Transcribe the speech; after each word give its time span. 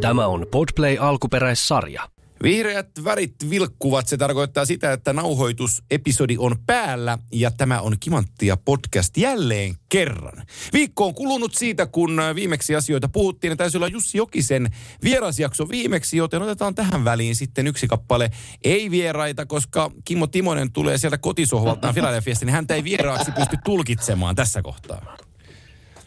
Tämä 0.00 0.26
on 0.26 0.46
Podplay 0.50 0.96
alkuperäissarja. 1.00 2.08
Vihreät 2.42 2.88
värit 3.04 3.34
vilkkuvat. 3.50 4.08
Se 4.08 4.16
tarkoittaa 4.16 4.64
sitä, 4.64 4.92
että 4.92 5.12
nauhoitusepisodi 5.12 6.36
on 6.38 6.56
päällä 6.66 7.18
ja 7.32 7.50
tämä 7.50 7.80
on 7.80 7.96
Kimanttia 8.00 8.56
podcast 8.56 9.16
jälleen 9.16 9.74
kerran. 9.88 10.46
Viikko 10.72 11.06
on 11.06 11.14
kulunut 11.14 11.54
siitä, 11.54 11.86
kun 11.86 12.20
viimeksi 12.34 12.76
asioita 12.76 13.08
puhuttiin. 13.08 13.56
Täytyy 13.56 13.78
olla 13.78 13.88
Jussi 13.88 14.18
Jokisen 14.18 14.70
vierasjakso 15.04 15.68
viimeksi, 15.68 16.16
joten 16.16 16.42
otetaan 16.42 16.74
tähän 16.74 17.04
väliin 17.04 17.36
sitten 17.36 17.66
yksi 17.66 17.88
kappale 17.88 18.30
ei-vieraita, 18.64 19.46
koska 19.46 19.90
Kimmo 20.04 20.26
Timonen 20.26 20.72
tulee 20.72 20.98
sieltä 20.98 21.18
kotisohvaltaan 21.18 21.94
Filadelfiasta, 21.94 22.44
niin 22.44 22.54
häntä 22.54 22.74
ei 22.74 22.84
vieraaksi 22.84 23.32
pysty 23.32 23.56
tulkitsemaan 23.64 24.34
tässä 24.34 24.62
kohtaa 24.62 25.16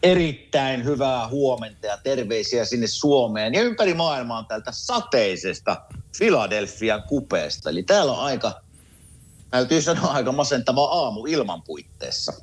erittäin 0.03 0.85
hyvää 0.85 1.27
huomenta 1.27 1.87
ja 1.87 1.97
terveisiä 1.97 2.65
sinne 2.65 2.87
Suomeen 2.87 3.53
ja 3.53 3.61
ympäri 3.61 3.93
maailmaa 3.93 4.43
tältä 4.43 4.71
sateisesta 4.73 5.81
Philadelphian 6.17 7.03
kupeesta. 7.03 7.69
Eli 7.69 7.83
täällä 7.83 8.11
on 8.11 8.19
aika, 8.19 8.61
täytyy 9.49 9.81
sanoa, 9.81 10.11
aika 10.11 10.31
masentava 10.31 10.85
aamu 10.85 11.25
ilman 11.25 11.63
puitteissa. 11.63 12.33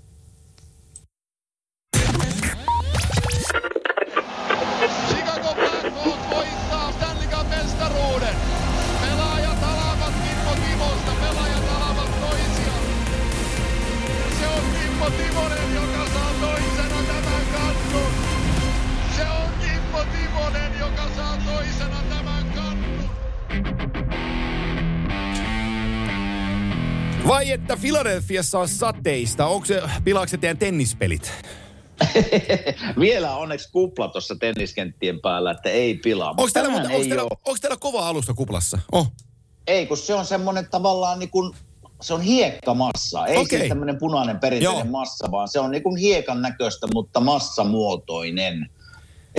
Vai 27.27 27.51
että 27.51 27.77
Filadelfiassa 27.77 28.59
on 28.59 28.69
sateista? 28.69 29.47
Onko 29.47 29.67
se, 29.67 29.83
pilaako 30.05 30.29
se 30.29 30.37
teidän 30.37 30.59
tennispelit? 30.59 31.33
Vielä 33.01 33.37
onneksi 33.37 33.69
kupla 33.73 34.09
tuossa 34.09 34.37
tenniskenttien 34.37 35.21
päällä, 35.21 35.51
että 35.51 35.69
ei 35.69 35.95
pilaa. 35.95 36.31
Onko 36.31 36.49
teillä, 36.53 36.69
tänään 36.69 36.73
muuten- 36.73 36.97
onks 37.45 37.59
ei 37.59 37.61
teillä, 37.61 37.77
kova 37.77 38.09
alusta 38.09 38.35
kuplassa? 38.35 38.79
Oh. 38.93 39.13
Ei, 39.67 39.87
kun 39.87 39.97
se 39.97 40.15
on 40.15 40.27
semmoinen 40.27 40.69
tavallaan 40.71 41.19
niin 41.19 41.31
kuin, 41.31 41.55
se 42.01 42.15
on 42.15 42.21
hiekkamassa. 42.21 43.27
Ei 43.27 43.37
okay. 43.37 43.59
siis 43.59 43.69
tämmöinen 43.69 43.99
punainen 43.99 44.39
perinteinen 44.41 44.79
Joo. 44.79 44.91
massa, 44.91 45.31
vaan 45.31 45.49
se 45.49 45.61
on 45.61 45.71
niin 45.71 45.83
kuin 45.83 45.97
hiekan 45.97 46.43
näköistä, 46.43 46.87
mutta 46.95 47.21
massamuotoinen. 47.21 48.71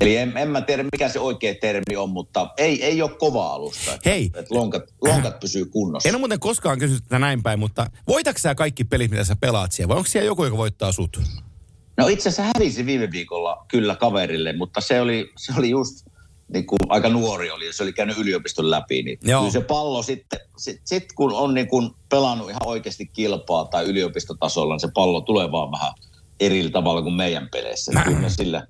Eli 0.01 0.17
en, 0.17 0.37
en 0.37 0.49
mä 0.49 0.61
tiedä, 0.61 0.83
mikä 0.83 1.09
se 1.09 1.19
oikea 1.19 1.55
termi 1.61 1.95
on, 1.95 2.09
mutta 2.09 2.49
ei, 2.57 2.83
ei 2.83 3.01
ole 3.01 3.11
kova 3.19 3.53
alusta. 3.53 3.93
Että, 3.93 4.09
Hei. 4.09 4.25
Että 4.25 4.55
lonkat, 4.55 4.83
lonkat 5.01 5.39
pysyy 5.39 5.65
kunnossa. 5.65 6.09
En 6.09 6.15
ole 6.15 6.19
muuten 6.19 6.39
koskaan 6.39 6.79
kysynyt 6.79 7.03
tätä 7.03 7.19
näin 7.19 7.43
päin, 7.43 7.59
mutta 7.59 7.87
voitatko 8.07 8.39
sä 8.39 8.55
kaikki 8.55 8.83
pelit, 8.83 9.11
mitä 9.11 9.23
sä 9.23 9.35
pelaat 9.35 9.71
siellä? 9.71 9.89
Vai 9.89 9.97
onko 9.97 10.09
siellä 10.09 10.25
joku, 10.25 10.43
joka 10.43 10.57
voittaa 10.57 10.91
sut? 10.91 11.21
No 11.97 12.07
itse 12.07 12.29
asiassa 12.29 12.51
hävisi 12.55 12.85
viime 12.85 13.11
viikolla 13.11 13.65
kyllä 13.67 13.95
kaverille, 13.95 14.53
mutta 14.53 14.81
se 14.81 15.01
oli, 15.01 15.31
se 15.37 15.53
oli 15.57 15.69
just 15.69 16.05
niin 16.53 16.65
kuin 16.65 16.79
aika 16.89 17.09
nuori 17.09 17.51
oli 17.51 17.73
se 17.73 17.83
oli 17.83 17.93
käynyt 17.93 18.17
yliopiston 18.17 18.71
läpi. 18.71 19.03
Niin 19.03 19.19
Joo. 19.23 19.41
kyllä 19.41 19.51
se 19.51 19.61
pallo 19.61 20.03
sitten, 20.03 20.39
sit, 20.57 20.81
sit 20.85 21.13
kun 21.15 21.33
on 21.33 21.53
niin 21.53 21.67
kuin 21.67 21.91
pelannut 22.09 22.49
ihan 22.49 22.65
oikeasti 22.67 23.05
kilpaa 23.05 23.65
tai 23.65 23.85
yliopistotasolla, 23.85 24.73
niin 24.73 24.79
se 24.79 24.89
pallo 24.93 25.21
tulee 25.21 25.51
vaan 25.51 25.71
vähän 25.71 25.93
eri 26.39 26.69
tavalla 26.69 27.01
kuin 27.01 27.13
meidän 27.13 27.49
peleissä. 27.51 27.91
Niin 27.91 28.03
Kyllä 28.03 28.19
mä 28.19 28.29
sille, 28.29 28.63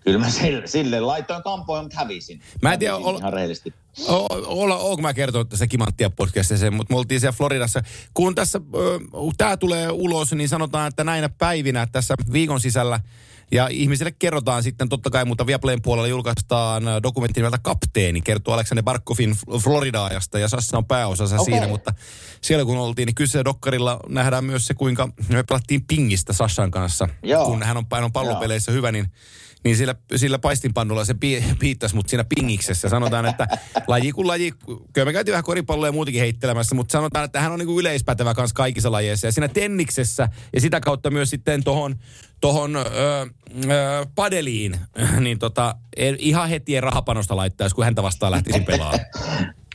kyllä 0.00 0.18
mä 0.18 0.30
sille, 0.30 0.66
sille 0.66 1.00
laitoin 1.00 1.42
kampoja, 1.42 1.82
mutta 1.82 1.96
hävisin. 1.98 2.40
Mä 2.62 2.72
en 2.72 2.78
tiedä, 2.78 2.96
ol- 2.96 3.18
ihan 3.18 3.32
rehellisesti. 3.32 3.74
Olla, 4.46 4.76
onko 4.76 5.02
mä 5.02 5.14
kertonut 5.14 5.48
tässä 5.48 5.66
Kimanttia 5.66 6.10
podcastissa 6.10 6.56
sen, 6.56 6.74
mutta 6.74 6.94
me 6.94 6.98
oltiin 6.98 7.20
siellä 7.20 7.36
Floridassa. 7.36 7.82
Kun 8.14 8.34
tässä 8.34 8.60
tämä 9.36 9.56
tulee 9.56 9.90
ulos, 9.90 10.32
niin 10.32 10.48
sanotaan, 10.48 10.88
että 10.88 11.04
näinä 11.04 11.28
päivinä 11.28 11.86
tässä 11.92 12.14
viikon 12.32 12.60
sisällä 12.60 13.00
ja 13.52 13.68
ihmisille 13.68 14.10
kerrotaan 14.18 14.62
sitten, 14.62 14.88
totta 14.88 15.10
kai, 15.10 15.24
mutta 15.24 15.46
Viaplayn 15.46 15.82
puolella 15.82 16.08
julkaistaan 16.08 16.82
dokumentti 17.02 17.40
nimeltä 17.40 17.58
Kapteeni, 17.62 18.20
kertoo 18.20 18.54
Aleksander 18.54 18.82
Barkovin 18.82 19.30
Fl- 19.30 19.58
Florida-ajasta 19.58 20.38
ja 20.38 20.48
Sassa 20.48 20.78
on 20.78 20.84
pääosassa 20.84 21.36
Okei. 21.36 21.54
siinä, 21.54 21.68
mutta 21.68 21.94
siellä 22.40 22.64
kun 22.64 22.78
oltiin, 22.78 23.06
niin 23.06 23.14
kyllä 23.14 23.30
se 23.30 23.44
dokkarilla 23.44 24.00
nähdään 24.08 24.44
myös 24.44 24.66
se, 24.66 24.74
kuinka 24.74 25.08
me 25.28 25.42
pelattiin 25.42 25.84
pingistä 25.86 26.32
Sassan 26.32 26.70
kanssa, 26.70 27.08
Joo. 27.22 27.46
kun 27.46 27.62
hän 27.62 27.76
on, 27.76 27.86
hän 27.92 28.04
on 28.04 28.12
pallopeleissä 28.12 28.72
hyvä, 28.72 28.92
niin 28.92 29.12
niin 29.64 29.76
sillä, 29.76 29.94
sillä 30.16 30.38
paistinpannulla 30.38 31.04
se 31.04 31.14
pi, 31.14 31.44
piittasi 31.58 31.94
mut 31.94 32.08
siinä 32.08 32.24
pingiksessä. 32.34 32.88
Sanotaan, 32.88 33.26
että 33.26 33.46
laji 33.86 34.12
kuin 34.12 34.26
laji, 34.26 34.52
kyllä 34.92 35.04
me 35.04 35.12
käytiin 35.12 35.32
vähän 35.32 35.44
koripalloa 35.44 35.88
ja 35.88 35.92
muutenkin 35.92 36.20
heittelemässä, 36.20 36.74
mutta 36.74 36.92
sanotaan, 36.92 37.24
että 37.24 37.40
hän 37.40 37.52
on 37.52 37.58
niinku 37.58 37.80
yleispätevä 37.80 38.34
kanssa 38.34 38.54
kaikissa 38.54 38.92
lajeissa. 38.92 39.26
Ja 39.26 39.32
siinä 39.32 39.48
tenniksessä 39.48 40.28
ja 40.52 40.60
sitä 40.60 40.80
kautta 40.80 41.10
myös 41.10 41.30
sitten 41.30 41.64
tohon, 41.64 41.96
tohon 42.40 42.76
ö, 42.76 42.80
ö, 42.82 43.26
padeliin, 44.14 44.78
niin 45.24 45.38
tota, 45.38 45.74
ihan 46.18 46.48
heti 46.48 46.74
ei 46.74 46.80
rahapanosta 46.80 47.36
laittaisi, 47.36 47.74
kun 47.74 47.84
häntä 47.84 48.02
vastaan 48.02 48.32
lähtisin 48.32 48.64
pelaamaan. 48.64 49.00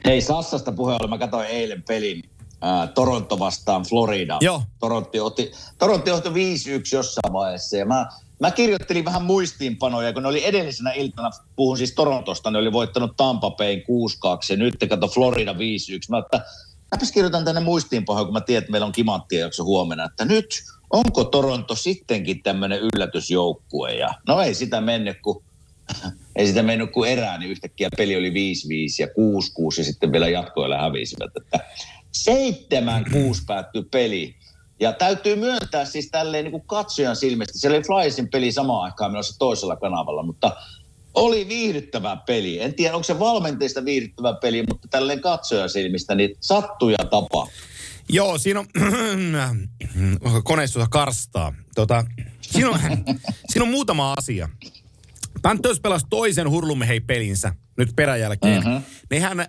Hei, 0.05 0.21
Sassasta 0.21 0.71
puheen 0.71 0.95
ollen, 0.95 1.09
mä 1.09 1.17
katsoin 1.17 1.47
eilen 1.47 1.83
pelin 1.83 2.23
ää, 2.61 2.87
Toronto 2.87 3.39
vastaan 3.39 3.83
Florida. 3.83 4.37
Joo. 4.41 4.63
Toronto 4.79 5.25
otti, 5.25 5.51
Toronto 5.77 6.09
johti 6.09 6.29
5-1 6.29 6.33
jossain 6.93 7.33
vaiheessa 7.33 7.77
ja 7.77 7.85
mä, 7.85 8.09
mä 8.39 8.51
kirjoittelin 8.51 9.05
vähän 9.05 9.25
muistiinpanoja, 9.25 10.13
kun 10.13 10.23
ne 10.23 10.29
oli 10.29 10.45
edellisenä 10.45 10.91
iltana, 10.91 11.29
puhun 11.55 11.77
siis 11.77 11.93
Torontosta, 11.93 12.51
ne 12.51 12.57
oli 12.57 12.71
voittanut 12.71 13.17
Tampa 13.17 13.51
Bayn 13.51 13.79
6-2 13.79 13.83
ja 14.49 14.57
nyt 14.57 14.75
kato 14.89 15.07
Florida 15.07 15.53
5-1. 15.53 15.55
Mä 16.09 16.17
että 16.17 16.41
mäpäs 16.91 17.11
kirjoitan 17.11 17.45
tänne 17.45 17.61
muistiinpanoja, 17.61 18.25
kun 18.25 18.33
mä 18.33 18.41
tiedän, 18.41 18.61
että 18.61 18.71
meillä 18.71 18.85
on 18.85 18.91
kimanttia 18.91 19.39
jakso 19.39 19.63
huomenna, 19.63 20.05
että 20.05 20.25
nyt 20.25 20.63
onko 20.89 21.23
Toronto 21.23 21.75
sittenkin 21.75 22.43
tämmöinen 22.43 22.79
yllätysjoukkue 22.79 23.93
ja 23.93 24.13
no 24.27 24.41
ei 24.41 24.53
sitä 24.53 24.81
mennyt, 24.81 25.17
kun 25.21 25.43
ei 26.35 26.47
sitä 26.47 26.63
mennyt 26.63 26.91
kuin 26.91 27.11
erää, 27.11 27.37
niin 27.37 27.51
yhtäkkiä 27.51 27.89
peli 27.97 28.15
oli 28.15 28.29
5-5 28.29 28.33
ja 28.99 29.07
6-6 29.07 29.09
ja 29.77 29.83
sitten 29.83 30.11
vielä 30.11 30.29
jatkoilla 30.29 30.77
hävisivät. 30.77 31.31
Että 31.37 31.59
7-6 32.29 32.31
päättyi 33.47 33.83
peli. 33.91 34.35
Ja 34.79 34.93
täytyy 34.93 35.35
myöntää 35.35 35.85
siis 35.85 36.09
tälleen 36.11 36.43
niin 36.43 36.51
kuin 36.51 36.67
katsojan 36.67 37.15
silmistä. 37.15 37.59
Siellä 37.59 37.75
oli 37.75 37.83
Flyersin 37.83 38.29
peli 38.29 38.51
samaan 38.51 38.83
aikaan 38.83 39.11
menossa 39.11 39.39
toisella 39.39 39.75
kanavalla, 39.75 40.23
mutta 40.23 40.55
oli 41.13 41.47
viihdyttävä 41.47 42.17
peli. 42.25 42.61
En 42.61 42.73
tiedä, 42.73 42.95
onko 42.95 43.03
se 43.03 43.19
valmenteista 43.19 43.85
viihdyttävä 43.85 44.33
peli, 44.41 44.63
mutta 44.69 44.87
tälleen 44.87 45.21
katsojan 45.21 45.69
silmistä 45.69 46.15
niin 46.15 46.35
sattuja 46.39 46.97
tapa. 46.97 47.47
Joo, 48.09 48.37
siinä 48.37 48.59
on 48.59 48.67
koneistossa 50.43 50.87
karstaa. 50.91 51.53
Tota, 51.75 52.05
siinä, 52.41 52.69
on, 52.69 52.79
siinä 53.49 53.63
on 53.63 53.71
muutama 53.71 54.13
asia. 54.17 54.49
Panthers 55.41 55.79
pelasi 55.79 56.05
toisen 56.09 56.49
hurlumhei-pelinsä 56.49 57.53
nyt 57.77 57.89
peräjälkeen. 57.95 58.63
Mm-hmm. 58.63 58.83
Nehän 59.09 59.39
äh, 59.39 59.47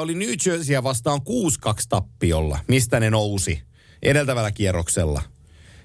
oli 0.00 0.14
New 0.14 0.30
Jerseyä 0.46 0.82
vastaan 0.82 1.20
6-2 1.68 1.72
tappiolla, 1.88 2.58
mistä 2.68 3.00
ne 3.00 3.10
nousi 3.10 3.62
edeltävällä 4.02 4.52
kierroksella. 4.52 5.22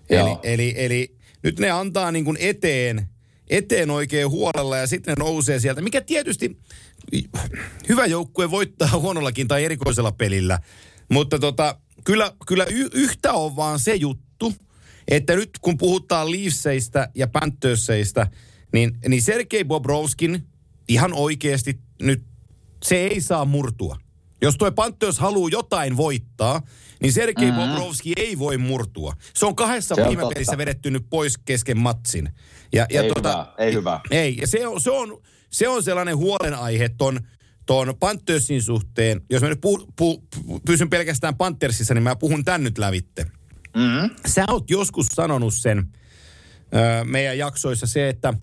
Eli, 0.10 0.30
Joo. 0.30 0.40
eli, 0.44 0.74
eli 0.78 1.16
nyt 1.44 1.60
ne 1.60 1.72
antaa 1.72 2.12
niin 2.12 2.26
kuin 2.26 2.38
eteen, 2.40 3.10
eteen 3.50 3.90
oikein 3.90 4.30
huolella 4.30 4.78
ja 4.78 4.88
sitten 4.88 5.16
ne 5.18 5.24
nousee 5.24 5.60
sieltä. 5.60 5.82
Mikä 5.82 6.02
tietysti 6.02 6.58
hyvä 7.90 8.06
joukkue 8.06 8.52
voittaa 8.52 9.00
huonollakin 9.00 9.48
tai 9.48 9.64
erikoisella 9.64 10.12
pelillä. 10.12 10.60
Mutta 11.10 11.40
tota, 11.40 11.80
kyllä, 12.04 12.32
kyllä 12.48 12.66
y- 12.70 12.90
yhtä 12.94 13.34
on 13.34 13.56
vaan 13.56 13.80
se 13.80 13.96
juttu, 13.96 14.54
että 15.08 15.36
nyt 15.36 15.50
kun 15.62 15.78
puhutaan 15.78 16.32
Leafseistä 16.32 17.10
ja 17.16 17.28
Panthersseista, 17.28 18.28
niin, 18.74 18.98
niin 19.08 19.22
Sergei 19.22 19.64
Bobrovskin 19.64 20.48
ihan 20.88 21.14
oikeasti 21.14 21.80
nyt 22.02 22.24
se 22.84 22.96
ei 22.96 23.22
saa 23.22 23.46
murtua. 23.46 23.98
Jos 24.42 24.58
tuo 24.58 24.72
Panthers 24.72 25.20
haluaa 25.20 25.50
jotain 25.52 25.98
voittaa, 25.98 26.62
niin 27.02 27.14
Sergei 27.14 27.52
mm-hmm. 27.52 27.70
Bobrovski 27.70 28.14
ei 28.18 28.40
voi 28.40 28.58
murtua. 28.58 29.14
Se 29.34 29.46
on 29.46 29.56
kahdessa 29.56 29.96
Se 29.96 30.02
on 30.02 30.08
viime 30.08 30.24
pelissä 30.34 30.58
vedetty 30.58 30.92
nyt 30.92 31.06
pois 31.10 31.38
kesken 31.38 31.78
matsin. 31.78 32.30
Ja, 32.74 32.86
ja 32.90 33.02
Ei 33.02 33.12
hyvä, 33.18 33.46
ei 33.58 33.74
hyvä. 33.74 34.00
Ei, 34.12 34.38
ja 34.38 34.48
se 34.48 34.68
on, 34.68 34.82
se 34.82 34.92
on, 34.92 35.22
se 35.50 35.68
on 35.68 35.84
sellainen 35.84 36.18
huolenaihe 36.18 36.90
ton, 36.90 37.20
ton 37.66 37.94
Panthersin 38.00 38.64
suhteen. 38.64 39.22
Jos 39.30 39.42
mä 39.42 39.50
nyt 39.50 39.62
puh, 39.62 39.88
puh, 39.96 40.24
pysyn 40.66 40.90
pelkästään 40.90 41.36
Panthersissa, 41.36 41.94
niin 41.94 42.04
mä 42.04 42.16
puhun 42.16 42.46
tän 42.46 42.64
nyt 42.64 42.78
lävitte. 42.78 43.26
Mm-hmm. 43.76 44.10
Sä 44.26 44.46
oot 44.48 44.70
joskus 44.70 45.08
sanonut 45.08 45.54
sen 45.54 45.88
ö, 46.74 47.04
meidän 47.04 47.38
jaksoissa 47.38 47.88
se, 47.88 48.10
että 48.10 48.34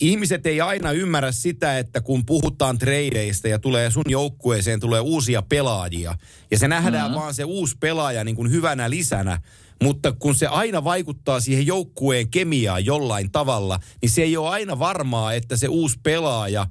ihmiset 0.00 0.46
ei 0.46 0.60
aina 0.60 0.92
ymmärrä 0.92 1.32
sitä, 1.32 1.78
että 1.78 2.00
kun 2.00 2.26
puhutaan 2.26 2.78
tradeista 2.78 3.48
ja 3.48 3.58
tulee 3.58 3.90
sun 3.90 4.04
joukkueeseen 4.08 4.80
tulee 4.80 5.00
uusia 5.00 5.42
pelaajia. 5.42 6.18
Ja 6.50 6.58
se 6.58 6.68
nähdään 6.68 7.04
mm-hmm. 7.04 7.20
vaan 7.20 7.34
se 7.34 7.44
uusi 7.44 7.76
pelaaja 7.80 8.24
niin 8.24 8.36
kuin 8.36 8.50
hyvänä 8.50 8.90
lisänä, 8.90 9.40
mutta 9.82 10.12
kun 10.12 10.34
se 10.34 10.46
aina 10.46 10.84
vaikuttaa 10.84 11.40
siihen 11.40 11.66
joukkueen 11.66 12.30
kemiaan 12.30 12.84
jollain 12.84 13.32
tavalla, 13.32 13.80
niin 14.02 14.10
se 14.10 14.22
ei 14.22 14.36
ole 14.36 14.48
aina 14.48 14.78
varmaa, 14.78 15.32
että 15.32 15.56
se 15.56 15.68
uusi 15.68 15.98
pelaaja 16.02 16.66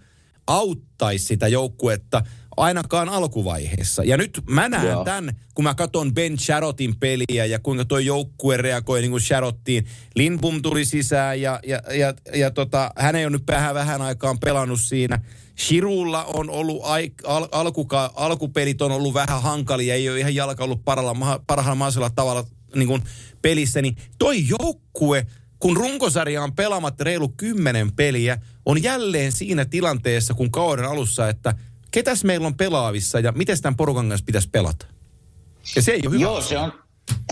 auttaisi 0.47 1.25
sitä 1.25 1.47
joukkuetta 1.47 2.21
ainakaan 2.57 3.09
alkuvaiheessa. 3.09 4.03
Ja 4.03 4.17
nyt 4.17 4.41
mä 4.49 4.69
näen 4.69 4.87
Joo. 4.87 5.03
tämän, 5.03 5.35
kun 5.55 5.63
mä 5.63 5.75
katson 5.75 6.13
Ben 6.13 6.39
Sharotin 6.39 6.95
peliä 6.99 7.45
ja 7.45 7.59
kuinka 7.59 7.85
tuo 7.85 7.99
joukkue 7.99 8.57
reagoi 8.57 9.01
niin 9.01 9.11
kuin 9.11 9.21
Sharottiin. 9.21 9.87
Lindbom 10.15 10.61
tuli 10.61 10.85
sisään 10.85 11.41
ja, 11.41 11.59
ja, 11.65 11.81
ja, 11.97 12.13
ja 12.35 12.51
tota, 12.51 12.91
hän 12.97 13.15
ei 13.15 13.25
ole 13.25 13.31
nyt 13.31 13.47
vähän, 13.47 13.75
vähän 13.75 14.01
aikaan 14.01 14.39
pelannut 14.39 14.81
siinä. 14.81 15.19
Shirulla 15.59 16.23
on 16.23 16.49
ollut 16.49 16.81
aik, 16.83 17.13
al, 17.23 17.47
alkuka, 17.51 18.13
alkupelit 18.15 18.81
on 18.81 18.91
ollut 18.91 19.13
vähän 19.13 19.41
hankalia, 19.41 19.95
ei 19.95 20.09
ole 20.09 20.19
ihan 20.19 20.35
jalka 20.35 20.63
ollut 20.63 20.85
parhaalla, 20.85 21.13
maha- 21.13 21.41
parhaalla 21.47 21.75
mahdollisella 21.75 22.09
tavalla 22.09 22.45
niin 22.75 22.87
kuin 22.87 23.03
pelissä. 23.41 23.81
Niin 23.81 23.95
toi 24.19 24.47
joukkue, 24.47 25.27
kun 25.59 25.77
runkosarja 25.77 26.43
on 26.43 26.55
pelaamatta 26.55 27.03
reilu 27.03 27.29
kymmenen 27.29 27.91
peliä, 27.91 28.37
on 28.65 28.83
jälleen 28.83 29.31
siinä 29.31 29.65
tilanteessa, 29.65 30.33
kun 30.33 30.51
kauden 30.51 30.85
alussa, 30.85 31.29
että 31.29 31.55
ketäs 31.93 32.23
meillä 32.23 32.47
on 32.47 32.55
pelaavissa 32.55 33.19
ja 33.19 33.31
miten 33.31 33.61
tämän 33.61 33.77
porukan 33.77 34.09
kanssa 34.09 34.25
pitäisi 34.25 34.49
pelata. 34.49 34.85
Ja 35.75 35.81
se 35.81 35.91
ei 35.91 36.01
ole 36.05 36.11
hyvä. 36.11 36.21
Joo, 36.21 36.41
se 36.41 36.57
on, 36.57 36.73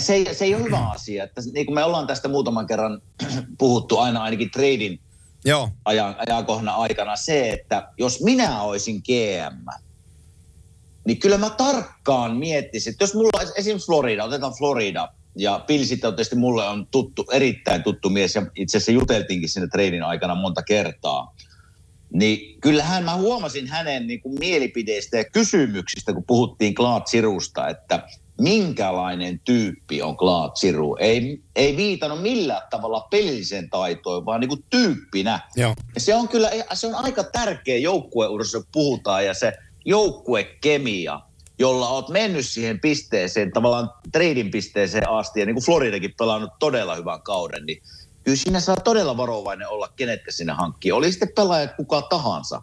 se, 0.01 0.13
ei- 0.13 0.35
se 0.35 0.45
ei 0.45 0.55
ole 0.55 0.63
hyvä 0.63 0.89
asia. 0.89 1.23
Että, 1.23 1.41
niin 1.53 1.65
kuin 1.65 1.75
me 1.75 1.83
ollaan 1.83 2.07
tästä 2.07 2.27
muutaman 2.27 2.67
kerran 2.67 3.01
puhuttu 3.59 3.97
aina 3.97 4.23
ainakin 4.23 4.51
tradin 4.51 4.99
Joo, 5.45 5.69
ajan, 5.85 6.15
ajankohdan 6.27 6.75
aikana 6.75 7.15
se, 7.15 7.49
että 7.49 7.89
jos 7.97 8.23
minä 8.23 8.61
olisin 8.61 9.01
GM, 9.01 9.65
niin 11.05 11.19
kyllä 11.19 11.37
mä 11.37 11.49
tarkkaan 11.49 12.37
miettisin, 12.37 12.91
että 12.91 13.03
jos 13.03 13.13
mulla 13.13 13.39
olisi 13.39 13.53
esimerkiksi 13.57 13.85
Florida, 13.85 14.23
otetaan 14.23 14.53
Florida, 14.57 15.09
ja 15.35 15.63
Bill 15.67 15.83
sitten 15.83 16.07
on 16.07 16.15
tietysti 16.15 16.35
mulle 16.35 16.67
on 16.67 16.87
tuttu, 16.91 17.25
erittäin 17.31 17.83
tuttu 17.83 18.09
mies, 18.09 18.35
ja 18.35 18.45
itse 18.55 18.77
asiassa 18.77 18.91
juteltiinkin 18.91 19.49
sinne 19.49 19.67
treidin 19.67 20.03
aikana 20.03 20.35
monta 20.35 20.63
kertaa. 20.63 21.35
Niin 22.13 22.61
kyllähän 22.61 23.03
mä 23.03 23.15
huomasin 23.15 23.67
hänen 23.67 24.07
niin 24.07 24.21
kuin 24.21 24.39
mielipideistä 24.39 25.17
ja 25.17 25.23
kysymyksistä, 25.23 26.13
kun 26.13 26.23
puhuttiin 26.23 26.75
Claude 26.75 27.05
Sirusta, 27.07 27.67
että 27.67 28.07
minkälainen 28.41 29.39
tyyppi 29.39 30.01
on 30.01 30.17
Claude 30.17 30.51
Siru. 30.55 30.97
Ei, 30.99 31.41
ei 31.55 31.77
viitannut 31.77 32.21
millään 32.21 32.61
tavalla 32.69 33.07
pelilliseen 33.11 33.69
taitoon, 33.69 34.25
vaan 34.25 34.39
niin 34.39 34.49
kuin 34.49 34.63
tyyppinä. 34.69 35.39
joo. 35.55 35.75
Ja 35.95 36.01
se 36.01 36.15
on 36.15 36.27
kyllä, 36.27 36.51
se 36.73 36.87
on 36.87 36.95
aika 36.95 37.23
tärkeä 37.23 37.77
joukkueurassa, 37.77 38.57
kun 38.57 38.67
puhutaan, 38.71 39.25
ja 39.25 39.33
se 39.33 39.53
joukkuekemia, 39.85 41.19
jolla 41.59 41.89
oot 41.89 42.09
mennyt 42.09 42.45
siihen 42.45 42.79
pisteeseen, 42.79 43.51
tavallaan 43.51 43.89
treidin 44.11 44.51
pisteeseen 44.51 45.09
asti, 45.09 45.39
ja 45.39 45.45
niin 45.45 45.55
kuin 45.55 45.65
Floridakin 45.65 46.13
pelannut 46.17 46.51
todella 46.59 46.95
hyvän 46.95 47.21
kauden, 47.21 47.65
niin 47.65 47.81
kyllä 48.23 48.37
siinä 48.37 48.59
saa 48.59 48.75
todella 48.75 49.17
varovainen 49.17 49.67
olla, 49.67 49.87
kenetkä 49.95 50.31
sinne 50.31 50.53
hankkii. 50.53 50.91
Oli 50.91 51.11
sitten 51.11 51.31
pelaajat 51.35 51.75
kuka 51.77 52.01
tahansa. 52.01 52.61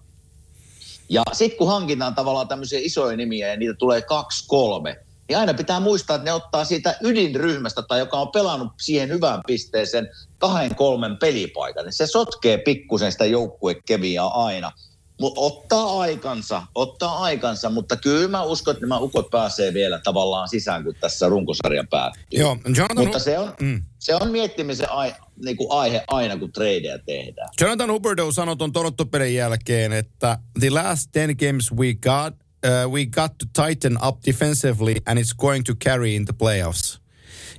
Ja 1.08 1.22
sitten 1.32 1.58
kun 1.58 1.68
hankitaan 1.68 2.14
tavallaan 2.14 2.48
tämmöisiä 2.48 2.78
isoja 2.82 3.16
nimiä 3.16 3.48
ja 3.48 3.56
niitä 3.56 3.74
tulee 3.74 4.02
kaksi, 4.02 4.44
kolme, 4.48 4.96
niin 5.28 5.38
aina 5.38 5.54
pitää 5.54 5.80
muistaa, 5.80 6.16
että 6.16 6.24
ne 6.24 6.32
ottaa 6.32 6.64
siitä 6.64 6.96
ydinryhmästä 7.00 7.82
tai 7.82 7.98
joka 7.98 8.16
on 8.20 8.28
pelannut 8.28 8.72
siihen 8.80 9.08
hyvään 9.08 9.40
pisteeseen 9.46 10.08
kahden, 10.38 10.74
kolmen 10.74 11.16
pelipaikan. 11.16 11.84
Niin 11.84 11.92
se 11.92 12.06
sotkee 12.06 12.58
pikkusen 12.58 13.12
sitä 13.12 13.24
joukkuekemiaa 13.24 14.44
aina. 14.44 14.72
Mutta 15.20 15.40
ottaa 15.40 16.00
aikansa, 16.00 16.62
ottaa 16.74 17.18
aikansa, 17.18 17.70
mutta 17.70 17.96
kyllä 17.96 18.28
mä 18.28 18.42
uskon, 18.42 18.72
että 18.72 18.86
nämä 18.86 18.98
ukot 18.98 19.30
pääsee 19.30 19.74
vielä 19.74 20.00
tavallaan 20.04 20.48
sisään, 20.48 20.84
kun 20.84 20.94
tässä 21.00 21.28
runkosarja 21.28 21.84
päättyy. 21.90 22.40
Joo, 22.40 22.56
Jonathan, 22.76 22.98
Mutta 22.98 23.18
se 23.18 23.38
on, 23.38 23.54
Mm. 23.60 23.82
se 23.98 24.14
on 24.14 24.30
miettimisen 24.30 24.90
ai, 24.90 25.14
niin 25.44 25.56
kuin 25.56 25.72
aihe 25.72 26.04
aina, 26.08 26.36
kun 26.36 26.52
tradeja 26.52 26.98
tehdään. 26.98 27.48
Jonathan 27.60 27.92
Huberdeau 27.92 28.32
sanoi 28.32 28.56
tuon 28.56 28.72
Toronto-pelin 28.72 29.34
jälkeen, 29.34 29.92
että 29.92 30.38
the 30.60 30.70
last 30.70 31.10
10 31.12 31.36
games 31.36 31.72
we 31.72 31.94
got, 31.94 32.34
uh, 32.66 32.92
we 32.92 33.06
got 33.06 33.32
to 33.38 33.64
tighten 33.66 33.98
up 34.06 34.18
defensively 34.26 34.94
and 35.06 35.18
it's 35.18 35.36
going 35.36 35.64
to 35.64 35.74
carry 35.84 36.14
in 36.14 36.24
the 36.24 36.34
playoffs. 36.38 37.00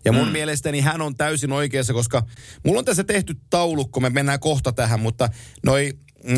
Ja 0.06 0.12
mun 0.12 0.26
mm. 0.26 0.32
mielestäni 0.32 0.82
hän 0.82 1.02
on 1.02 1.16
täysin 1.16 1.52
oikeassa, 1.52 1.94
koska 1.94 2.24
mulla 2.66 2.80
on 2.80 2.86
tässä 2.86 3.04
tehty 3.04 3.36
taulukko, 3.50 4.00
me 4.00 4.10
mennään 4.10 4.40
kohta 4.40 4.72
tähän, 4.72 5.00
mutta 5.00 5.30
noi 5.66 5.94
äh, 6.30 6.38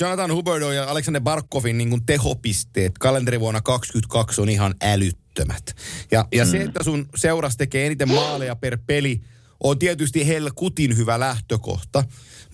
Jonathan 0.00 0.32
Huberdeau 0.34 0.70
ja 0.70 0.90
Alexander 0.90 1.22
Barkovin 1.22 1.78
niin 1.78 2.06
tehopisteet 2.06 2.98
kalenderivuonna 2.98 3.60
2022 3.60 4.40
on 4.40 4.48
ihan 4.48 4.74
älyttömät. 4.82 5.76
Ja, 6.10 6.28
ja 6.34 6.44
mm. 6.44 6.50
se, 6.50 6.62
että 6.62 6.84
sun 6.84 7.08
seuras 7.16 7.56
tekee 7.56 7.86
eniten 7.86 8.08
maaleja 8.08 8.56
per 8.56 8.78
peli, 8.86 9.20
on 9.64 9.78
tietysti 9.78 10.26
helkutin 10.26 10.96
hyvä 10.96 11.20
lähtökohta, 11.20 12.04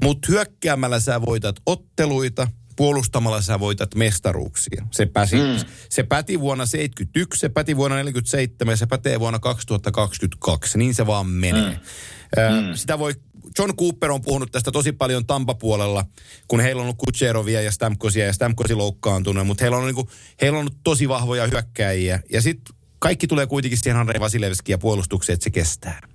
mutta 0.02 0.28
hyökkäämällä 0.28 1.00
sä 1.00 1.20
voitat 1.20 1.56
otteluita, 1.66 2.49
puolustamalla 2.76 3.40
sä 3.40 3.60
voitat 3.60 3.94
mestaruuksia. 3.94 4.87
Se, 4.90 5.06
pääsi, 5.06 5.37
mm. 5.37 5.66
se 5.88 6.02
päti 6.02 6.40
vuonna 6.40 6.66
71, 6.66 7.40
se 7.40 7.49
päti 7.49 7.76
vuonna 7.76 7.96
47 7.96 8.72
ja 8.72 8.76
se 8.76 8.87
pätee 8.87 9.20
vuonna 9.20 9.38
2022. 9.38 10.78
Niin 10.78 10.94
se 10.94 11.06
vaan 11.06 11.26
menee. 11.26 11.70
Mm. 11.70 12.72
Ö, 12.72 12.76
sitä 12.76 12.99
voi, 12.99 13.14
John 13.58 13.76
Cooper 13.76 14.10
on 14.10 14.22
puhunut 14.22 14.52
tästä 14.52 14.70
tosi 14.70 14.93
paljon 14.93 15.26
Tampapuolella, 15.26 16.04
kun 16.49 16.60
heillä 16.60 16.81
on 16.81 16.84
ollut 16.84 16.99
Kutserovia 16.99 17.62
ja 17.62 17.72
Stamkosia 17.72 18.26
ja 18.26 18.32
Stamkosi 18.32 18.75
loukkaantunut, 18.75 19.46
mutta 19.46 19.64
heillä 19.64 19.76
on, 19.76 19.87
niinku, 19.87 20.08
heillä 20.40 20.56
on 20.56 20.60
ollut 20.60 20.78
tosi 20.84 21.08
vahvoja 21.08 21.46
hyökkäjiä. 21.46 22.20
Ja 22.32 22.43
sitten 22.43 22.76
kaikki 22.99 23.26
tulee 23.26 23.46
kuitenkin 23.46 23.78
siihen 23.78 23.96
Andrei 24.00 24.20
Vasilevskiin 24.20 24.75
ja 24.75 24.78
puolustukseen, 24.78 25.34
että 25.34 25.44
se 25.44 25.50
kestää. 25.50 26.12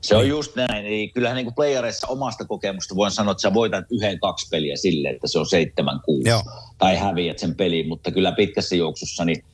Se 0.00 0.16
on 0.16 0.28
just 0.28 0.56
näin. 0.56 0.86
Eli 0.86 1.08
kyllähän 1.14 1.36
niin 1.36 1.46
kuin 1.46 1.54
playereissa 1.54 2.06
omasta 2.06 2.44
kokemusta 2.44 2.96
voin 2.96 3.10
sanoa, 3.10 3.32
että 3.32 3.42
sä 3.42 3.54
voitat 3.54 3.84
yhden, 3.90 4.20
kaksi 4.20 4.48
peliä 4.50 4.76
silleen, 4.76 5.14
että 5.14 5.28
se 5.28 5.38
on 5.38 5.46
seitsemän 5.46 6.00
kuusi. 6.04 6.30
Tai 6.78 6.96
häviät 6.96 7.38
sen 7.38 7.54
pelin, 7.54 7.88
mutta 7.88 8.10
kyllä 8.10 8.32
pitkässä 8.32 8.76
juoksussa, 8.76 9.24
niin 9.24 9.44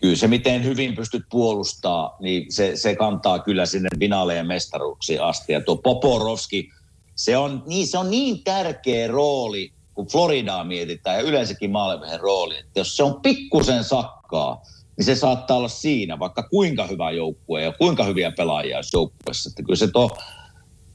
kyllä 0.00 0.16
se 0.16 0.28
miten 0.28 0.64
hyvin 0.64 0.94
pystyt 0.94 1.22
puolustaa, 1.30 2.16
niin 2.20 2.52
se, 2.52 2.76
se 2.76 2.96
kantaa 2.96 3.38
kyllä 3.38 3.66
sinne 3.66 3.88
finaaleen 3.98 4.46
mestaruuksiin 4.46 5.22
asti. 5.22 5.52
Ja 5.52 5.60
tuo 5.60 5.76
Poporovski, 5.76 6.70
se 7.14 7.36
on 7.36 7.62
niin, 7.66 7.86
se 7.86 7.98
on 7.98 8.10
niin 8.10 8.44
tärkeä 8.44 9.08
rooli, 9.08 9.72
kun 9.94 10.06
Floridaa 10.06 10.64
mietitään 10.64 11.16
ja 11.16 11.22
yleensäkin 11.22 11.70
maalivehen 11.70 12.20
rooli, 12.20 12.58
että 12.58 12.80
jos 12.80 12.96
se 12.96 13.02
on 13.02 13.20
pikkusen 13.20 13.84
sakkaa, 13.84 14.62
niin 14.98 15.04
se 15.04 15.14
saattaa 15.14 15.56
olla 15.56 15.68
siinä, 15.68 16.18
vaikka 16.18 16.42
kuinka 16.42 16.86
hyvä 16.86 17.10
joukkue 17.10 17.62
ja 17.62 17.72
kuinka 17.72 18.04
hyviä 18.04 18.32
pelaajia 18.36 18.76
olisi 18.76 18.96
joukkueessa. 18.96 19.50
Että 19.50 19.62
kyllä 19.62 19.76
se 19.76 19.88
to, 19.92 20.10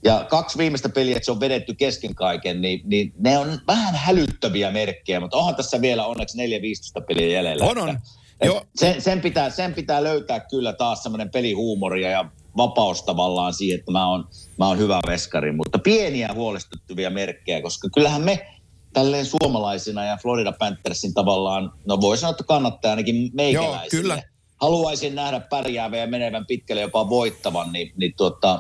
ja 0.04 0.26
kaksi 0.30 0.58
viimeistä 0.58 0.90
peliä, 0.90 1.16
että 1.16 1.26
se 1.26 1.32
on 1.32 1.40
vedetty 1.40 1.74
kesken 1.74 2.16
kaiken, 2.16 2.62
niin, 2.62 2.82
niin 2.84 3.14
ne 3.20 3.38
on 3.38 3.60
vähän 3.68 3.96
hälyttäviä 3.96 4.72
merkkejä, 4.72 5.20
mutta 5.20 5.38
onhan 5.38 5.56
tässä 5.56 5.82
vielä 5.82 6.06
onneksi 6.06 6.38
4-15 6.38 7.06
peliä 7.08 7.28
jäljellä. 7.28 7.66
On, 7.66 7.78
on. 7.78 8.00
Joo. 8.44 8.62
sen, 8.76 9.02
sen, 9.02 9.22
pitää, 9.22 9.50
sen 9.50 9.74
pitää 9.74 10.04
löytää 10.04 10.40
kyllä 10.40 10.74
taas 10.74 11.04
semmoinen 11.04 11.30
pelihuumoria 11.30 12.10
ja 12.10 12.26
vapaus 12.58 13.04
tavallaan 13.04 13.54
siihen, 13.54 13.80
että 13.80 13.92
mä 13.92 14.08
oon, 14.08 14.28
mä 14.60 14.68
oon 14.68 14.78
hyvä 14.78 15.00
veskari, 15.08 15.52
mutta 15.52 15.80
pieniä 15.80 16.34
huolestuttavia 16.34 17.10
merkkejä, 17.10 17.62
koska 17.62 17.90
kyllähän 17.90 18.22
me 18.22 18.48
tälleen 18.94 19.26
suomalaisina 19.26 20.06
ja 20.06 20.18
Florida 20.18 20.52
Panthersin 20.52 21.14
tavallaan, 21.14 21.72
no 21.86 22.02
voi 22.02 22.18
sanoa, 22.18 22.32
että 22.32 22.44
kannattaa 22.44 22.92
ainakin 22.92 23.32
meikäläisille. 23.34 23.80
Joo, 23.82 24.02
kyllä. 24.02 24.24
Haluaisin 24.62 25.16
nähdä 25.16 25.40
pärjäävän 25.40 26.00
ja 26.00 26.08
menevän 26.08 26.46
pitkälle 26.46 26.82
jopa 26.82 27.10
voittavan, 27.10 27.74
niin, 27.74 27.94
niin 27.98 28.14
tuota, 28.18 28.60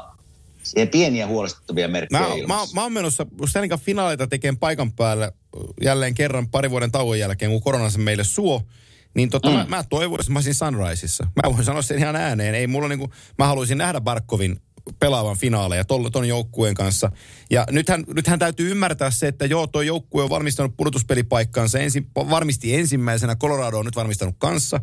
siihen 0.63 0.89
pieniä 0.89 1.27
huolestuttavia 1.27 1.87
merkkejä 1.87 2.21
Mä, 2.21 2.27
mä, 2.27 2.35
ilmassa. 2.35 2.75
mä 2.75 2.83
oon 2.83 2.93
menossa 2.93 3.25
Stanley 3.49 3.69
Cup 3.69 3.81
finaaleita 3.81 4.27
tekemään 4.27 4.57
paikan 4.57 4.91
päälle 4.91 5.33
jälleen 5.81 6.13
kerran 6.15 6.49
pari 6.49 6.69
vuoden 6.71 6.91
tauon 6.91 7.19
jälkeen, 7.19 7.51
kun 7.51 7.61
korona 7.61 7.89
sen 7.89 8.01
meille 8.01 8.23
suo. 8.23 8.61
Niin 9.13 9.29
tota, 9.29 9.49
mm. 9.49 9.55
mä, 9.55 9.65
mä 9.69 9.83
toivoisin, 9.83 10.23
että 10.23 10.33
mä 10.33 10.37
olisin 10.37 10.55
Sunriseissa. 10.55 11.23
Mä 11.23 11.53
voin 11.53 11.65
sanoa 11.65 11.81
sen 11.81 11.97
ihan 11.97 12.15
ääneen. 12.15 12.55
Ei 12.55 12.67
mulla 12.67 12.87
niinku, 12.87 13.09
mä 13.37 13.47
haluaisin 13.47 13.77
nähdä 13.77 14.01
Barkovin 14.01 14.61
pelaavan 14.99 15.37
finaaleja 15.37 15.85
ton, 15.85 16.11
ton 16.11 16.27
joukkueen 16.27 16.75
kanssa. 16.75 17.11
Ja 17.49 17.65
nythän, 17.71 18.03
nythän 18.15 18.39
täytyy 18.39 18.71
ymmärtää 18.71 19.11
se, 19.11 19.27
että 19.27 19.45
joo, 19.45 19.67
tuo 19.67 19.81
joukkue 19.81 20.23
on 20.23 20.29
valmistanut 20.29 20.77
pudotuspelipaikkaansa. 20.77 21.79
Ensin, 21.79 22.07
varmisti 22.15 22.75
ensimmäisenä, 22.75 23.35
Colorado 23.35 23.79
on 23.79 23.85
nyt 23.85 23.95
varmistanut 23.95 24.35
kanssa. 24.37 24.79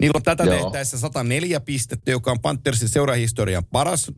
Niillä 0.00 0.16
on 0.16 0.22
tätä 0.22 0.44
Joo. 0.44 0.54
tehtäessä 0.54 0.98
104 0.98 1.60
pistettä, 1.60 2.10
joka 2.10 2.30
on 2.30 2.40
Panthersin 2.40 2.88
seurahistorian 2.88 3.64
paras 3.64 4.12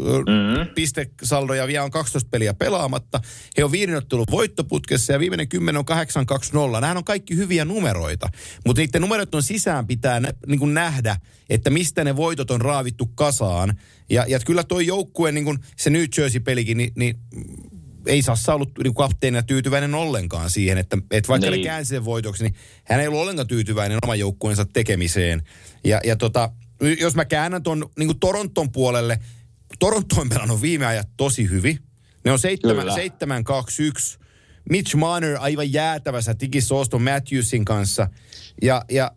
mm-hmm. 0.00 0.74
pistesaldo 0.74 1.54
ja 1.54 1.66
vielä 1.66 1.84
on 1.84 1.90
12 1.90 2.28
peliä 2.30 2.54
pelaamatta. 2.54 3.20
He 3.56 3.64
on 3.64 3.72
viiden 3.72 3.96
ottelun 3.96 4.26
voittoputkessa 4.30 5.12
ja 5.12 5.18
viimeinen 5.18 5.48
10 5.48 5.78
on 5.78 5.84
8-2-0. 6.76 6.80
Nämä 6.80 6.92
on 6.92 7.04
kaikki 7.04 7.36
hyviä 7.36 7.64
numeroita, 7.64 8.28
mutta 8.66 8.82
niiden 8.82 9.00
numeroiden 9.00 9.42
sisään 9.42 9.86
pitää 9.86 10.20
nä, 10.20 10.32
niin 10.46 10.58
kuin 10.58 10.74
nähdä, 10.74 11.16
että 11.50 11.70
mistä 11.70 12.04
ne 12.04 12.16
voitot 12.16 12.50
on 12.50 12.60
raavittu 12.60 13.06
kasaan. 13.06 13.74
Ja, 14.10 14.24
ja 14.28 14.38
kyllä 14.46 14.64
tuo 14.64 14.80
joukkue, 14.80 15.32
niin 15.32 15.44
kuin 15.44 15.58
se 15.76 15.90
New 15.90 16.04
Jersey-pelikin, 16.18 16.76
niin, 16.76 16.92
niin 16.96 17.16
ei 18.06 18.22
Sassa 18.22 18.54
ollut 18.54 18.70
niin 18.84 18.94
kapteenina 18.94 19.42
tyytyväinen 19.42 19.94
ollenkaan 19.94 20.50
siihen, 20.50 20.78
että, 20.78 20.98
että 21.10 21.28
vaikka 21.28 21.50
niin. 21.50 21.60
Ne 21.60 21.64
käänsi 21.64 21.88
sen 21.88 22.04
voitoksi, 22.04 22.42
niin 22.44 22.54
hän 22.84 23.00
ei 23.00 23.06
ollut 23.06 23.20
ollenkaan 23.20 23.48
tyytyväinen 23.48 23.98
oman 24.02 24.18
joukkueensa 24.18 24.64
tekemiseen. 24.64 25.42
Ja, 25.84 26.00
ja 26.04 26.16
tota, 26.16 26.52
jos 27.00 27.14
mä 27.14 27.24
käännän 27.24 27.62
tuon 27.62 27.90
niin 27.98 28.18
Toronton 28.20 28.72
puolelle, 28.72 29.18
Toronto 29.78 30.20
on 30.20 30.28
pelannut 30.28 30.62
viime 30.62 30.86
ajat 30.86 31.08
tosi 31.16 31.50
hyvin. 31.50 31.78
Ne 32.24 32.32
on 32.32 32.38
7, 32.38 32.76
Kyllä. 32.76 32.94
7 32.94 33.44
2 33.44 33.82
1 33.82 34.18
Mitch 34.70 34.96
Marner 34.96 35.36
aivan 35.40 35.72
jäätävässä 35.72 36.34
tikissä 36.34 36.74
Auston 36.74 37.02
Matthewsin 37.02 37.64
kanssa. 37.64 38.08
Ja, 38.62 38.82
ja 38.90 39.12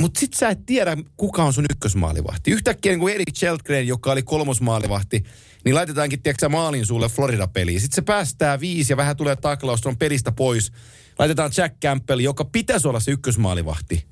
mutta 0.00 0.20
sit 0.20 0.34
sä 0.34 0.48
et 0.48 0.66
tiedä, 0.66 0.96
kuka 1.16 1.44
on 1.44 1.52
sun 1.52 1.64
ykkösmaalivahti. 1.72 2.50
Yhtäkkiä 2.50 2.92
niin 2.92 3.00
kuin 3.00 3.14
Erik 3.14 3.32
Cheltgren, 3.32 3.86
joka 3.86 4.12
oli 4.12 4.22
kolmosmaalivahti, 4.22 5.24
niin 5.64 5.74
laitetaankin, 5.74 6.22
tiedätkö 6.22 6.48
maalin 6.48 6.86
sulle 6.86 7.08
Florida-peliin. 7.08 7.80
Sitten 7.80 7.94
se 7.94 8.02
päästää 8.02 8.60
viisi 8.60 8.92
ja 8.92 8.96
vähän 8.96 9.16
tulee 9.16 9.36
taklaus, 9.36 9.86
on 9.86 9.96
pelistä 9.96 10.32
pois. 10.32 10.72
Laitetaan 11.18 11.50
Jack 11.56 11.80
Campbell, 11.84 12.20
joka 12.20 12.44
pitäisi 12.44 12.88
olla 12.88 13.00
se 13.00 13.10
ykkösmaalivahti. 13.10 14.06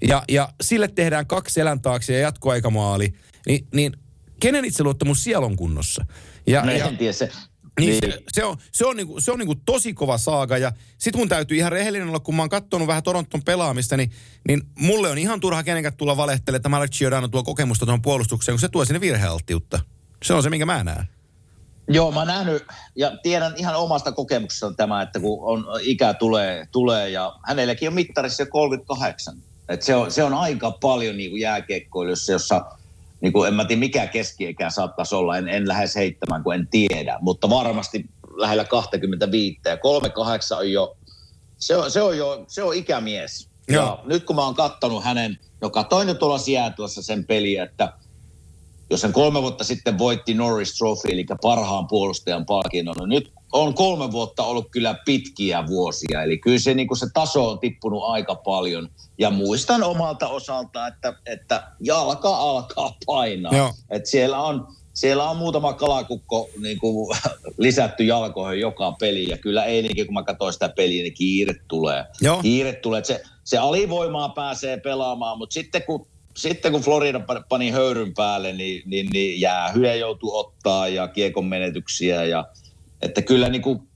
Ja, 0.00 0.22
ja 0.28 0.48
sille 0.60 0.88
tehdään 0.88 1.26
kaksi 1.26 1.54
selän 1.54 1.80
taakse 1.80 2.12
ja 2.12 2.18
jatkoaikamaali. 2.18 3.14
Ni, 3.46 3.66
niin 3.74 3.92
kenen 4.40 4.64
itseluottamus 4.64 5.24
siellä 5.24 5.46
on 5.46 5.56
kunnossa? 5.56 6.04
Ja, 6.46 6.62
No 6.64 6.72
ja, 6.72 6.84
en 6.84 6.98
tiedä 6.98 7.12
se. 7.12 7.30
niin, 7.80 7.90
Niin. 7.90 8.12
Se, 8.12 8.22
se 8.32 8.44
on, 8.44 8.56
se 8.72 8.86
on, 8.86 8.96
niinku, 8.96 9.20
se 9.20 9.32
on 9.32 9.38
niinku 9.38 9.54
tosi 9.54 9.94
kova 9.94 10.18
saaga 10.18 10.58
ja 10.58 10.72
sit 10.98 11.16
mun 11.16 11.28
täytyy 11.28 11.56
ihan 11.56 11.72
rehellinen 11.72 12.08
olla, 12.08 12.20
kun 12.20 12.34
mä 12.34 12.42
oon 12.42 12.48
katsonut 12.48 12.88
vähän 12.88 13.02
Toronton 13.02 13.42
pelaamista, 13.42 13.96
niin, 13.96 14.12
niin 14.48 14.62
mulle 14.78 15.10
on 15.10 15.18
ihan 15.18 15.40
turha 15.40 15.62
kenenkään 15.62 15.96
tulla 15.96 16.16
valehtelemaan, 16.16 16.56
että 16.56 16.68
Marek 16.68 16.90
Giordano 16.90 17.28
tuo 17.28 17.42
kokemusta 17.42 17.86
tuohon 17.86 18.02
puolustukseen, 18.02 18.54
kun 18.54 18.60
se 18.60 18.68
tuo 18.68 18.84
sinne 18.84 19.00
virhealttiutta. 19.00 19.80
Se 20.22 20.34
on 20.34 20.42
se, 20.42 20.50
minkä 20.50 20.66
mä 20.66 20.84
näen. 20.84 21.08
Joo, 21.88 22.12
mä 22.12 22.24
nähnyt 22.24 22.66
ja 22.96 23.16
tiedän 23.22 23.52
ihan 23.56 23.76
omasta 23.76 24.12
kokemuksesta 24.12 24.72
tämä, 24.72 25.02
että 25.02 25.20
kun 25.20 25.38
on, 25.40 25.66
ikä 25.80 26.14
tulee, 26.14 26.68
tulee 26.72 27.10
ja 27.10 27.36
hänelläkin 27.46 27.88
on 27.88 27.94
mittarissa 27.94 28.42
jo 28.42 28.46
38. 28.46 29.36
Et 29.68 29.82
se, 29.82 29.94
on, 29.94 30.10
se 30.10 30.24
on 30.24 30.34
aika 30.34 30.70
paljon 30.70 31.16
niin 31.16 31.30
kuin 31.30 31.40
jääkiekkoilussa, 31.40 32.32
jossa 32.32 32.64
niin 33.20 33.32
kuin, 33.32 33.48
en 33.48 33.54
mä 33.54 33.64
tiedä 33.64 33.80
mikä 33.80 34.06
keskiikä 34.06 34.70
saattaisi 34.70 35.14
olla, 35.14 35.38
en, 35.38 35.48
en 35.48 35.68
lähes 35.68 35.96
heittämään, 35.96 36.42
kun 36.42 36.54
en 36.54 36.68
tiedä, 36.70 37.18
mutta 37.20 37.50
varmasti 37.50 38.04
lähellä 38.36 38.64
25 38.64 39.60
ja 39.64 39.76
38 39.76 40.58
on 40.58 40.72
jo, 40.72 40.96
se 41.58 41.76
on, 41.76 41.90
se 41.90 42.02
on 42.02 42.18
jo, 42.18 42.44
se 42.48 42.62
on 42.62 42.74
ikämies. 42.74 43.48
Joo. 43.68 43.84
Ja 43.84 43.98
nyt 44.04 44.24
kun 44.24 44.36
mä 44.36 44.44
oon 44.44 44.54
kattonut 44.54 45.04
hänen, 45.04 45.38
joka 45.62 45.84
toinen 45.84 46.16
tuolla 46.16 46.38
Seattleissa 46.38 47.02
sen 47.02 47.24
peliä, 47.24 47.64
että 47.64 47.92
jos 48.90 49.02
hän 49.02 49.12
kolme 49.12 49.42
vuotta 49.42 49.64
sitten 49.64 49.98
voitti 49.98 50.34
Norris 50.34 50.78
Trophy, 50.78 51.08
eli 51.12 51.26
parhaan 51.42 51.86
puolustajan 51.86 52.46
palkinnon, 52.46 52.96
no 52.98 53.06
nyt 53.06 53.32
on 53.52 53.74
kolme 53.74 54.12
vuotta 54.12 54.42
ollut 54.42 54.68
kyllä 54.70 54.94
pitkiä 55.04 55.66
vuosia. 55.66 56.22
Eli 56.22 56.38
kyllä 56.38 56.58
se, 56.58 56.74
niin 56.74 56.88
kuin 56.88 56.98
se 56.98 57.06
taso 57.14 57.50
on 57.50 57.58
tippunut 57.58 58.02
aika 58.04 58.34
paljon. 58.34 58.88
Ja 59.18 59.30
muistan 59.30 59.82
omalta 59.82 60.28
osalta, 60.28 60.86
että, 60.86 61.14
että 61.26 61.62
jalka 61.80 62.36
alkaa 62.36 62.96
painaa. 63.06 63.56
Joo. 63.56 63.72
Et 63.90 64.06
siellä, 64.06 64.40
on, 64.40 64.66
siellä 64.94 65.30
on 65.30 65.36
muutama 65.36 65.72
kalakukko 65.72 66.50
niin 66.62 66.78
kuin, 66.78 67.18
lisätty 67.58 68.04
jalkoihin 68.04 68.60
joka 68.60 68.92
peli. 68.92 69.28
Ja 69.28 69.38
kyllä 69.38 69.64
eilenkin, 69.64 70.06
kun 70.06 70.14
mä 70.14 70.22
katsoin 70.22 70.52
sitä 70.52 70.68
peliä, 70.68 71.02
niin 71.02 71.14
kiire 71.14 71.54
tulee. 71.68 72.04
Joo. 72.20 72.42
Kiire 72.42 72.72
tulee. 72.72 73.04
Se, 73.04 73.22
se 73.44 73.58
alivoimaa 73.58 74.28
pääsee 74.28 74.76
pelaamaan, 74.80 75.38
mutta 75.38 75.54
sitten 75.54 75.82
kun 75.82 76.06
sitten 76.36 76.72
kun 76.72 76.80
Florida 76.80 77.18
pa- 77.18 77.44
pani 77.48 77.70
höyryn 77.70 78.14
päälle, 78.14 78.52
niin, 78.52 78.82
niin, 78.86 79.08
niin 79.12 79.40
jäähyjä 79.40 79.94
joutuu 79.94 80.36
ottaa 80.36 80.88
ja 80.88 81.08
kiekon 81.08 81.46
menetyksiä. 81.46 82.24
Ja, 82.24 82.46
että 83.02 83.22
kyllä 83.22 83.48
niin 83.48 83.62
kuin 83.62 83.88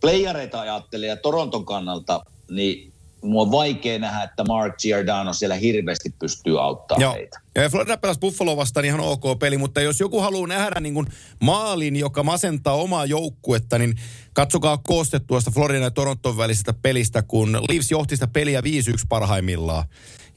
playereita 0.00 0.60
ajattelee 0.60 1.08
ja 1.08 1.16
Toronton 1.16 1.64
kannalta, 1.64 2.24
niin 2.50 2.92
mua 3.24 3.42
on 3.42 3.50
vaikea 3.50 3.98
nähdä, 3.98 4.22
että 4.22 4.44
Mark 4.44 4.78
Giordano 4.78 5.32
siellä 5.32 5.54
hirveästi 5.54 6.14
pystyy 6.18 6.62
auttamaan 6.62 7.02
Joo. 7.02 7.14
heitä. 7.14 7.40
Ja 7.54 7.70
Florida 7.70 7.96
pelasi 7.96 8.20
Buffalo 8.20 8.56
vastaan 8.56 8.86
ihan 8.86 9.00
ok 9.00 9.38
peli, 9.38 9.58
mutta 9.58 9.80
jos 9.80 10.00
joku 10.00 10.20
haluaa 10.20 10.46
nähdä 10.46 10.80
niin 10.80 10.94
kuin 10.94 11.06
maalin, 11.40 11.96
joka 11.96 12.22
masentaa 12.22 12.74
omaa 12.74 13.06
joukkuetta, 13.06 13.78
niin 13.78 13.94
katsokaa 14.32 14.78
kooste 14.78 15.20
tuosta 15.20 15.50
Floridan 15.50 15.82
ja 15.82 15.90
Toronton 15.90 16.36
välisestä 16.36 16.74
pelistä, 16.82 17.22
kun 17.22 17.58
Leafs 17.68 17.90
johti 17.90 18.16
sitä 18.16 18.26
peliä 18.26 18.60
5-1 18.60 18.64
parhaimmillaan. 19.08 19.84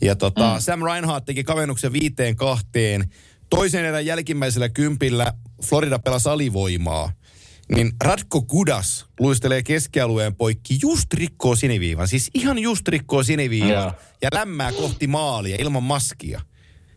Ja 0.01 0.15
tota, 0.15 0.53
mm. 0.53 0.59
Sam 0.59 0.81
Reinhardt 0.81 1.25
teki 1.25 1.43
kavennuksen 1.43 1.93
viiteen 1.93 2.35
kahteen. 2.35 3.11
Toisen 3.49 3.85
erän 3.85 4.05
jälkimmäisellä 4.05 4.69
kympillä 4.69 5.33
Florida 5.63 5.99
pelasi 5.99 6.29
alivoimaa. 6.29 7.11
Niin 7.75 7.91
Radko 8.03 8.41
Gudas 8.41 9.05
luistelee 9.19 9.63
keskialueen 9.63 10.35
poikki, 10.35 10.77
just 10.81 11.13
rikkoo 11.13 11.55
siniviivan. 11.55 12.07
Siis 12.07 12.29
ihan 12.33 12.59
just 12.59 12.87
rikkoo 12.87 13.23
siniviivan 13.23 13.69
Joo. 13.69 13.91
ja 14.21 14.29
lämmää 14.33 14.71
kohti 14.71 15.07
maalia 15.07 15.57
ilman 15.59 15.83
maskia. 15.83 16.41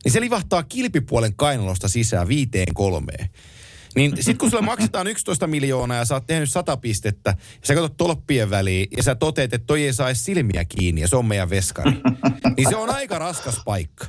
Niin 0.04 0.12
se 0.12 0.20
livahtaa 0.20 0.62
kilpipuolen 0.62 1.34
kainalosta 1.34 1.88
sisään 1.88 2.28
viiteen 2.28 2.74
kolmeen. 2.74 3.30
Niin 3.94 4.16
sit 4.20 4.38
kun 4.38 4.50
sulle 4.50 4.64
maksetaan 4.64 5.06
11 5.06 5.46
miljoonaa 5.46 5.96
ja 5.96 6.04
sä 6.04 6.14
oot 6.14 6.26
tehnyt 6.26 6.50
100 6.50 6.76
pistettä, 6.76 7.30
ja 7.30 7.66
sä 7.66 7.74
katsot 7.74 7.96
tolppien 7.96 8.50
väliin 8.50 8.88
ja 8.96 9.02
sä 9.02 9.14
toteet, 9.14 9.54
että 9.54 9.66
toi 9.66 9.84
ei 9.84 9.92
saa 9.92 10.14
silmiä 10.14 10.64
kiinni 10.64 11.00
ja 11.00 11.08
se 11.08 11.16
on 11.16 11.26
meidän 11.26 11.50
veskari. 11.50 11.92
niin 12.56 12.68
se 12.68 12.76
on 12.76 12.90
aika 12.90 13.18
raskas 13.18 13.62
paikka. 13.64 14.06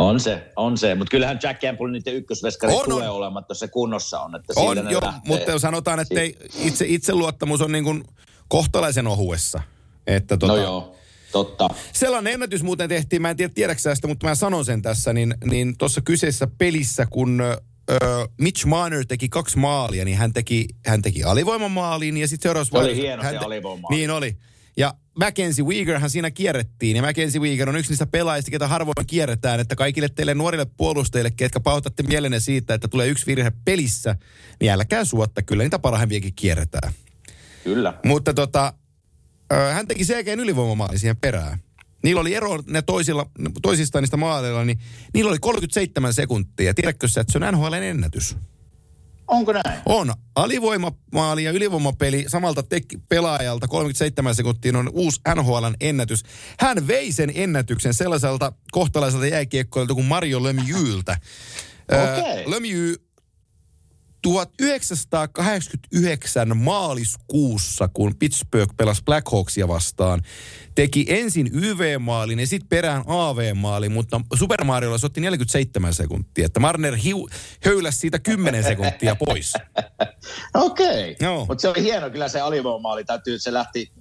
On 0.00 0.20
se, 0.20 0.52
on 0.56 0.78
se. 0.78 0.94
Mutta 0.94 1.10
kyllähän 1.10 1.38
Jack 1.42 1.60
Campbell 1.60 1.90
niiden 1.90 2.14
ykkösveskari 2.14 2.72
On, 2.72 2.84
tulee 2.84 3.08
on. 3.10 3.16
olemaan, 3.16 3.42
että 3.42 3.54
se 3.54 3.68
kunnossa 3.68 4.20
on. 4.20 4.34
Että 4.36 4.52
On 4.56 4.76
jo, 4.90 5.00
lähtee. 5.02 5.20
mutta 5.26 5.58
sanotaan, 5.58 6.00
että 6.00 6.20
ei, 6.20 6.36
itse, 6.58 6.84
itseluottamus 6.88 7.60
on 7.60 7.72
niin 7.72 7.84
kuin 7.84 8.04
kohtalaisen 8.48 9.06
ohuessa. 9.06 9.62
Että 10.06 10.36
tota, 10.36 10.52
No 10.52 10.58
joo, 10.58 10.96
totta. 11.32 11.68
Sellainen 11.92 12.32
ennätys 12.32 12.62
muuten 12.62 12.88
tehtiin, 12.88 13.22
mä 13.22 13.30
en 13.30 13.36
tiedä 13.36 13.52
tiedäksä 13.54 13.94
sitä, 13.94 14.08
mutta 14.08 14.26
mä 14.26 14.34
sanon 14.34 14.64
sen 14.64 14.82
tässä, 14.82 15.12
niin, 15.12 15.34
niin 15.44 15.78
tuossa 15.78 16.00
kyseisessä 16.00 16.48
pelissä, 16.58 17.06
kun 17.10 17.42
Mitch 18.40 18.66
Marner 18.66 19.04
teki 19.06 19.28
kaksi 19.28 19.58
maalia, 19.58 20.04
niin 20.04 20.16
hän 20.18 20.32
teki, 20.32 20.66
hän 20.86 21.02
teki 21.02 21.22
alivoimamaalin 21.24 22.16
ja 22.16 22.28
sitten 22.28 22.42
seuraavassa 22.48 22.78
Se 22.78 22.84
oli 22.84 22.96
hieno 22.96 23.22
se 23.22 23.26
hän 23.28 23.38
te- 23.38 23.44
alivoimamaali. 23.44 23.96
Niin 23.96 24.10
oli. 24.10 24.36
Mackenzie 25.20 25.64
Weegerhän 25.64 26.10
siinä 26.10 26.30
kierrettiin, 26.30 26.96
ja 26.96 27.02
Mackenzie 27.02 27.40
Weeger 27.40 27.68
on 27.68 27.76
yksi 27.76 27.90
niistä 27.90 28.06
pelaajista, 28.06 28.50
ketä 28.50 28.68
harvoin 28.68 29.06
kierretään, 29.06 29.60
että 29.60 29.76
kaikille 29.76 30.08
teille 30.08 30.34
nuorille 30.34 30.66
puolustajille, 30.76 31.30
ketkä 31.30 31.60
pahoitatte 31.60 32.02
mielenne 32.02 32.40
siitä, 32.40 32.74
että 32.74 32.88
tulee 32.88 33.08
yksi 33.08 33.26
virhe 33.26 33.52
pelissä, 33.64 34.16
niin 34.60 34.72
älkää 34.72 35.04
suotta, 35.04 35.42
kyllä 35.42 35.62
niitä 35.62 35.78
parhaimpiakin 35.78 36.34
kierretään. 36.36 36.92
Kyllä. 37.64 37.94
Mutta 38.04 38.34
tota, 38.34 38.72
hän 39.72 39.86
teki 39.86 40.04
selkeän 40.04 40.40
ylivoimamaali 40.40 40.98
siihen 40.98 41.16
perään. 41.16 41.58
Niillä 42.02 42.20
oli 42.20 42.34
ero 42.34 42.62
ne 42.66 42.82
toisilla, 42.82 43.30
toisistaan 43.62 44.02
niistä 44.02 44.16
maaleilla, 44.16 44.64
niin 44.64 44.78
niillä 45.14 45.28
oli 45.28 45.38
37 45.38 46.14
sekuntia. 46.14 46.74
Tiedätkö 46.74 47.08
sä, 47.08 47.20
että 47.20 47.32
se 47.32 47.38
on 47.44 47.54
NHLn 47.54 47.82
ennätys? 47.82 48.36
Onko 49.30 49.52
näin? 49.52 49.80
On. 49.86 50.12
Alivoimamaali 50.34 51.44
ja 51.44 51.50
ylivoimapeli 51.50 52.24
samalta 52.28 52.60
tek- 52.60 53.00
pelaajalta 53.08 53.68
37 53.68 54.34
sekuntia 54.34 54.78
on 54.78 54.90
uusi 54.92 55.20
NHLn 55.34 55.74
ennätys. 55.80 56.22
Hän 56.60 56.86
vei 56.86 57.12
sen 57.12 57.32
ennätyksen 57.34 57.94
sellaiselta 57.94 58.52
kohtalaiselta 58.72 59.26
jääkiekkoilta 59.26 59.94
kuin 59.94 60.06
Mario 60.06 60.42
Lemieuxltä. 60.42 61.16
Okei. 61.90 62.50
Lemieux 62.50 63.00
1989 64.22 66.56
maaliskuussa, 66.56 67.88
kun 67.94 68.14
Pittsburgh 68.18 68.76
pelasi 68.76 69.02
Blackhawksia 69.04 69.68
vastaan, 69.68 70.22
teki 70.74 71.04
ensin 71.08 71.50
YV-maalin 71.54 72.38
ja 72.38 72.46
sitten 72.46 72.68
perään 72.68 73.02
AV-maalin, 73.06 73.92
mutta 73.92 74.20
Super 74.38 74.64
Mariolla 74.64 74.98
se 74.98 75.06
otti 75.06 75.20
47 75.20 75.94
sekuntia. 75.94 76.46
Että 76.46 76.60
Marner 76.60 76.96
hiu, 76.96 77.28
höyläsi 77.64 77.98
siitä 77.98 78.18
10 78.18 78.64
sekuntia 78.64 79.16
pois. 79.16 79.52
Okei. 80.54 81.16
Joo. 81.20 81.46
Mutta 81.46 81.62
se 81.62 81.68
oli 81.68 81.82
hieno 81.82 82.10
kyllä 82.10 82.28
se 82.28 82.40
alivoimaali. 82.40 83.04
Täytyy, 83.04 83.38
se 83.38 83.52
lähti, 83.52 83.92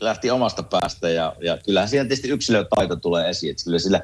lähti 0.00 0.30
omasta 0.30 0.62
päästä 0.62 1.08
ja, 1.10 1.36
ja 1.42 1.58
kyllähän 1.66 1.88
siinä 1.88 2.04
tietysti 2.04 2.28
yksilötaito 2.28 2.96
tulee 2.96 3.30
esiin. 3.30 3.50
Että 3.50 3.64
kyllä 3.64 3.78
sillä, 3.78 4.02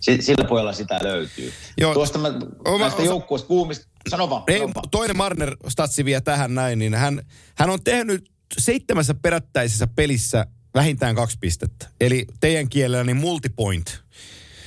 si- 0.00 0.22
sillä 0.22 0.44
pojalla 0.48 0.72
sitä 0.72 1.00
löytyy. 1.02 1.52
Joo. 1.80 1.94
Tuosta 1.94 2.18
mä, 2.18 2.28
Oma- 2.64 2.78
näistä 2.78 3.02
osa- 3.02 3.10
joukkueista 3.10 3.48
kuumista, 3.48 3.86
sano 4.10 4.30
vaan. 4.30 4.42
Ei, 4.46 4.60
toinen 4.90 5.16
Marner 5.16 5.56
statsi 5.68 6.04
vielä 6.04 6.20
tähän 6.20 6.54
näin, 6.54 6.78
niin 6.78 6.94
hän, 6.94 7.22
hän 7.54 7.70
on 7.70 7.82
tehnyt 7.84 8.30
seitsemässä 8.58 9.14
perättäisessä 9.14 9.86
pelissä 9.86 10.46
vähintään 10.74 11.14
kaksi 11.14 11.38
pistettä. 11.40 11.86
Eli 12.00 12.26
teidän 12.40 12.68
kielellä 12.68 13.04
niin 13.04 13.16
multipoint. 13.16 14.02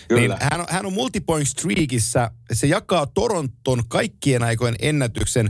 Kyllä. 0.08 0.22
Niin 0.22 0.50
hän, 0.52 0.60
on- 0.62 0.68
hän 0.70 0.86
on 0.86 0.94
multipoint 0.94 1.48
streakissä. 1.48 2.32
Se 2.54 2.68
jakaa 2.68 3.06
Toronton 3.06 3.84
kaikkien 3.88 4.44
aikojen 4.44 4.76
ennätyksen. 4.80 5.50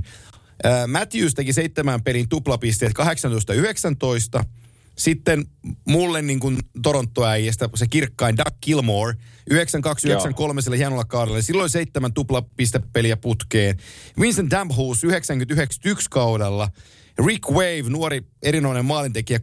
Äh, 0.65 0.87
Matthews 0.87 1.33
teki 1.33 1.53
seitsemän 1.53 2.03
pelin 2.03 2.29
tuplapisteet 2.29 2.93
18-19. 4.41 4.43
Sitten 4.97 5.45
mulle 5.87 6.21
niin 6.21 6.39
kuin 6.39 6.57
Toronto-äijästä 6.83 7.69
se 7.75 7.87
kirkkain 7.87 8.37
Doug 8.37 8.61
Gilmore 8.65 9.13
92-93 9.53 10.61
sillä 10.61 10.77
hienolla 10.77 11.05
kaudella. 11.05 11.41
Silloin 11.41 11.69
seitsemän 11.69 12.13
tuplapistepeliä 12.13 13.17
putkeen. 13.17 13.77
Vincent 14.19 14.51
Damphus 14.51 15.03
90-91 15.03 15.07
kaudella. 16.09 16.69
Rick 17.25 17.49
Wave, 17.49 17.89
nuori 17.89 18.21
erinomainen 18.41 18.85
maalintekijä 18.85 19.39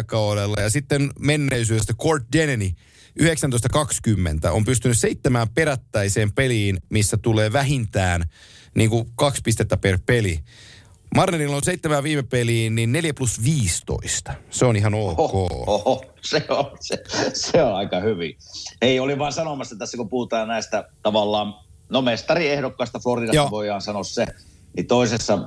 83-84 0.00 0.04
kaudella. 0.06 0.60
Ja 0.60 0.70
sitten 0.70 1.10
menneisyydestä 1.18 1.94
Court 1.94 2.24
Denny 2.32 2.70
1920 3.18 4.52
on 4.52 4.64
pystynyt 4.64 4.98
seitsemään 4.98 5.48
perättäiseen 5.48 6.32
peliin, 6.32 6.78
missä 6.88 7.16
tulee 7.16 7.52
vähintään 7.52 8.24
niin 8.74 8.90
kuin 8.90 9.08
kaksi 9.14 9.42
pistettä 9.44 9.76
per 9.76 9.98
peli. 10.06 10.40
Marnerilla 11.16 11.56
on 11.56 11.64
seitsemän 11.64 12.02
viime 12.02 12.22
peliin, 12.22 12.74
niin 12.74 12.92
4 12.92 13.14
plus 13.14 13.44
15. 13.44 14.34
Se 14.50 14.64
on 14.64 14.76
ihan 14.76 14.94
ok. 14.94 15.18
Oho, 15.18 15.48
oho, 15.66 16.04
se, 16.20 16.44
on, 16.48 16.64
se, 16.80 16.96
se 17.34 17.62
on 17.62 17.74
aika 17.74 18.00
hyvin. 18.00 18.36
Ei, 18.82 19.00
oli 19.00 19.18
vaan 19.18 19.32
sanomassa 19.32 19.76
tässä, 19.76 19.96
kun 19.96 20.08
puhutaan 20.08 20.48
näistä 20.48 20.88
tavallaan, 21.02 21.54
no 21.88 22.02
mestariehdokkaista 22.02 22.98
Floridasta 22.98 23.36
Joo. 23.36 23.50
voidaan 23.50 23.82
sanoa 23.82 24.04
se, 24.04 24.26
niin 24.76 24.86
toisessa 24.86 25.38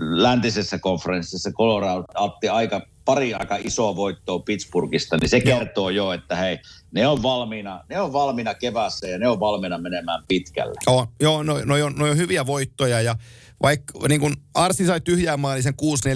läntisessä 0.00 0.78
konferenssissa 0.78 1.50
Colorado 1.52 2.04
otti 2.14 2.48
aika, 2.48 2.80
pari 3.04 3.34
aika 3.34 3.56
isoa 3.56 3.96
voittoa 3.96 4.38
Pittsburghista, 4.38 5.16
niin 5.16 5.28
se 5.28 5.40
kertoo 5.40 5.90
jo, 5.90 6.12
että 6.12 6.36
hei, 6.36 6.58
ne 6.92 7.06
on 7.06 7.22
valmiina, 7.22 7.84
ne 7.88 8.00
on 8.00 8.12
valmiina 8.12 8.54
keväässä 8.54 9.08
ja 9.08 9.18
ne 9.18 9.28
on 9.28 9.40
valmiina 9.40 9.78
menemään 9.78 10.24
pitkälle. 10.28 10.74
Joo, 10.86 11.06
joo 11.20 11.42
no, 11.42 11.60
no, 11.64 11.74
on, 11.86 11.94
no 11.96 12.04
on 12.04 12.16
hyviä 12.16 12.46
voittoja 12.46 13.00
ja 13.00 13.16
vaikka 13.62 14.08
niin 14.08 14.20
kun 14.20 14.36
Arsi 14.54 14.86
sai 14.86 15.00
tyhjää 15.00 15.36
maali 15.36 15.62
sen 15.62 15.74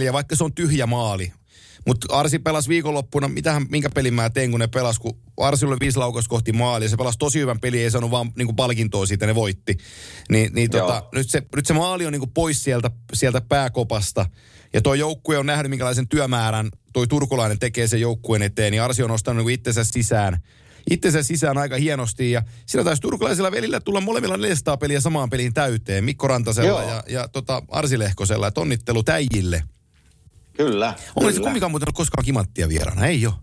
6-4, 0.09 0.13
vaikka 0.13 0.37
se 0.37 0.45
on 0.45 0.55
tyhjä 0.55 0.87
maali. 0.87 1.33
Mutta 1.87 2.17
Arsi 2.17 2.39
pelasi 2.39 2.69
viikonloppuna, 2.69 3.29
mitähän, 3.29 3.67
minkä 3.71 3.91
pelin 3.91 4.15
mä 4.15 4.31
tein, 4.31 4.51
kun 4.51 4.61
ne 4.61 4.67
pelas, 4.67 4.99
kun 4.99 5.19
Arsi 5.37 5.67
oli 5.67 5.77
viisi 5.81 5.99
laukaus 5.99 6.29
kohti 6.29 6.53
maalia, 6.53 6.89
se 6.89 6.97
pelasi 6.97 7.19
tosi 7.19 7.41
hyvän 7.41 7.61
pelin, 7.61 7.81
ei 7.81 7.91
saanut 7.91 8.11
vaan 8.11 8.33
niin 8.37 8.57
palkintoa 8.57 9.07
siitä, 9.07 9.27
ne 9.27 9.35
voitti. 9.35 9.77
Niin, 10.31 10.51
niin 10.55 10.71
tota, 10.71 10.95
Joo. 10.95 11.09
nyt, 11.15 11.31
se, 11.31 11.43
nyt 11.57 11.67
se 11.67 11.75
maali 11.75 12.07
on 12.07 12.13
niin 12.13 12.31
pois 12.35 12.65
sieltä, 12.65 12.91
sieltä 13.13 13.41
pääkopasta. 13.41 14.27
Ja 14.73 14.83
tuo 14.83 14.95
joukkue 14.95 15.39
on 15.39 15.47
nähnyt, 15.47 15.71
minkälaisen 15.71 16.09
työmäärän 16.09 16.71
toi 16.93 17.07
turkulainen 17.07 17.59
tekee 17.59 17.87
sen 17.87 18.01
joukkueen 18.01 18.43
eteen, 18.43 18.71
niin 18.71 18.83
Arsi 18.83 19.03
on 19.03 19.11
nostanut 19.11 19.47
niin 19.47 19.55
itsensä 19.55 19.85
sisään 19.85 20.39
itsensä 20.91 21.23
sisään 21.23 21.59
aika 21.59 21.77
hienosti 21.77 22.31
ja 22.31 22.43
sillä 22.67 22.85
taisi 22.85 23.03
turkulaisilla 23.03 23.53
velillä 23.53 23.81
tulla 23.81 24.01
molemmilla 24.01 24.37
400 24.37 24.77
peliä 24.77 25.01
samaan 25.01 25.31
peliin 25.31 25.55
täyteen. 25.55 26.05
Mikko 26.05 26.29
Rantasella 26.29 26.69
Joo. 26.83 26.91
ja, 26.91 27.03
ja 27.09 27.29
tota 27.29 27.63
Arsi 27.69 27.99
Lehkosella, 27.99 28.47
että 28.47 28.61
onnittelu 28.61 29.03
täijille. 29.03 29.63
Kyllä, 30.57 30.89
Onko 31.17 31.31
se 31.31 31.33
kyllä. 31.33 31.45
kumminkaan 31.45 31.71
muuten 31.71 31.87
ollut 31.87 31.97
koskaan 31.97 32.25
kimanttia 32.25 32.69
vieraana? 32.69 33.07
Ei 33.07 33.27
ole. 33.27 33.35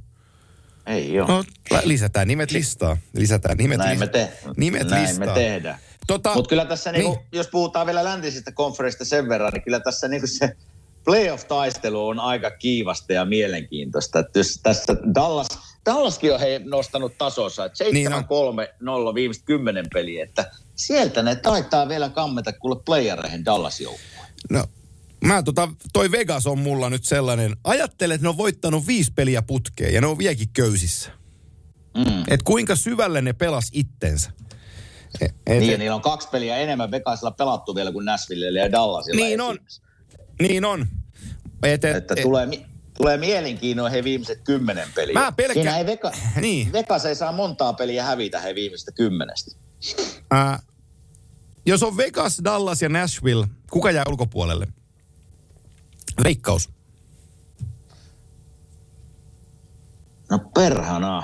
Ei 0.88 1.19
ole. 1.19 1.27
No, 1.27 1.43
lisätään 1.84 2.27
nimet 2.27 2.51
listaa. 2.51 2.98
Lisätään 3.13 3.58
nimet, 3.58 3.77
Näin 3.77 3.96
lis- 3.98 4.00
me, 4.00 4.08
te- 4.08 4.34
nimet 4.58 4.88
näin 4.89 5.08
listaa. 5.08 5.25
me 5.27 5.34
tehdään. 5.34 5.79
Tota, 6.08 6.34
Mutta 6.34 6.50
kyllä 6.50 6.65
tässä, 6.65 6.91
niinku, 6.91 7.12
niin. 7.13 7.25
jos 7.31 7.48
puhutaan 7.48 7.86
vielä 7.86 8.03
läntisistä 8.03 8.51
konferenssista 8.51 9.05
sen 9.05 9.29
verran, 9.29 9.53
niin 9.53 9.63
kyllä 9.63 9.79
tässä 9.79 10.08
niinku 10.08 10.27
se 10.27 10.55
playoff-taistelu 11.05 12.08
on 12.08 12.19
aika 12.19 12.51
kiivasta 12.51 13.13
ja 13.13 13.25
mielenkiintoista. 13.25 14.19
Että 14.19 14.39
jos 14.39 14.60
tässä 14.63 14.96
Dallas, 15.15 15.48
Dallaskin 15.93 16.34
on 16.34 16.39
hei 16.39 16.60
nostanut 16.60 17.17
tasonsa, 17.17 17.65
että 17.65 17.84
Niin 17.84 18.13
on. 18.13 18.24
7-3-0 19.12 19.13
viimeiset 19.13 19.43
kymmenen 19.46 19.86
peliä, 19.93 20.24
että 20.24 20.51
sieltä 20.75 21.24
ne 21.24 21.36
taitaa 21.36 21.88
vielä 21.89 22.10
kammeta 22.10 22.53
kuule 22.53 22.81
playereihin 22.86 23.46
Dallas 23.46 23.81
joukkueen. 23.81 24.27
No, 24.50 24.63
mä 25.25 25.43
tota, 25.43 25.69
toi 25.93 26.12
Vegas 26.12 26.48
on 26.48 26.60
mulla 26.60 26.89
nyt 26.89 27.03
sellainen. 27.03 27.55
Ajattele, 27.63 28.13
että 28.13 28.25
ne 28.25 28.29
on 28.29 28.38
voittanut 28.38 28.88
viisi 28.88 29.12
peliä 29.15 29.41
putkeen 29.41 29.93
ja 29.93 30.01
ne 30.01 30.08
on 30.08 30.17
vieläkin 30.17 30.50
köysissä. 30.53 31.12
Mm. 31.98 32.24
Et 32.27 32.43
kuinka 32.43 32.75
syvälle 32.75 33.22
ne 33.22 33.34
pelas 33.34 33.69
itsensä. 33.74 34.31
Et, 35.22 35.36
et, 35.48 35.60
Niin, 35.60 35.79
niillä 35.79 35.96
on 35.96 36.01
kaksi 36.01 36.27
peliä 36.29 36.58
enemmän 36.58 36.91
Vegasilla 36.91 37.31
pelattu 37.31 37.75
vielä 37.75 37.91
kuin 37.91 38.05
Nashvillellä 38.05 38.60
ja 38.60 38.72
Dallasilla. 38.72 39.25
Niin 39.25 39.41
on. 39.41 39.60
niin 40.41 40.65
on. 40.65 40.88
Et, 41.63 41.86
et, 41.86 41.96
Että 41.96 42.13
et, 42.17 42.22
tulee, 42.22 42.48
tulee 43.00 43.18
mielenkiintoinen 43.18 43.91
he 43.91 44.03
viimeiset 44.03 44.41
kymmenen 44.44 44.88
peliä. 44.96 45.13
Mä 45.13 45.32
pelkään- 45.32 45.53
Siinä 45.53 45.77
ei 45.77 45.86
Veka, 45.86 46.12
Niin. 46.41 46.72
Vegas 46.74 47.06
ei 47.06 47.15
saa 47.15 47.32
montaa 47.32 47.74
peliä 47.74 48.03
hävitä 48.03 48.39
he 48.39 48.56
viimeistä 48.56 48.91
kymmenestä. 48.91 49.51
ää, 50.32 50.60
jos 51.65 51.84
on 51.84 51.98
Vegas, 51.98 52.41
Dallas 52.44 52.82
ja 52.82 52.89
Nashville, 52.89 53.48
kuka 53.72 53.91
jää 53.91 54.03
ulkopuolelle? 54.10 54.68
Veikkaus. 56.24 56.70
No 60.32 60.39
perhana. 60.53 61.24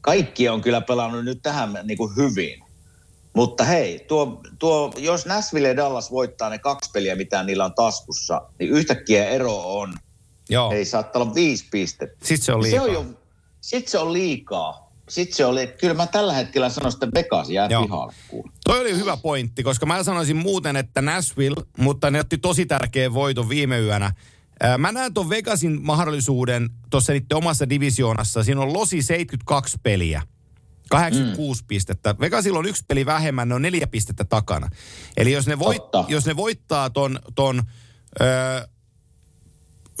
Kaikki 0.00 0.48
on 0.48 0.60
kyllä 0.60 0.80
pelannut 0.80 1.24
nyt 1.24 1.38
tähän 1.42 1.78
niin 1.84 1.98
kuin 1.98 2.16
hyvin. 2.16 2.62
Mutta 3.36 3.64
hei, 3.64 4.04
tuo, 4.08 4.40
tuo, 4.58 4.92
jos 4.98 5.26
Nashville 5.26 5.68
ja 5.68 5.76
Dallas 5.76 6.10
voittaa 6.10 6.48
ne 6.50 6.58
kaksi 6.58 6.90
peliä, 6.92 7.16
mitä 7.16 7.42
niillä 7.42 7.64
on 7.64 7.74
taskussa, 7.74 8.42
niin 8.58 8.70
yhtäkkiä 8.70 9.24
ero 9.28 9.78
on, 9.78 9.94
Joo. 10.50 10.72
ei 10.72 10.84
saattaa 10.84 11.22
olla 11.22 11.34
viisi 11.34 11.66
pistettä. 11.70 12.26
Sitten 12.26 12.44
se 12.44 12.52
on 12.52 12.62
Se 12.62 12.68
liikaa. 12.70 12.84
on 12.86 12.92
jo, 12.92 13.04
sit 13.60 13.88
se 13.88 13.98
on 13.98 14.12
liikaa. 14.12 14.92
Sitten 15.08 15.36
se 15.36 15.44
oli, 15.46 15.66
kyllä 15.66 15.94
mä 15.94 16.06
tällä 16.06 16.32
hetkellä 16.32 16.68
sanon, 16.68 16.92
että 16.92 17.08
Vegas 17.14 17.50
jää 17.50 17.68
Joo. 17.70 17.82
pihalle. 17.82 18.12
kuule. 18.28 18.50
Toi 18.64 18.80
oli 18.80 18.96
hyvä 18.96 19.16
pointti, 19.16 19.62
koska 19.62 19.86
mä 19.86 20.02
sanoisin 20.02 20.36
muuten, 20.36 20.76
että 20.76 21.02
Nashville, 21.02 21.66
mutta 21.78 22.10
ne 22.10 22.20
otti 22.20 22.38
tosi 22.38 22.66
tärkeän 22.66 23.14
voiton 23.14 23.48
viime 23.48 23.80
yönä. 23.80 24.12
Mä 24.78 24.92
näen 24.92 25.14
tuon 25.14 25.30
Vegasin 25.30 25.78
mahdollisuuden 25.82 26.70
tuossa 26.90 27.12
niiden 27.12 27.36
omassa 27.36 27.68
divisioonassa. 27.68 28.44
Siinä 28.44 28.60
on 28.60 28.72
Losi 28.72 29.02
72 29.02 29.78
peliä. 29.82 30.22
86 30.90 31.62
mm. 31.62 31.66
pistettä. 31.66 32.14
Vegasilla 32.20 32.58
on 32.58 32.66
yksi 32.66 32.84
peli 32.88 33.06
vähemmän, 33.06 33.48
ne 33.48 33.54
on 33.54 33.62
neljä 33.62 33.86
pistettä 33.86 34.24
takana. 34.24 34.68
Eli 35.16 35.32
jos 35.32 35.46
ne, 35.46 35.58
voit, 35.58 35.82
jos 36.08 36.26
ne 36.26 36.36
voittaa 36.36 36.90
ton, 36.90 37.18
ton 37.34 37.62
öö, 38.20 38.66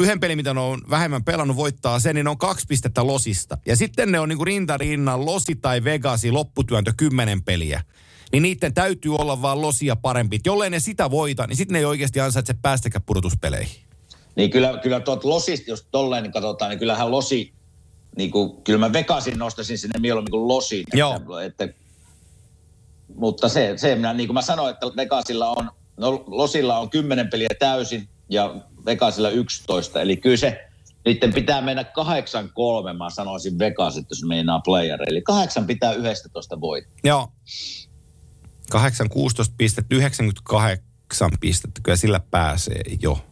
yhden 0.00 0.20
pelin, 0.20 0.38
mitä 0.38 0.54
ne 0.54 0.60
on 0.60 0.82
vähemmän 0.90 1.24
pelannut, 1.24 1.56
voittaa 1.56 1.98
sen, 1.98 2.14
niin 2.14 2.24
ne 2.24 2.30
on 2.30 2.38
kaksi 2.38 2.66
pistettä 2.68 3.06
Losista. 3.06 3.58
Ja 3.66 3.76
sitten 3.76 4.12
ne 4.12 4.20
on 4.20 4.28
niinku 4.28 4.44
rinta 4.44 4.76
rinnan 4.76 5.26
Losi 5.26 5.54
tai 5.54 5.84
Vegasi 5.84 6.30
lopputyöntö 6.30 6.92
kymmenen 6.96 7.42
peliä. 7.42 7.82
Niin 8.32 8.42
niiden 8.42 8.74
täytyy 8.74 9.14
olla 9.16 9.42
vaan 9.42 9.60
Losia 9.60 9.96
parempi. 9.96 10.40
Jollei 10.46 10.70
ne 10.70 10.80
sitä 10.80 11.10
voita, 11.10 11.46
niin 11.46 11.56
sitten 11.56 11.72
ne 11.72 11.78
ei 11.78 11.84
oikeasti 11.84 12.20
ansaitse 12.20 12.54
päästäkään 12.62 13.02
pudotuspeleihin. 13.06 13.82
Niin 14.36 14.50
kyllä, 14.50 14.78
kyllä 14.82 15.00
tuot 15.00 15.24
Losista, 15.24 15.70
jos 15.70 15.86
tolleen 15.90 16.22
niin 16.22 16.32
katsotaan, 16.32 16.70
niin 16.70 16.78
kyllähän 16.78 17.10
Losi, 17.10 17.52
niin 18.16 18.30
kuin, 18.30 18.62
kyllä 18.62 18.78
mä 18.78 18.92
Vegasin 18.92 19.38
nostaisin 19.38 19.78
sinne 19.78 20.00
mieluummin 20.00 20.30
kuin 20.30 20.48
Losin. 20.48 20.84
Joo. 20.94 21.14
Että, 21.38 21.64
että, 21.64 21.78
mutta 23.14 23.48
se, 23.48 23.72
se 23.76 23.94
minä, 23.94 24.12
niin 24.12 24.28
kuin 24.28 24.34
mä 24.34 24.42
sanoin, 24.42 24.72
että 24.72 24.86
Vegasilla 24.96 25.50
on, 25.50 25.70
no 25.96 26.24
Losilla 26.26 26.78
on 26.78 26.90
10 26.90 27.28
peliä 27.30 27.48
täysin 27.58 28.08
ja 28.28 28.54
Vegasilla 28.86 29.30
11. 29.30 30.00
Eli 30.00 30.16
kyllä 30.16 30.36
se, 30.36 30.68
niiden 31.04 31.32
pitää 31.32 31.60
mennä 31.60 31.82
8-3, 31.82 31.86
mä 32.98 33.10
sanoisin 33.10 33.58
Vegas, 33.58 33.96
että 33.96 34.12
jos 34.12 34.24
meinaa 34.24 34.60
player. 34.60 35.02
Eli 35.06 35.22
8 35.22 35.66
pitää 35.66 35.92
11 35.92 36.60
voittaa. 36.60 36.96
Joo. 37.04 37.28
8, 38.70 39.08
16 39.08 39.54
pistettä, 39.58 39.94
98 39.94 41.30
pistettä. 41.40 41.80
Kyllä 41.82 41.96
sillä 41.96 42.20
pääsee 42.30 42.82
jo. 43.02 43.24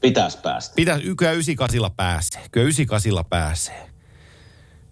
Pitäisi 0.00 0.38
päästä. 0.38 0.74
Pitää, 0.74 0.98
kyllä 1.16 1.32
98 1.32 1.96
pääsee. 1.96 2.42
Kyllä 2.50 2.64
98 2.64 3.24
pääsee. 3.30 3.95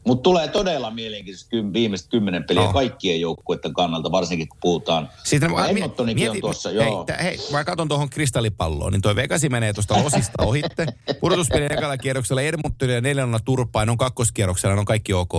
Mutta 0.07 0.23
tulee 0.23 0.49
todella 0.49 0.91
mielenkiintoista 0.91 1.51
ky- 1.51 1.73
viimeiset 1.73 2.09
kymmenen 2.11 2.45
peliä 2.45 2.63
Joo. 2.63 2.73
kaikkien 2.73 3.21
joukkueiden 3.21 3.73
kannalta, 3.75 4.13
varsinkin 4.13 4.49
kun 4.49 4.59
puhutaan. 4.61 5.09
Sitten 5.25 5.51
Ja 5.57 5.67
Edmontonikin 5.67 6.31
on 6.31 6.41
tuossa, 6.41 6.69
hei, 6.69 6.77
joo. 6.79 7.05
tä- 7.05 7.17
hei, 7.23 7.39
mä 7.53 7.65
katson 7.65 7.89
tuohon 7.89 8.11
kristallipalloon, 8.11 8.93
niin 8.93 9.03
toi 9.03 9.17
Vegasi 9.17 9.49
menee 9.49 9.73
tuosta 9.73 10.03
Losista 10.05 10.43
ohitte. 10.43 10.87
Pudotuspelin 11.21 11.73
ekalla 11.73 11.97
kierroksella 11.99 12.43
Edmonton 12.43 12.89
ja 12.91 13.01
neljännellä 13.01 13.41
turpaan, 13.45 13.91
on 13.91 13.99
kakkoskierroksella, 13.99 14.77
on 14.81 14.85
kaikki 14.85 15.13
ok. 15.13 15.33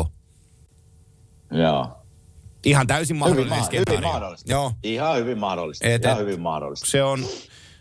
Joo. 1.51 1.87
Ihan 2.65 2.87
täysin 2.87 3.15
Hyvin, 3.15 3.19
mahdollinen 3.19 3.59
ma- 3.59 3.65
skenaario. 3.65 3.97
hyvin 3.97 4.09
mahdollista. 4.11 4.51
Joo, 4.51 4.71
Ihan 4.83 5.17
hyvin 5.17 5.37
mahdollista. 5.39 5.87
Et- 5.87 6.05
Ihan 6.05 6.17
hyvin 6.17 6.41
mahdollista. 6.41 6.85
se 6.87 7.03
on, 7.03 7.25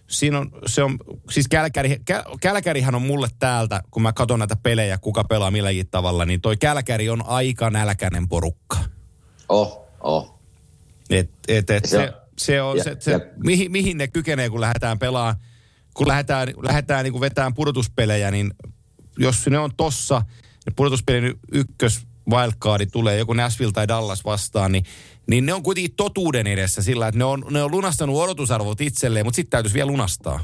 siinä 0.06 0.38
on, 0.38 0.50
se 0.66 0.82
on, 0.82 0.98
siis 1.30 1.48
Kälkäri, 1.48 1.96
Kä- 2.10 2.38
Kälkärihän 2.40 2.94
on 2.94 3.02
mulle 3.02 3.28
täältä, 3.38 3.82
kun 3.90 4.02
mä 4.02 4.12
katson 4.12 4.38
näitä 4.38 4.56
pelejä, 4.56 4.98
kuka 4.98 5.24
pelaa 5.24 5.50
milläkin 5.50 5.88
tavalla, 5.90 6.24
niin 6.24 6.40
toi 6.40 6.56
Kälkäri 6.56 7.08
on 7.10 7.26
aika 7.26 7.70
nälkäinen 7.70 8.28
porukka. 8.28 8.76
Oh, 9.48 9.86
oh. 10.00 10.40
Et, 11.10 11.30
et, 11.48 11.70
et 11.70 11.84
Se 11.84 11.90
se, 11.90 12.02
on- 12.02 12.14
se 12.38 12.62
on 12.62 12.76
ja- 12.76 12.84
se, 12.84 12.96
se 13.00 13.10
ja- 13.10 13.20
mihin, 13.44 13.72
mihin 13.72 13.98
ne 13.98 14.08
kykenee, 14.08 14.50
kun 14.50 14.60
lähdetään 14.60 14.98
pelaamaan, 14.98 15.36
kun 15.94 16.08
lähdetään, 16.08 16.48
lähdetään 16.62 17.04
niin 17.04 17.12
kuin 17.12 17.20
vetämään 17.20 17.54
pudotuspelejä, 17.54 18.30
niin 18.30 18.54
jos 19.18 19.46
ne 19.46 19.58
on 19.58 19.70
tossa, 19.76 20.22
ja 20.66 20.72
pudotuspelin 20.76 21.34
ykkös 21.52 22.06
wildcardi 22.30 22.86
tulee, 22.86 23.18
joku 23.18 23.32
Nashville 23.32 23.72
tai 23.72 23.88
Dallas 23.88 24.24
vastaan, 24.24 24.72
niin, 24.72 24.84
niin 25.26 25.46
ne 25.46 25.54
on 25.54 25.62
kuitenkin 25.62 25.96
totuuden 25.96 26.46
edessä 26.46 26.82
sillä, 26.82 27.08
että 27.08 27.18
ne 27.18 27.24
on, 27.24 27.44
ne 27.50 27.62
on 27.62 27.70
lunastanut 27.70 28.16
odotusarvot 28.16 28.80
itselleen, 28.80 29.26
mutta 29.26 29.36
sitten 29.36 29.50
täytyisi 29.50 29.74
vielä 29.74 29.90
lunastaa. 29.90 30.40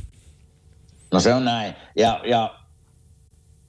No 1.12 1.20
se 1.20 1.34
on 1.34 1.44
näin. 1.44 1.74
Ja, 1.96 2.20
ja 2.24 2.60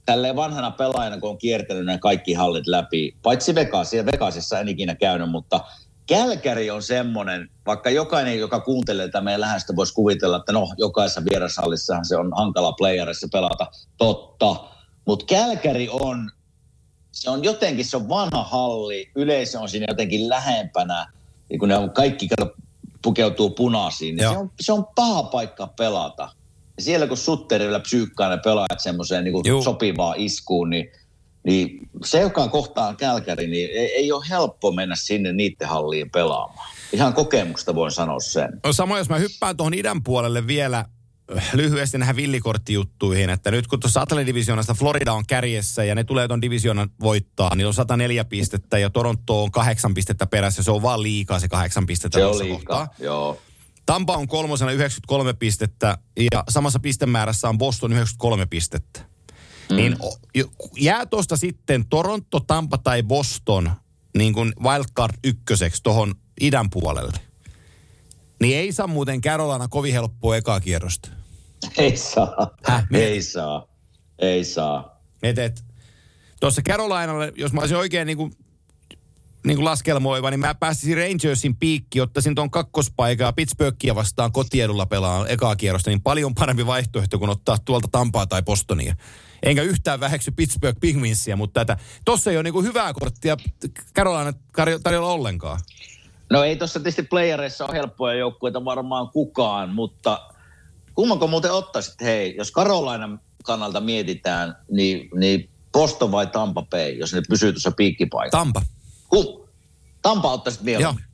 tälleen 0.06 0.36
vanhana 0.36 0.70
pelaajana, 0.70 1.20
kun 1.20 1.30
on 1.30 1.38
kiertänyt 1.38 1.84
nämä 1.84 1.98
kaikki 1.98 2.32
hallit 2.32 2.66
läpi, 2.66 3.16
paitsi 3.22 3.54
Vegas, 3.54 3.92
ja 3.92 4.06
Vegasissa 4.06 4.60
en 4.60 4.68
ikinä 4.68 4.94
käynyt, 4.94 5.30
mutta 5.30 5.60
Kälkäri 6.06 6.70
on 6.70 6.82
semmoinen, 6.82 7.50
vaikka 7.66 7.90
jokainen, 7.90 8.38
joka 8.38 8.60
kuuntelee 8.60 9.06
tätä 9.06 9.20
meidän 9.20 9.40
lähestä, 9.40 9.76
voisi 9.76 9.94
kuvitella, 9.94 10.36
että 10.36 10.52
no, 10.52 10.68
jokaisessa 10.76 11.22
vierashallissahan 11.30 12.04
se 12.04 12.16
on 12.16 12.32
hankala 12.36 12.72
playerissa 12.72 13.28
pelata, 13.32 13.66
totta. 13.96 14.56
Mutta 15.06 15.26
Kälkäri 15.26 15.88
on, 15.88 16.30
se 17.12 17.30
on 17.30 17.44
jotenkin, 17.44 17.84
se 17.84 17.96
on 17.96 18.08
vanha 18.08 18.44
halli, 18.44 19.10
yleisö 19.14 19.60
on 19.60 19.68
siinä 19.68 19.86
jotenkin 19.88 20.28
lähempänä, 20.28 21.12
ja 21.50 21.58
kun 21.58 21.68
ne 21.68 21.76
on 21.76 21.90
kaikki 21.90 22.28
kato, 22.28 22.54
pukeutuu 23.02 23.50
punaisiin, 23.50 24.16
niin 24.16 24.24
Joo. 24.24 24.32
se 24.32 24.38
on, 24.38 24.50
se 24.60 24.72
on 24.72 24.86
paha 24.94 25.22
paikka 25.22 25.66
pelata. 25.66 26.28
siellä 26.78 27.06
kun 27.06 27.16
Sutterilla 27.16 27.80
psyykkaa 27.80 28.28
ne 28.28 28.38
pelaajat 28.44 28.80
semmoiseen 28.80 29.24
niin 29.24 29.34
Juu. 29.46 29.62
sopivaan 29.62 30.20
iskuun, 30.20 30.70
niin, 30.70 30.92
niin 31.44 31.88
se, 32.04 32.20
joka 32.20 32.48
kohtaa 32.48 32.94
Kälkäri, 32.94 33.46
niin 33.46 33.70
ei, 33.72 33.92
ei 33.94 34.12
ole 34.12 34.24
helppo 34.30 34.72
mennä 34.72 34.96
sinne 34.96 35.32
niiden 35.32 35.68
halliin 35.68 36.10
pelaamaan. 36.10 36.70
Ihan 36.92 37.14
kokemuksesta 37.14 37.74
voin 37.74 37.90
sanoa 37.90 38.20
sen. 38.20 38.60
No 38.64 38.72
samoin, 38.72 38.98
jos 38.98 39.08
mä 39.08 39.18
hyppään 39.18 39.56
tuohon 39.56 39.74
idän 39.74 40.02
puolelle 40.02 40.46
vielä 40.46 40.84
lyhyesti 41.52 41.98
näihin 41.98 42.16
villikorttijuttuihin, 42.16 43.30
että 43.30 43.50
nyt 43.50 43.66
kun 43.66 43.80
tuossa 43.80 44.00
Atlantin-divisioonasta 44.00 44.74
Florida 44.74 45.12
on 45.12 45.26
kärjessä 45.26 45.84
ja 45.84 45.94
ne 45.94 46.04
tulee 46.04 46.28
tuon 46.28 46.42
divisioonan 46.42 46.90
voittaa, 47.00 47.54
niin 47.54 47.66
on 47.66 47.74
104 47.74 48.24
pistettä 48.24 48.78
ja 48.78 48.90
Toronto 48.90 49.42
on 49.42 49.50
kahdeksan 49.50 49.94
pistettä 49.94 50.26
perässä. 50.26 50.62
Se 50.62 50.70
on 50.70 50.82
vaan 50.82 51.02
liikaa 51.02 51.40
se 51.40 51.48
kahdeksan 51.48 51.86
pistettä 51.86 52.18
Se 52.18 52.24
on 52.24 52.38
liikaa, 52.38 52.56
kohtaa. 52.56 52.88
joo. 52.98 53.38
Tampa 53.86 54.16
on 54.16 54.28
kolmosena 54.28 54.70
93 54.70 55.32
pistettä 55.34 55.98
ja 56.32 56.44
samassa 56.48 56.78
pistemäärässä 56.80 57.48
on 57.48 57.58
Boston 57.58 57.92
93 57.92 58.46
pistettä. 58.46 59.00
Mm. 59.70 59.76
Niin 59.76 59.96
jää 60.80 61.06
tuosta 61.06 61.36
sitten 61.36 61.88
Toronto, 61.88 62.40
Tampa 62.40 62.78
tai 62.78 63.02
Boston 63.02 63.70
niin 64.18 64.32
kuin 64.32 64.52
wildcard 64.62 65.14
ykköseksi 65.24 65.82
tuohon 65.82 66.14
idän 66.40 66.70
puolelle. 66.70 67.18
Niin 68.40 68.58
ei 68.58 68.72
saa 68.72 68.86
muuten 68.86 69.20
Carolina 69.20 69.68
kovin 69.68 69.92
helppoa 69.92 70.36
ekaa 70.36 70.60
kierrosta. 70.60 71.08
Ei 71.78 71.96
saa. 71.96 72.50
Häh? 72.64 72.86
Ei 72.92 73.22
saa. 73.22 73.66
Ei 74.18 74.44
saa. 74.44 75.00
Et, 75.22 75.38
et, 75.38 75.64
tuossa 76.40 76.62
Carolinalle, 76.62 77.32
jos 77.36 77.52
mä 77.52 77.60
olisin 77.60 77.76
oikein 77.76 78.06
niin 78.06 78.16
kuin, 78.16 78.32
niin 79.46 79.56
kuin 79.56 79.64
laskelmoiva, 79.64 80.30
niin 80.30 80.40
mä 80.40 80.54
päästisin 80.54 80.96
Rangersin 80.96 81.56
piikki, 81.56 82.00
ottaisin 82.00 82.34
tuon 82.34 82.50
kakkospaikan 82.50 83.24
ja 83.24 83.32
Pittsburghia 83.32 83.94
vastaan 83.94 84.32
kotiedulla 84.32 84.86
pelaa 84.86 85.26
ekaa 85.26 85.56
kierrosta, 85.56 85.90
niin 85.90 86.02
paljon 86.02 86.34
parempi 86.34 86.66
vaihtoehto 86.66 87.18
kuin 87.18 87.30
ottaa 87.30 87.58
tuolta 87.64 87.88
Tampaa 87.92 88.26
tai 88.26 88.42
Bostonia. 88.42 88.94
Enkä 89.42 89.62
yhtään 89.62 90.00
väheksy 90.00 90.30
Pittsburgh 90.30 90.80
Penguinsia, 90.80 91.36
mutta 91.36 91.64
tätä, 91.64 91.82
tossa 92.04 92.30
ei 92.30 92.36
ole 92.36 92.42
niin 92.42 92.54
kuin 92.54 92.66
hyvää 92.66 92.92
korttia 92.92 93.36
Carolina 93.94 94.30
tarjo- 94.30 94.80
tarjolla 94.82 95.12
ollenkaan. 95.12 95.60
No 96.30 96.44
ei 96.44 96.56
tuossa 96.56 96.80
tietysti 96.80 97.02
playereissa 97.02 97.64
ole 97.64 97.72
helppoja 97.72 98.14
joukkueita 98.14 98.64
varmaan 98.64 99.08
kukaan, 99.08 99.68
mutta 99.68 100.31
kummanko 100.94 101.26
muuten 101.26 101.52
ottaisit, 101.52 101.94
hei, 102.00 102.34
jos 102.36 102.50
Karolainan 102.50 103.20
kannalta 103.44 103.80
mietitään, 103.80 104.56
niin, 104.70 105.10
niin 105.14 105.50
Boston 105.72 106.12
vai 106.12 106.26
Tampa 106.26 106.62
Bay, 106.62 106.90
jos 106.90 107.12
ne 107.12 107.22
pysyy 107.28 107.52
tuossa 107.52 107.70
piikkipaikassa? 107.70 108.38
Tampa. 108.38 108.62
Kum? 109.08 109.48
Tampa 110.02 110.32
ottaisit 110.32 110.60
Joo. 110.60 110.64
mieluummin. 110.64 111.04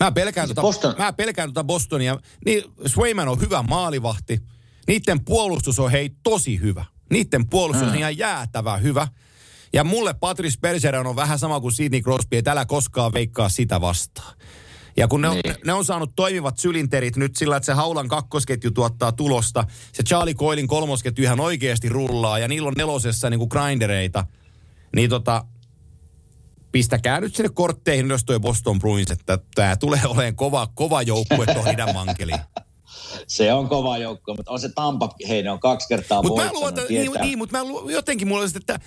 Mä 0.00 0.12
pelkään, 0.12 0.46
Siis 0.48 0.54
tota, 0.54 0.66
Boston- 0.66 0.94
mä 0.98 1.12
pelkään 1.12 1.48
tota 1.48 1.64
Bostonia. 1.64 2.18
Niin 2.44 2.64
Swayman 2.86 3.28
on 3.28 3.40
hyvä 3.40 3.62
maalivahti. 3.62 4.42
Niiden 4.86 5.24
puolustus 5.24 5.78
on 5.78 5.90
hei 5.90 6.10
tosi 6.22 6.60
hyvä. 6.60 6.84
Niiden 7.10 7.48
puolustus 7.48 7.86
mm. 7.86 7.92
on 7.92 7.98
ihan 7.98 8.18
jäätävä 8.18 8.76
hyvä. 8.76 9.08
Ja 9.72 9.84
mulle 9.84 10.14
Patrice 10.14 10.60
Bergeron 10.60 11.06
on 11.06 11.16
vähän 11.16 11.38
sama 11.38 11.60
kuin 11.60 11.72
Sidney 11.72 12.00
Crosby, 12.00 12.36
että 12.36 12.52
älä 12.52 12.66
koskaan 12.66 13.12
veikkaa 13.12 13.48
sitä 13.48 13.80
vastaan. 13.80 14.36
Ja 14.96 15.08
kun 15.08 15.22
ne 15.22 15.28
on, 15.28 15.34
Niin. 15.44 15.54
ne 15.66 15.72
on 15.72 15.84
saanut 15.84 16.10
toimivat 16.16 16.58
sylinterit 16.58 17.16
nyt 17.16 17.36
sillä, 17.36 17.56
että 17.56 17.66
se 17.66 17.72
Haulan 17.72 18.08
kakkosketju 18.08 18.70
tuottaa 18.70 19.12
tulosta, 19.12 19.64
se 19.92 20.02
Charlie 20.02 20.34
Coilin 20.34 20.68
kolmosketju 20.68 21.24
ihan 21.24 21.40
oikeasti 21.40 21.88
rullaa 21.88 22.38
ja 22.38 22.48
niillä 22.48 22.68
on 22.68 22.74
nelosessa 22.76 23.30
niinku 23.30 23.46
grindereita, 23.46 24.26
niin 24.96 25.10
tota, 25.10 25.44
pistäkää 26.72 27.20
nyt 27.20 27.36
sinne 27.36 27.50
kortteihin 27.54 28.06
ylös 28.06 28.24
toi 28.24 28.40
Boston 28.40 28.78
Bruins, 28.78 29.10
että 29.10 29.38
tämä 29.54 29.76
tulee 29.76 30.00
olemaan 30.06 30.36
kova, 30.36 30.68
kova 30.74 31.02
joukkue 31.02 31.46
tuohon 31.46 31.74
idän 31.74 31.94
mankeliin. 31.94 32.40
Se 33.26 33.52
on 33.52 33.68
kova 33.68 33.98
joukko, 33.98 34.34
mutta 34.34 34.52
on 34.52 34.60
se 34.60 34.68
Tampa, 34.74 35.14
hei 35.28 35.42
ne 35.42 35.50
on 35.50 35.60
kaksi 35.60 35.88
kertaa 35.88 36.22
Mutta 36.22 36.44
mä 36.44 36.52
luotan, 36.52 36.84
niin, 36.88 37.12
niin 37.22 37.38
mutta 37.38 37.58
mä 37.58 37.64
luo, 37.64 37.90
jotenkin 37.90 38.28
mulla 38.28 38.42
on 38.42 38.50
että, 38.56 38.80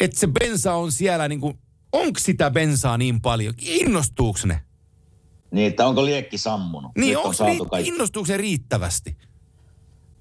että 0.00 0.20
se 0.20 0.26
bensa 0.26 0.74
on 0.74 0.92
siellä 0.92 1.28
niin 1.28 1.40
kuin, 1.40 1.58
onko 1.92 2.20
sitä 2.20 2.50
bensaa 2.50 2.98
niin 2.98 3.20
paljon? 3.20 3.54
Innostuuko 3.58 4.38
ne? 4.44 4.60
Niin, 5.50 5.66
että 5.66 5.86
onko 5.86 6.04
liekki 6.04 6.38
sammunut? 6.38 6.92
Niin, 6.98 7.16
on 7.16 7.22
onko 7.22 7.32
saatu 7.32 7.64
ri, 7.64 7.70
kaikki. 7.70 7.88
innostuuko 7.88 8.26
se 8.26 8.36
riittävästi? 8.36 9.16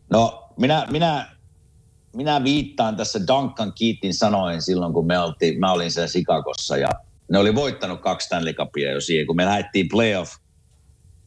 No, 0.10 0.50
minä, 0.60 0.88
minä, 0.92 1.30
minä 2.16 2.44
viittaan 2.44 2.96
tässä 2.96 3.20
Duncan 3.28 3.74
Keatin 3.80 4.14
sanoin 4.14 4.62
silloin, 4.62 4.94
kun 4.94 5.08
me 5.08 5.20
oltiin, 5.20 5.60
mä 5.60 5.72
olin 5.72 5.92
siellä 5.92 6.08
Chicagossa 6.08 6.78
ja 6.78 6.90
ne 7.32 7.40
oli 7.40 7.56
voittanut 7.56 8.02
kaksi 8.02 8.26
Stanley 8.26 8.54
Cupia 8.54 8.92
jo 8.92 9.02
siihen, 9.02 9.28
kun 9.28 9.36
me 9.36 9.46
lähdettiin 9.46 9.90
playoff, 9.90 10.34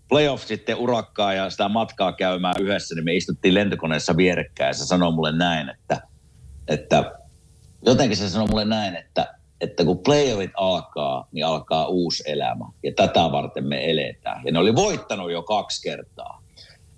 playoff 0.08 0.46
sitten 0.46 0.76
urakkaa 0.76 1.34
ja 1.34 1.50
sitä 1.50 1.68
matkaa 1.68 2.12
käymään 2.12 2.54
yhdessä, 2.60 2.94
niin 2.94 3.04
me 3.04 3.14
istuttiin 3.14 3.54
lentokoneessa 3.54 4.16
vierekkäin 4.16 4.68
ja 4.68 4.74
se 4.74 4.86
sanoi 4.86 5.12
mulle 5.12 5.32
näin, 5.32 5.68
että, 5.68 6.02
että 6.68 7.12
jotenkin 7.86 8.16
se 8.16 8.28
sanoi 8.28 8.48
mulle 8.48 8.64
näin, 8.64 8.96
että, 8.96 9.34
että 9.62 9.84
kun 9.84 9.98
playerit 9.98 10.50
alkaa, 10.56 11.28
niin 11.32 11.46
alkaa 11.46 11.86
uusi 11.86 12.22
elämä 12.26 12.64
ja 12.82 12.92
tätä 12.96 13.20
varten 13.32 13.66
me 13.66 13.90
eletään. 13.90 14.42
Ja 14.44 14.52
ne 14.52 14.58
oli 14.58 14.74
voittanut 14.74 15.32
jo 15.32 15.42
kaksi 15.42 15.82
kertaa. 15.82 16.42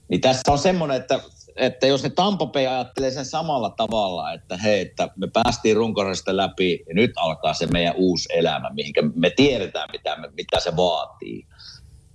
Niin 0.08 0.20
tässä 0.20 0.52
on 0.52 0.58
semmoinen, 0.58 0.96
että, 0.96 1.20
että 1.56 1.86
jos 1.86 2.02
ne 2.02 2.10
Tampa 2.10 2.46
Bay 2.46 2.66
ajattelee 2.66 3.10
sen 3.10 3.24
samalla 3.24 3.70
tavalla, 3.70 4.32
että 4.32 4.56
hei, 4.56 4.80
että 4.80 5.08
me 5.16 5.28
päästiin 5.32 5.76
runkorista 5.76 6.36
läpi 6.36 6.84
ja 6.88 6.94
nyt 6.94 7.10
alkaa 7.16 7.54
se 7.54 7.66
meidän 7.66 7.94
uusi 7.96 8.28
elämä, 8.32 8.70
mihinkä 8.74 9.02
me 9.14 9.30
tiedetään, 9.30 9.88
mitä, 9.92 10.16
me, 10.16 10.28
mitä 10.36 10.60
se 10.60 10.76
vaatii. 10.76 11.46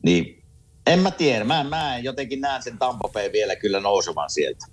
Niin 0.04 0.44
en 0.88 1.00
mä 1.00 1.12
tiedä, 1.12 1.44
mä, 1.44 1.64
mä 1.64 1.98
en 1.98 2.04
jotenkin 2.04 2.42
näen 2.42 2.64
sen 2.64 2.78
Tampa 2.78 3.10
Bay 3.14 3.32
vielä 3.32 3.56
kyllä 3.56 3.80
nousevan 3.80 4.30
sieltä. 4.30 4.66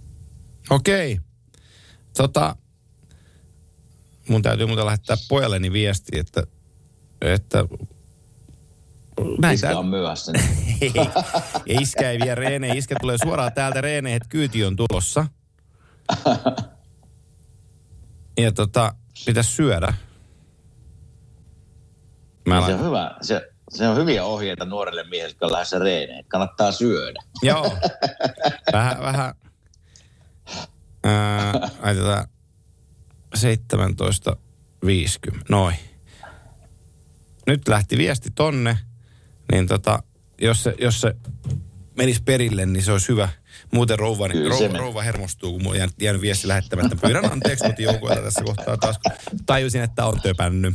Okei. 0.71 1.19
Tota, 2.17 2.57
mun 4.29 4.43
täytyy 4.43 4.67
muuten 4.67 4.87
lähettää 4.87 5.17
pojalleni 5.29 5.73
viesti, 5.73 6.19
että, 6.19 6.43
että 7.21 7.65
näin 9.39 9.55
Iskä 9.55 9.67
tää- 9.69 9.79
on 9.79 9.87
myöhässä. 9.87 10.33
ei, 10.81 10.93
iskä 11.67 12.11
ei 12.11 12.19
vie 12.19 12.35
Reene. 12.35 12.69
Iskä 12.69 12.97
tulee 13.01 13.19
suoraan 13.25 13.53
täältä 13.53 13.81
Reene, 13.81 14.15
että 14.15 14.29
kyyti 14.29 14.65
on 14.65 14.77
tulossa. 14.77 15.27
Ja 18.39 18.53
tota, 18.53 18.95
pitäisi 19.27 19.53
syödä. 19.53 19.95
Mä 22.49 22.67
Se 22.67 22.75
on 22.75 22.85
hyvä. 22.85 23.17
Se, 23.23 23.51
se 23.71 23.89
on 23.89 23.97
hyviä 23.97 24.25
ohjeita 24.25 24.65
nuorelle 24.65 25.05
miehelle, 25.05 25.31
jotka 25.31 25.47
on 25.47 25.53
lähdössä 25.53 25.79
reeneen. 25.79 26.25
Kannattaa 26.25 26.73
syödä. 26.73 27.21
Joo. 27.43 27.77
Vähän, 28.73 29.01
vähän. 29.01 29.35
Ää, 31.05 31.53
laitetaan 31.83 32.29
17.50. 33.37 35.41
Noin. 35.49 35.77
Nyt 37.47 37.69
lähti 37.69 37.99
viesti 37.99 38.31
tonne, 38.35 38.79
niin 39.53 39.67
tota, 39.67 40.03
jos 40.41 40.63
se, 40.63 40.75
jos 40.81 41.01
se 41.01 41.15
menisi 41.97 42.23
perille, 42.23 42.67
niin 42.67 42.83
se 42.83 42.93
olisi 42.93 43.09
hyvä. 43.09 43.29
Muuten 43.73 43.99
rouva, 43.99 44.29
niin 44.29 44.47
rouva, 44.51 44.79
rouva 44.79 45.03
hermostuu, 45.03 45.53
kun 45.53 45.63
mulla 45.63 45.83
on 45.83 45.89
jäänyt, 46.01 46.23
viesti 46.23 46.49
lähettämättä. 46.49 46.97
Pyydän 46.97 47.33
anteeksi 47.33 47.65
kotijoukoilta 47.65 48.23
tässä 48.23 48.45
kohtaa 48.45 48.77
taas, 48.77 48.99
kun 48.99 49.13
tajusin, 49.47 49.83
että 49.83 50.07
on 50.07 50.21
töpännyt. 50.21 50.75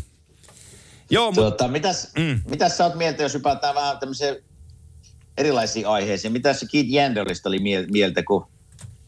Joo, 1.10 1.26
mutta 1.26 1.42
Tuota, 1.42 1.68
mitäs, 1.68 2.12
Mm. 2.18 2.42
mitäs 2.50 2.78
sä 2.78 2.84
oot 2.86 2.96
mieltä, 2.96 3.24
jos 3.24 3.34
hypätään 3.34 3.76
vähän 3.76 4.00
tämmöiseen 4.00 4.36
erilaisiin 5.38 5.88
aiheisiin? 5.88 6.34
Mitä 6.34 6.54
se 6.54 6.66
Keith 6.72 6.90
Janderista 6.90 7.50
oli 7.50 7.60
mie- 7.60 7.88
mieltä, 7.92 8.24
kun 8.24 8.48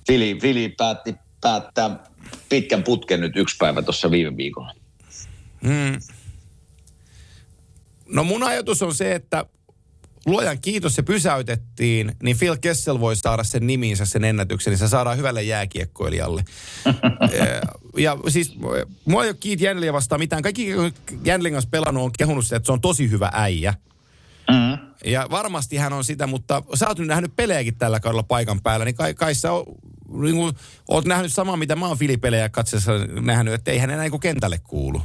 Fili, 0.08 0.38
Fili 0.42 0.70
päätti 0.70 1.16
päättää 1.42 2.00
pitkän 2.54 2.84
putken 2.84 3.22
nyt 3.22 3.36
yksi 3.36 3.56
päivä 3.60 3.82
tuossa 3.82 4.12
viime 4.12 4.38
viikolla? 4.38 4.76
Mm. 5.62 6.00
No 8.08 8.24
mun 8.24 8.44
ajatus 8.44 8.82
on 8.82 8.96
se, 8.96 9.16
että 9.16 9.46
luojan 10.26 10.60
kiitos 10.62 10.96
se 10.96 11.02
pysäytettiin, 11.02 12.12
niin 12.24 12.38
Phil 12.38 12.58
Kessel 12.62 13.00
voi 13.00 13.16
saada 13.16 13.44
sen 13.44 13.68
nimiinsä 13.68 14.06
sen 14.06 14.24
ennätyksen, 14.24 14.72
niin 14.72 14.80
se 14.80 14.88
saadaan 14.88 15.18
hyvälle 15.18 15.44
jääkiekkoilijalle. 15.44 16.46
ja, 17.38 17.62
ja 18.06 18.18
siis 18.28 18.56
mua 19.06 19.24
ei 19.24 19.30
ole 19.30 19.38
Keith 19.40 19.62
Jänliä 19.62 19.94
vastaan 19.94 20.22
mitään. 20.22 20.44
Kaikki 20.44 20.68
Jänlin 21.24 21.54
kanssa 21.54 21.70
pelannut 21.70 22.04
on 22.04 22.12
kehunut 22.18 22.44
sitä, 22.44 22.56
että 22.56 22.66
se 22.66 22.72
on 22.72 22.82
tosi 22.82 23.10
hyvä 23.10 23.30
äijä. 23.34 23.74
Mm. 24.50 24.78
Ja 25.06 25.28
varmasti 25.32 25.78
hän 25.78 25.94
on 25.94 26.04
sitä, 26.04 26.28
mutta 26.28 26.64
sä 26.74 26.88
oot 26.88 27.00
nyt 27.00 27.08
nähnyt 27.08 27.36
pelejäkin 27.36 27.78
tällä 27.78 28.00
kaudella 28.00 28.24
paikan 28.24 28.62
päällä, 28.62 28.86
niin 28.86 28.96
kai, 28.96 29.14
kai 29.14 29.36
sä 29.36 29.50
niin 30.12 30.36
kuin, 30.36 30.56
oot 30.88 31.06
nähnyt 31.06 31.34
samaa, 31.34 31.58
mitä 31.58 31.76
mä 31.76 31.88
oon 31.88 31.98
Filipelejä 31.98 32.50
katsessa 32.50 32.92
nähnyt, 33.22 33.54
että 33.54 33.72
eihän 33.72 33.90
enää 33.90 34.10
niin 34.10 34.20
kentälle 34.20 34.60
kuulu. 34.60 35.02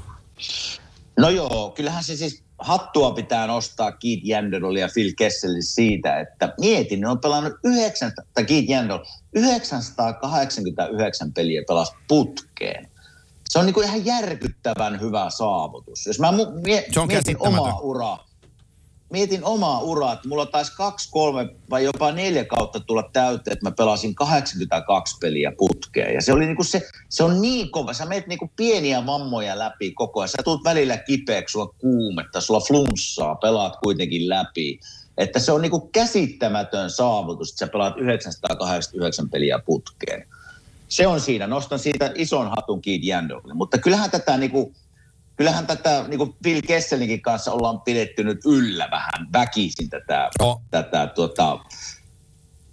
No 1.18 1.28
joo, 1.28 1.72
kyllähän 1.76 2.04
se 2.04 2.16
siis 2.16 2.42
hattua 2.58 3.10
pitää 3.10 3.46
nostaa 3.46 3.92
Keith 3.92 4.22
Janderille 4.24 4.80
ja 4.80 4.88
Phil 4.94 5.12
Kesselille 5.16 5.62
siitä, 5.62 6.20
että 6.20 6.54
mietin, 6.60 7.00
ne 7.00 7.08
on 7.08 7.18
pelannut 7.20 7.52
9, 7.64 8.12
tai 8.34 8.44
Keith 8.44 8.70
Jandel, 8.70 8.98
989 9.32 11.32
peliä 11.32 11.62
pelas 11.68 11.92
putkeen. 12.08 12.88
Se 13.48 13.58
on 13.58 13.66
niin 13.66 13.74
kuin 13.74 13.86
ihan 13.86 14.04
järkyttävän 14.04 15.00
hyvä 15.00 15.30
saavutus. 15.30 16.06
Jos 16.06 16.18
mä 16.18 16.30
mu- 16.30 16.60
mie- 16.66 16.84
Se 16.92 17.00
on 17.00 17.08
mietin 17.08 17.36
omaa 17.40 17.78
uraa, 17.80 18.27
mietin 19.10 19.44
omaa 19.44 19.80
uraa, 19.80 20.12
että 20.12 20.28
mulla 20.28 20.46
taisi 20.46 20.76
kaksi, 20.76 21.08
kolme 21.10 21.48
vai 21.70 21.84
jopa 21.84 22.12
neljä 22.12 22.44
kautta 22.44 22.80
tulla 22.80 23.10
täyteen, 23.12 23.52
että 23.52 23.66
mä 23.66 23.70
pelasin 23.70 24.14
82 24.14 25.16
peliä 25.20 25.52
putkeen. 25.58 26.14
Ja 26.14 26.22
se 26.22 26.32
oli 26.32 26.46
niinku 26.46 26.64
se, 26.64 26.88
se 27.08 27.24
on 27.24 27.40
niin 27.40 27.70
kova. 27.70 27.92
Sä 27.92 28.06
meet 28.06 28.26
niinku 28.26 28.50
pieniä 28.56 29.06
vammoja 29.06 29.58
läpi 29.58 29.92
koko 29.92 30.20
ajan. 30.20 30.28
Sä 30.28 30.42
tulet 30.44 30.64
välillä 30.64 30.96
kipeäksi, 30.96 31.52
sulla 31.52 31.74
kuumetta, 31.78 32.40
sulla 32.40 32.60
flunssaa, 32.60 33.34
pelaat 33.34 33.76
kuitenkin 33.82 34.28
läpi. 34.28 34.80
Että 35.18 35.38
se 35.38 35.52
on 35.52 35.62
niinku 35.62 35.80
käsittämätön 35.80 36.90
saavutus, 36.90 37.50
että 37.50 37.58
sä 37.58 37.72
pelaat 37.72 37.94
989 37.96 39.30
peliä 39.30 39.58
putkeen. 39.66 40.28
Se 40.88 41.06
on 41.06 41.20
siinä. 41.20 41.46
Nostan 41.46 41.78
siitä 41.78 42.12
ison 42.14 42.50
hatun 42.50 42.80
Keith 42.80 43.04
Jandelille. 43.04 43.54
Mutta 43.54 43.78
kyllähän 43.78 44.10
tätä 44.10 44.36
niinku, 44.36 44.72
kyllähän 45.38 45.66
tätä 45.66 46.04
niin 46.08 46.18
kuin 46.18 46.34
Phil 46.42 46.62
Kesselinkin 46.66 47.22
kanssa 47.22 47.52
ollaan 47.52 47.80
pidetty 47.80 48.24
nyt 48.24 48.38
yllä 48.46 48.88
vähän 48.90 49.28
väkisin 49.32 49.90
tätä, 49.90 50.28
No. 50.40 50.60
tätä 50.70 51.06
tuota, 51.06 51.58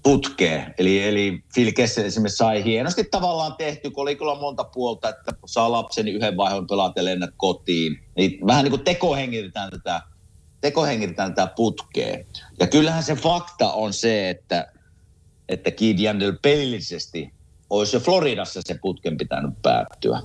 putkea. 0.04 0.70
Eli, 0.78 1.04
eli 1.04 1.44
Phil 1.54 1.72
Kessel 1.76 2.06
esimerkiksi 2.06 2.38
sai 2.38 2.64
hienosti 2.64 3.04
tavallaan 3.04 3.56
tehty, 3.58 3.92
kun 3.92 4.02
oli 4.02 4.16
kyllä 4.16 4.36
monta 4.36 4.64
puolta, 4.64 5.10
että 5.10 5.32
saa 5.46 5.72
lapseni 5.72 6.12
yhden 6.12 6.38
vaihon 6.38 6.68
pelata 6.68 7.00
ja 7.00 7.06
lennät 7.06 7.30
kotiin. 7.38 8.00
Niin 8.18 8.48
vähän 8.48 8.64
niin 8.64 8.72
kuin 8.72 8.84
tekohengitetään 8.84 9.72
tätä, 9.72 10.02
tekohengitetään 10.62 11.34
tätä 11.34 11.54
putkea. 11.56 12.18
Ja 12.60 12.68
kyllähän 12.68 13.04
se 13.04 13.16
fakta 13.16 13.72
on 13.72 13.94
se, 13.94 14.30
että, 14.30 14.68
että 15.50 15.72
Keith 15.72 16.02
Yandel 16.02 16.34
pelillisesti 16.42 17.34
olisi 17.70 17.96
jo 17.96 18.00
Floridassa 18.00 18.62
se 18.66 18.80
putken 18.82 19.18
pitänyt 19.18 19.62
päättyä. 19.62 20.22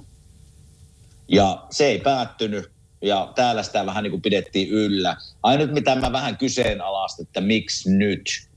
Ja 1.30 1.66
se 1.70 1.86
ei 1.86 1.98
päättynyt. 1.98 2.70
Ja 3.02 3.32
täällä 3.34 3.62
sitä 3.62 3.86
vähän 3.86 4.02
niin 4.02 4.10
kuin 4.10 4.22
pidettiin 4.22 4.68
yllä. 4.68 5.16
Ainut 5.42 5.72
mitä 5.72 5.96
mä 5.96 6.12
vähän 6.12 6.36
kyseenalaistin, 6.36 7.26
että 7.26 7.40
miksi 7.40 7.90
nyt? 7.96 8.50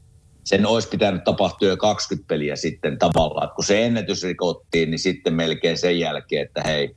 Sen 0.43 0.65
olisi 0.65 0.88
pitänyt 0.88 1.23
tapahtua 1.23 1.67
jo 1.67 1.77
20 1.77 2.27
peliä 2.27 2.55
sitten 2.55 2.99
tavallaan. 2.99 3.49
Kun 3.55 3.63
se 3.63 3.86
ennätys 3.86 4.23
rikottiin, 4.23 4.91
niin 4.91 4.99
sitten 4.99 5.33
melkein 5.33 5.77
sen 5.77 5.99
jälkeen, 5.99 6.45
että 6.45 6.62
hei, 6.62 6.95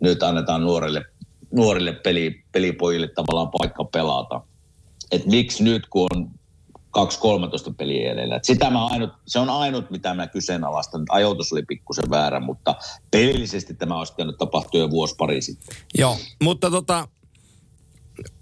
nyt 0.00 0.22
annetaan 0.22 0.62
nuorille, 0.62 1.04
nuorille 1.50 1.92
peli, 1.92 2.44
pelipojille 2.52 3.08
tavallaan 3.08 3.50
paikka 3.58 3.84
pelata. 3.84 4.40
Että 5.12 5.28
miksi 5.28 5.64
nyt, 5.64 5.86
kun 5.86 6.06
on 6.14 6.30
2-13 6.96 7.74
peliä 7.76 8.08
jäljellä. 8.08 8.36
Et 8.36 8.44
sitä 8.44 8.70
mä 8.70 8.86
ainut, 8.86 9.10
se 9.26 9.38
on 9.38 9.50
ainut, 9.50 9.90
mitä 9.90 10.14
mä 10.14 10.26
kyseenalaistan. 10.26 11.04
Ajoitus 11.08 11.52
oli 11.52 11.62
pikkusen 11.62 12.10
väärä, 12.10 12.40
mutta 12.40 12.74
pelillisesti 13.10 13.74
tämä 13.74 13.98
olisi 13.98 14.12
pitänyt 14.12 14.38
tapahtua 14.38 14.80
jo 14.80 14.90
vuosi 14.90 15.14
pari 15.18 15.42
sitten. 15.42 15.76
Joo, 15.98 16.16
mutta 16.42 16.70
tota, 16.70 17.08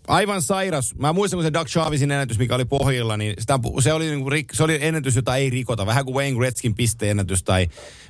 aivan 0.08 0.42
sairas. 0.42 0.94
Mä 0.94 1.12
muistan, 1.12 1.36
kun 1.36 1.44
se 1.44 1.52
Doug 1.52 1.66
Chavisin 1.66 2.10
ennätys, 2.10 2.38
mikä 2.38 2.54
oli 2.54 2.64
pohjilla, 2.64 3.16
niin 3.16 3.34
sitä, 3.38 3.58
se, 3.80 3.92
oli 3.92 4.04
niinku, 4.04 4.30
se 4.52 4.62
oli 4.62 4.78
ennätys, 4.80 5.16
jota 5.16 5.36
ei 5.36 5.50
rikota. 5.50 5.86
Vähän 5.86 6.04
kuin 6.04 6.14
Wayne 6.14 6.38
Gretzkin 6.38 6.74
pisteennätys 6.74 7.42
tai 7.42 7.66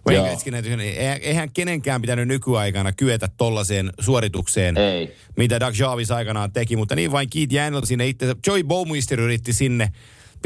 Wayne 0.07 0.18
Joo. 0.18 0.27
Gretzkin 0.27 0.55
ennätys. 0.55 0.79
Niin 0.79 0.99
eihän, 1.22 1.51
kenenkään 1.53 2.01
pitänyt 2.01 2.29
nykyaikana 2.29 2.92
kyetä 2.92 3.29
tollaiseen 3.37 3.92
suoritukseen, 4.01 4.77
Ei. 4.77 5.16
mitä 5.37 5.61
Doug 5.61 5.75
Chavis 5.75 6.11
aikanaan 6.11 6.53
teki. 6.53 6.77
Mutta 6.77 6.94
niin 6.94 7.12
vain 7.12 7.31
Keith 7.31 7.55
Yandel 7.55 7.85
sinne 7.85 8.09
itse. 8.09 8.37
Joey 8.46 8.64
Bowmeister 8.64 9.20
yritti 9.20 9.53
sinne 9.53 9.92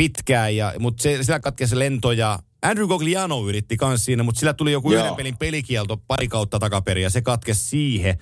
pitkään, 0.01 0.57
ja, 0.57 0.75
mutta 0.79 1.03
se, 1.03 1.23
sillä 1.23 1.41
katkesi 1.41 1.79
lento 1.79 2.13
ja 2.13 2.39
Andrew 2.63 2.89
Gogliano 2.89 3.49
yritti 3.49 3.77
kanssa 3.77 4.05
siinä, 4.05 4.23
mutta 4.23 4.39
sillä 4.39 4.55
tuli 4.55 4.73
joku 4.73 4.93
Joo. 4.93 5.03
yhden 5.03 5.17
pelin 5.17 5.37
pelikielto 5.37 5.97
pari 5.97 6.29
kautta 6.29 6.59
takaperin 6.59 7.03
ja 7.03 7.11
se 7.11 7.23
katkesi 7.23 7.65
siihen. 7.65 8.19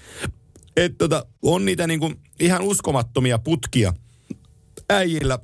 Että 0.77 0.99
tota, 0.99 1.27
on 1.43 1.65
niitä 1.65 1.87
niinku 1.87 2.13
ihan 2.41 2.63
uskomattomia 2.63 3.39
putkia 3.39 3.93
äijillä. 4.89 5.39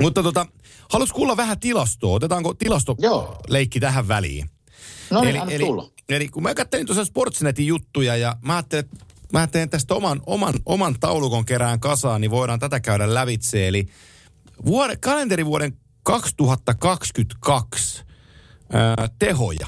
Mutta 0.00 0.22
tota, 0.22 0.46
haluais 0.88 1.12
kuulla 1.12 1.36
vähän 1.36 1.60
tilastoa. 1.60 2.14
Otetaanko 2.14 2.54
tilastoleikki 2.54 3.80
tähän 3.80 4.08
väliin? 4.08 4.50
No 5.10 5.20
niin, 5.20 5.36
eli, 5.36 5.54
eli, 5.54 5.64
tulla. 5.64 5.90
eli 6.08 6.28
kun 6.28 6.42
mä 6.42 6.54
katselin 6.54 6.86
tuossa 6.86 7.04
Sportsnetin 7.04 7.66
juttuja 7.66 8.16
ja 8.16 8.36
mä 8.42 8.56
ajattelin, 8.56 8.84
että 8.84 9.06
mä 9.32 9.46
teen 9.46 9.70
tästä 9.70 9.94
oman, 9.94 10.20
oman, 10.26 10.54
oman 10.66 10.96
taulukon 11.00 11.44
kerään 11.44 11.80
kasaan, 11.80 12.20
niin 12.20 12.30
voidaan 12.30 12.60
tätä 12.60 12.80
käydä 12.80 13.14
lävitse. 13.14 13.68
Eli 13.68 13.88
vuode, 14.66 14.96
kalenterivuoden 14.96 15.76
2022 16.02 18.04
ää, 18.72 19.08
tehoja. 19.18 19.66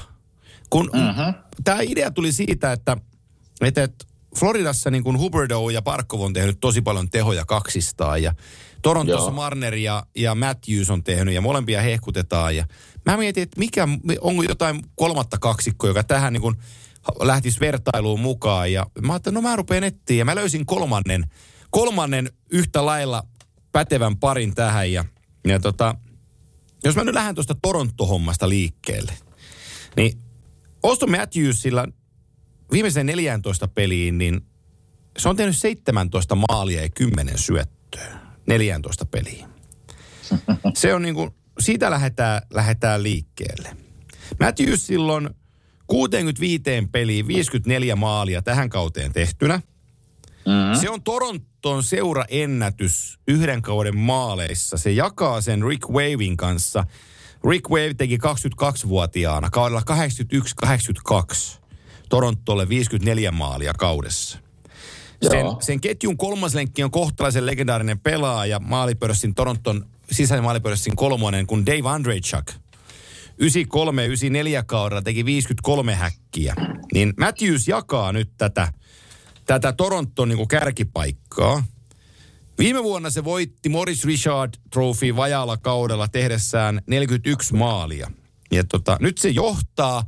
Kun 0.69 0.89
mm-hmm. 0.93 1.33
tämä 1.63 1.81
idea 1.81 2.11
tuli 2.11 2.31
siitä, 2.31 2.71
että, 2.71 2.97
että, 3.61 3.83
että 3.83 4.05
Floridassa 4.39 4.91
niin 4.91 5.03
kuin 5.03 5.19
Huberdeau 5.19 5.69
ja 5.69 5.81
Parkov 5.81 6.21
on 6.21 6.33
tehnyt 6.33 6.57
tosi 6.59 6.81
paljon 6.81 7.09
tehoja 7.09 7.45
kaksistaan 7.45 8.23
ja 8.23 8.33
Torontossa 8.81 9.29
Joo. 9.29 9.31
Marner 9.31 9.75
ja, 9.75 10.05
ja 10.15 10.35
Matthews 10.35 10.89
on 10.89 11.03
tehnyt 11.03 11.33
ja 11.33 11.41
molempia 11.41 11.81
hehkutetaan 11.81 12.55
ja 12.55 12.65
mä 13.05 13.17
mietin, 13.17 13.43
että 13.43 13.59
mikä, 13.59 13.87
onko 14.21 14.43
jotain 14.43 14.83
kolmatta 14.95 15.37
kaksikkoa, 15.37 15.89
joka 15.89 16.03
tähän 16.03 16.33
niin 16.33 16.41
kuin 16.41 16.55
lähtisi 17.21 17.59
vertailuun 17.59 18.19
mukaan 18.19 18.73
ja 18.73 18.85
mä 19.01 19.13
ajattelin, 19.13 19.33
no 19.33 19.41
mä 19.41 19.55
rupean 19.55 19.81
nettiin 19.81 20.17
ja 20.17 20.25
mä 20.25 20.35
löysin 20.35 20.65
kolmannen, 20.65 21.25
kolmannen 21.69 22.29
yhtä 22.49 22.85
lailla 22.85 23.23
pätevän 23.75 24.17
parin 24.17 24.55
tähän 24.55 24.91
ja, 24.91 25.05
ja 25.47 25.59
tota, 25.59 25.95
jos 26.83 26.95
mä 26.95 27.03
nyt 27.03 27.15
lähden 27.15 27.35
tuosta 27.35 27.55
Toronto-hommasta 27.61 28.49
liikkeelle, 28.49 29.13
niin 29.95 30.19
Auston 30.83 31.11
Matthewsilla 31.11 31.87
viimeiseen 32.71 33.05
14 33.05 33.67
peliin, 33.67 34.17
niin 34.17 34.41
se 35.17 35.29
on 35.29 35.35
tehnyt 35.35 35.57
17 35.57 36.35
maalia 36.35 36.81
ja 36.81 36.89
10 36.89 37.37
syöttöä 37.37 38.19
14 38.47 39.05
peliin. 39.05 39.45
Se 40.73 40.93
on 40.93 41.01
niin 41.01 41.15
kuin, 41.15 41.31
siitä 41.59 41.91
lähdetään, 41.91 42.41
lähdetään 42.53 43.03
liikkeelle. 43.03 43.77
Matthews 44.39 44.87
silloin 44.87 45.29
65 45.87 46.63
peliin 46.91 47.27
54 47.27 47.95
maalia 47.95 48.41
tähän 48.41 48.69
kauteen 48.69 49.13
tehtynä. 49.13 49.55
Mm-hmm. 49.55 50.81
Se 50.81 50.89
on 50.89 51.03
Toronton 51.65 51.83
seuraennätys 51.83 53.19
yhden 53.27 53.61
kauden 53.61 53.97
maaleissa. 53.97 54.77
Se 54.77 54.91
jakaa 54.91 55.41
sen 55.41 55.63
Rick 55.67 55.89
Wavin 55.89 56.37
kanssa. 56.37 56.83
Rick 57.49 57.69
Wave 57.69 57.93
teki 57.93 58.17
22-vuotiaana 58.17 59.49
kaudella 59.49 59.81
81-82 61.55 61.61
Torontolle 62.09 62.69
54 62.69 63.31
maalia 63.31 63.73
kaudessa. 63.73 64.39
Sen, 65.29 65.39
Joo. 65.39 65.57
sen 65.61 65.81
ketjun 65.81 66.17
kolmas 66.17 66.53
lenkki 66.53 66.83
on 66.83 66.91
kohtalaisen 66.91 67.45
legendaarinen 67.45 67.99
pelaaja 67.99 68.59
maalipörssin 68.59 69.35
Toronton 69.35 69.85
sisäisen 70.11 70.43
maalipörssin 70.43 70.95
kolmonen 70.95 71.47
kuin 71.47 71.65
Dave 71.65 71.89
Andrejchuk. 71.89 72.51
93-94 72.51 72.55
kaudella 74.65 75.01
teki 75.01 75.25
53 75.25 75.95
häkkiä. 75.95 76.55
Niin 76.93 77.13
Matthews 77.19 77.67
jakaa 77.67 78.11
nyt 78.11 78.29
tätä, 78.37 78.71
tätä 79.45 79.73
Toronton 79.73 80.29
niin 80.29 80.47
kärkipaikkaa. 80.47 81.63
Viime 82.57 82.83
vuonna 82.83 83.09
se 83.09 83.23
voitti 83.23 83.69
Morris 83.69 84.05
Richard 84.05 84.53
Trophy 84.69 85.15
vajaalla 85.15 85.57
kaudella 85.57 86.07
tehdessään 86.07 86.81
41 86.87 87.53
maalia. 87.53 88.11
Ja 88.51 88.63
tota, 88.63 88.97
nyt 89.01 89.17
se 89.17 89.29
johtaa 89.29 90.03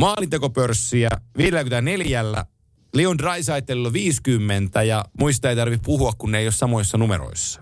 maalintekopörssiä 0.00 1.08
54. 1.36 2.24
Leon 2.94 3.18
Draisaitl 3.18 3.86
on 3.86 3.92
50 3.92 4.82
ja 4.82 5.04
muista 5.18 5.50
ei 5.50 5.56
tarvitse 5.56 5.84
puhua, 5.84 6.12
kun 6.18 6.32
ne 6.32 6.38
ei 6.38 6.46
ole 6.46 6.52
samoissa 6.52 6.98
numeroissa. 6.98 7.60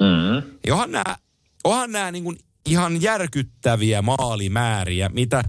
Mm-hmm. 0.00 0.50
Ja 0.66 0.74
onhan 0.74 0.92
nämä, 0.92 1.16
onhan 1.64 1.92
nämä 1.92 2.12
niin 2.12 2.24
kuin 2.24 2.38
ihan 2.66 3.02
järkyttäviä 3.02 4.02
maalimääriä, 4.02 5.08
mitä, 5.08 5.42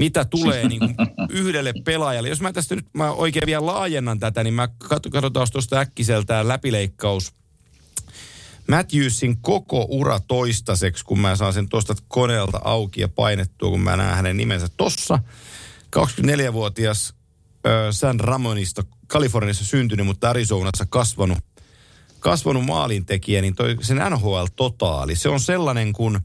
mitä 0.00 0.24
tulee 0.24 0.64
niin 0.68 0.78
kuin 0.78 0.96
yhdelle 1.30 1.72
pelaajalle. 1.84 2.28
Jos 2.28 2.40
mä 2.40 2.52
tästä 2.52 2.74
nyt 2.74 2.86
mä 2.92 3.12
oikein 3.12 3.46
vielä 3.46 3.66
laajennan 3.66 4.18
tätä, 4.18 4.44
niin 4.44 4.54
mä 4.54 4.68
kat- 4.84 5.10
katsotaan 5.10 5.46
tuosta 5.52 5.78
äkkiseltään 5.78 6.48
läpileikkaus. 6.48 7.32
Matthewsin 8.68 9.36
koko 9.40 9.86
ura 9.88 10.20
toistaiseksi, 10.20 11.04
kun 11.04 11.20
mä 11.20 11.36
saan 11.36 11.52
sen 11.52 11.68
tuosta 11.68 11.94
koneelta 12.08 12.60
auki 12.64 13.00
ja 13.00 13.08
painettua, 13.08 13.70
kun 13.70 13.80
mä 13.80 13.96
näen 13.96 14.16
hänen 14.16 14.36
nimensä 14.36 14.68
tossa. 14.76 15.18
24-vuotias 15.96 17.14
ö, 17.66 17.92
San 17.92 18.20
Ramonista, 18.20 18.84
Kaliforniassa 19.06 19.64
syntynyt, 19.64 20.06
mutta 20.06 20.30
Arizonassa 20.30 20.86
kasvanut 20.88 21.38
kasvanut 22.20 22.64
maalintekijä, 22.64 23.42
niin 23.42 23.54
toi, 23.54 23.76
sen 23.80 23.98
NHL-totaali, 24.10 25.16
se 25.16 25.28
on 25.28 25.40
sellainen 25.40 25.92
kuin, 25.92 26.18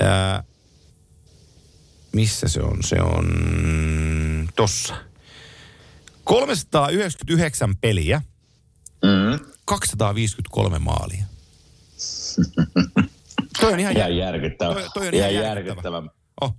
ää, 0.00 0.44
missä 2.12 2.48
se 2.48 2.60
on, 2.62 2.78
se 2.82 2.96
on 3.00 3.26
tossa. 4.56 4.94
399 6.24 7.76
peliä, 7.76 8.22
Mm-hmm. 9.04 9.46
253 9.64 10.78
maalia. 10.78 11.24
toi 13.60 13.72
on 13.72 13.80
ihan, 13.80 13.96
jär... 13.96 14.10
järkyttävä. 14.10 14.74
Toi- 14.74 14.88
toi 14.94 15.08
on 15.08 15.14
ihan 15.14 15.30
ihan 15.30 15.44
järkyttävä. 15.44 16.02
oh, 16.40 16.54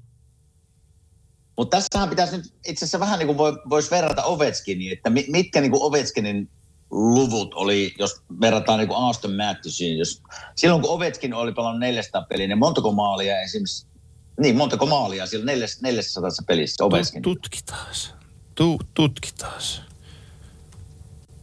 Mutta 1.57 1.77
tässähän 1.77 2.09
pitäisi 2.09 2.37
nyt 2.37 2.45
itse 2.67 2.85
asiassa 2.85 2.99
vähän 2.99 3.19
niin 3.19 3.27
kuin 3.27 3.37
voi, 3.37 3.53
voisi 3.69 3.91
verrata 3.91 4.23
Ovechkiniin, 4.23 4.93
että 4.93 5.09
mi- 5.09 5.25
mitkä 5.29 5.61
niin 5.61 5.71
kuin 5.71 5.83
Ovechkinin 5.83 6.49
luvut 6.91 7.53
oli, 7.53 7.95
jos 7.99 8.21
verrataan 8.41 8.79
niin 8.79 8.87
kuin 8.87 9.09
Aston 9.09 9.35
Matthewsiin, 9.35 9.97
jos, 9.97 10.21
silloin 10.57 10.81
kun 10.81 10.91
Ovetskin 10.91 11.33
oli 11.33 11.51
pelannut 11.53 11.79
400 11.79 12.21
peliä, 12.29 12.47
niin 12.47 12.57
montako 12.59 12.91
maalia 12.91 13.39
esimerkiksi, 13.41 13.87
niin 14.39 14.55
montako 14.55 14.85
maalia 14.85 15.27
sillä 15.27 15.45
400 15.81 16.29
pelissä 16.47 16.83
Ovetskin? 16.83 17.21
Tutkitaan. 17.21 17.95
Tu, 18.55 18.79
tutkitaan. 18.93 19.61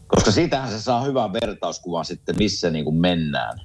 Koska 0.07 0.31
siitähän 0.31 0.71
se 0.71 0.81
saa 0.81 1.05
hyvän 1.05 1.33
vertauskuvan 1.33 2.05
sitten, 2.05 2.37
missä 2.39 2.71
niin 2.71 2.85
kuin 2.85 2.97
mennään. 2.97 3.61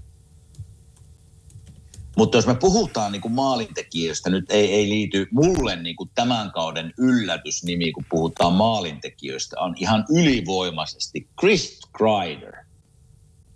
Mutta 2.17 2.37
jos 2.37 2.47
me 2.47 2.55
puhutaan 2.55 3.11
niin 3.11 3.21
kuin 3.21 3.33
maalintekijöistä, 3.33 4.29
nyt 4.29 4.45
ei, 4.49 4.73
ei 4.73 4.89
liity 4.89 5.27
mulle 5.31 5.75
niin 5.75 5.95
kuin 5.95 6.09
tämän 6.15 6.51
kauden 6.51 6.93
yllätysnimi, 6.97 7.91
kun 7.91 8.05
puhutaan 8.09 8.53
maalintekijöistä, 8.53 9.55
on 9.59 9.73
ihan 9.77 10.05
ylivoimaisesti 10.09 11.27
Chris 11.39 11.79
Kreider. 11.97 12.53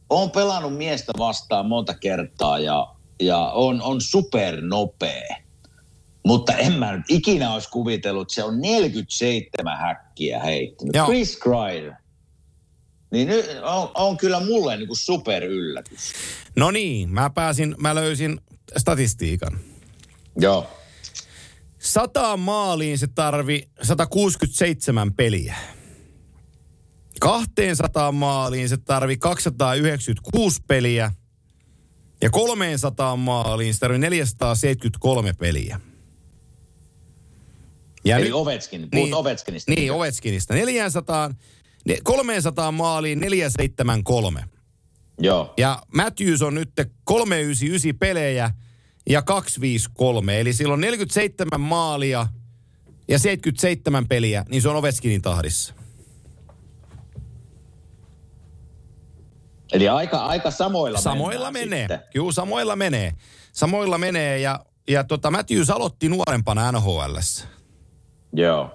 On 0.10 0.32
pelannut 0.32 0.78
miestä 0.78 1.12
vastaan 1.18 1.66
monta 1.66 1.94
kertaa 1.94 2.60
ja, 2.60 2.96
ja 3.22 3.38
on, 3.38 3.82
on 3.82 4.02
supernopea. 4.02 5.49
Mutta 6.26 6.54
en 6.54 6.74
mä 6.74 6.98
nyt 6.98 7.06
ikinä 7.10 7.54
olisi 7.54 7.70
kuvitellut, 7.70 8.22
että 8.22 8.34
se 8.34 8.44
on 8.44 8.62
47 8.62 9.78
häkkiä 9.78 10.40
heittänyt. 10.40 10.96
Joo. 10.96 11.06
Chris 11.06 11.38
Kreider. 11.38 11.94
Niin 13.12 13.28
nyt 13.28 13.46
on, 13.64 13.92
on 13.96 14.18
kyllä 14.18 14.40
mulle 14.40 14.78
niin 14.78 14.88
kuin 14.88 14.98
super 14.98 15.44
yllätys. 15.44 16.14
No 16.56 16.72
niin, 16.72 17.10
mä 17.10 17.30
pääsin, 17.30 17.76
mä 17.78 17.96
löysin 17.96 18.42
statistiikan. 18.78 19.60
Joo. 20.40 20.68
100 21.80 22.38
maaliin 22.38 22.98
se 22.98 23.08
tarvi 23.08 23.70
167 23.82 25.14
peliä. 25.14 25.56
200 27.20 28.12
maaliin 28.12 28.70
se 28.70 28.78
tarvi 28.78 29.18
296 29.18 30.62
peliä. 30.68 31.12
Ja 32.22 32.30
300 32.30 33.16
maaliin 33.16 33.74
se 33.74 33.80
tarvi 33.80 33.98
473 33.98 35.34
peliä. 35.34 35.80
Ja 38.06 38.16
Eli 38.18 38.26
nyt- 38.26 38.34
Ovetskin, 38.34 38.82
puhut 38.92 39.06
Niin. 39.06 39.14
Ovetskinista. 39.14 39.72
Niin, 39.72 39.92
Ovechkinista. 39.92 40.54
400, 40.54 41.30
ne- 41.86 41.98
300 42.04 42.72
maaliin 42.72 43.20
473. 43.20 44.46
Joo. 45.20 45.54
Ja 45.58 45.82
Matthews 45.96 46.42
on 46.42 46.56
nyt 46.56 46.72
399 47.04 47.98
pelejä 48.00 48.52
ja 49.10 49.22
253. 49.22 50.40
Eli 50.40 50.54
sillä 50.54 50.74
on 50.74 50.82
47 50.82 51.62
maalia 51.62 52.28
ja 53.08 53.20
77 53.20 54.08
peliä, 54.08 54.46
niin 54.50 54.62
se 54.62 54.70
on 54.70 54.76
Ovechkinin 54.76 55.22
tahdissa. 55.22 55.74
Eli 59.74 59.90
aika, 59.90 60.18
aika 60.26 60.52
samoilla 60.52 61.00
Samoilla 61.02 61.52
menee. 61.52 61.80
sitten. 61.80 62.00
Juu, 62.16 62.32
samoilla 62.32 62.76
menee. 62.76 63.14
Samoilla 63.52 63.98
menee 63.98 64.40
ja, 64.40 64.66
ja 64.88 65.04
tota 65.04 65.32
Matthews 65.32 65.70
aloitti 65.70 66.10
nuorempana 66.10 66.72
NHLssä. 66.72 67.48
Joo. 68.34 68.72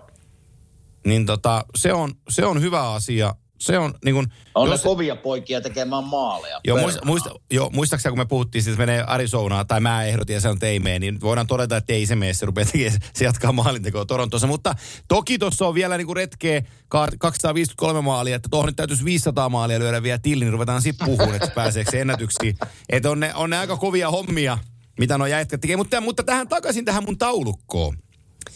Niin 1.06 1.26
tota, 1.26 1.64
se 1.76 1.92
on, 1.92 2.12
se 2.28 2.46
on 2.46 2.60
hyvä 2.60 2.92
asia. 2.92 3.34
Se 3.60 3.78
on 3.78 3.94
niin 4.04 4.14
kuin, 4.14 4.26
On 4.54 4.70
ne 4.70 4.78
kovia 4.78 5.16
poikia 5.16 5.60
tekemään 5.60 6.04
maaleja. 6.04 6.60
Joo, 6.64 6.78
muista, 6.78 7.04
muista, 7.04 7.30
joo, 7.52 7.70
muistaakseni 7.70 8.10
kun 8.10 8.18
me 8.18 8.24
puhuttiin, 8.24 8.62
siitä, 8.62 8.74
että 8.82 8.86
menee 8.86 9.04
Arizonaan, 9.06 9.66
tai 9.66 9.80
mä 9.80 10.04
ehdotin 10.04 10.34
ja 10.34 10.40
sanoin, 10.40 10.56
että 10.56 10.66
ei 10.66 10.78
mene, 10.78 10.98
niin 10.98 11.20
voidaan 11.20 11.46
todeta, 11.46 11.76
että 11.76 11.92
ei 11.92 12.06
se 12.06 12.16
mene, 12.16 12.32
se 12.32 12.46
rupeaa 12.46 12.68
tekemään, 12.72 13.00
se 13.14 13.24
jatkaa 13.24 13.52
maalintekoa 13.52 14.04
Torontossa. 14.04 14.46
Mutta 14.46 14.74
toki 15.08 15.38
tuossa 15.38 15.66
on 15.66 15.74
vielä 15.74 15.96
niin 15.96 16.06
kuin 16.06 16.16
retkeä 16.16 16.62
ka- 16.88 17.08
253 17.18 18.00
maalia, 18.00 18.36
että 18.36 18.48
tuohon 18.50 18.66
nyt 18.66 18.76
täytyisi 18.76 19.04
500 19.04 19.48
maalia 19.48 19.78
lyödä 19.78 20.02
vielä 20.02 20.18
tilli, 20.18 20.44
niin 20.44 20.52
ruvetaan 20.52 20.82
sitten 20.82 21.06
puhumaan, 21.06 21.34
että 21.34 21.50
pääseekö 21.54 21.90
se 21.90 22.00
ennätyksiin. 22.00 22.56
Että 22.88 23.10
on 23.10 23.20
ne, 23.20 23.34
on 23.34 23.50
ne 23.50 23.58
aika 23.58 23.76
kovia 23.76 24.10
hommia, 24.10 24.58
mitä 24.98 25.18
nuo 25.18 25.26
jätkät 25.26 25.60
tekee. 25.60 25.76
Mutta, 25.76 26.00
mutta 26.00 26.22
tähän 26.22 26.48
takaisin 26.48 26.84
tähän 26.84 27.04
mun 27.04 27.18
taulukkoon. 27.18 27.96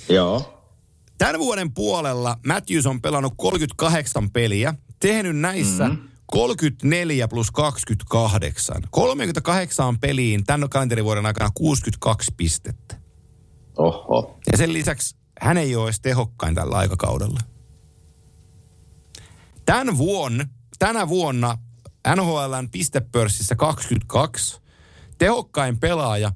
Joo. 0.09 0.58
Tämän 1.19 1.39
vuoden 1.39 1.75
puolella 1.75 2.39
Matthews 2.47 2.87
on 2.87 3.03
pelannut 3.03 3.35
38 3.37 4.31
peliä, 4.31 4.75
tehnyt 5.01 5.37
näissä 5.37 5.89
mm-hmm. 5.89 6.09
34 6.27 7.29
plus 7.29 7.51
28. 7.51 8.77
38 8.91 9.99
peliin 9.99 10.45
tämän 10.45 10.69
kalenterivuoden 10.69 11.27
aikana 11.27 11.51
62 11.55 12.35
pistettä. 12.37 12.97
Oho. 13.79 14.39
Ja 14.53 14.59
sen 14.59 14.73
lisäksi 14.73 15.17
hän 15.41 15.57
ei 15.57 15.77
ole 15.77 15.87
edes 15.87 16.01
tehokkain 16.01 16.55
tällä 16.55 16.77
aikakaudella. 16.77 17.41
Tämän 19.65 19.99
vuonna, 19.99 20.45
tänä 20.79 21.09
vuonna 21.09 21.59
NHLn 22.17 22.69
pistepörssissä 22.73 23.57
22 23.57 24.61
tehokkain 25.19 25.79
pelaaja 25.79 26.33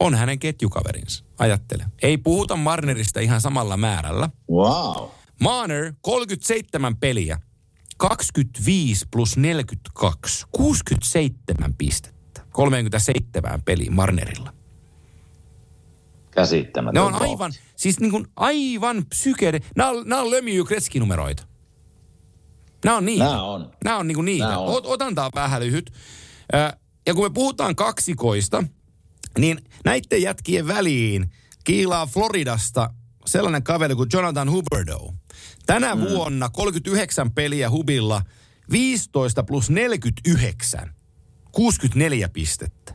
on 0.00 0.14
hänen 0.14 0.38
ketjukaverinsa. 0.38 1.24
Ajattele. 1.38 1.84
Ei 2.02 2.18
puhuta 2.18 2.56
Marnerista 2.56 3.20
ihan 3.20 3.40
samalla 3.40 3.76
määrällä. 3.76 4.30
Wow. 4.50 5.08
Marner 5.40 5.92
37 6.00 6.96
peliä. 6.96 7.40
25 7.96 9.06
plus 9.10 9.36
42. 9.36 10.46
67 10.52 11.74
pistettä. 11.78 12.46
37 12.50 13.62
peliä 13.62 13.90
Marnerilla. 13.90 14.54
Käsittämätön. 16.30 16.94
Ne 16.94 17.00
on 17.00 17.14
aivan, 17.14 17.52
siis 17.76 18.00
niin 18.00 18.10
kuin 18.10 18.26
aivan 18.36 19.06
psykeide. 19.08 19.60
Nämä 19.76 19.90
on, 19.90 20.08
nämä 20.08 20.22
on 20.22 20.30
Lemieux 20.30 20.68
Kretski-numeroita. 20.68 21.42
Nämä 22.84 22.96
on 22.96 23.04
niitä. 23.04 23.24
Nämä 23.24 23.42
on. 23.42 23.70
Nämä 23.84 23.98
on 23.98 24.08
niin 24.08 24.14
kuin 24.14 24.24
niitä. 24.24 24.44
Nämä 24.44 24.58
on. 24.58 24.74
Ot, 24.74 24.86
otan 24.86 25.14
tää 25.14 25.30
vähän 25.34 25.62
lyhyt. 25.62 25.92
Ja 27.06 27.14
kun 27.14 27.24
me 27.24 27.30
puhutaan 27.30 27.76
kaksikoista, 27.76 28.64
niin 29.38 29.60
näiden 29.84 30.22
jätkien 30.22 30.66
väliin 30.66 31.30
kiilaa 31.64 32.06
Floridasta 32.06 32.90
sellainen 33.26 33.62
kaveri 33.62 33.94
kuin 33.94 34.08
Jonathan 34.12 34.50
Huberdeau. 34.50 35.14
Tänä 35.66 35.94
mm. 35.94 36.00
vuonna 36.00 36.48
39 36.48 37.32
peliä 37.32 37.70
Hubilla, 37.70 38.22
15 38.70 39.42
plus 39.42 39.70
49, 39.70 40.94
64 41.52 42.28
pistettä. 42.28 42.94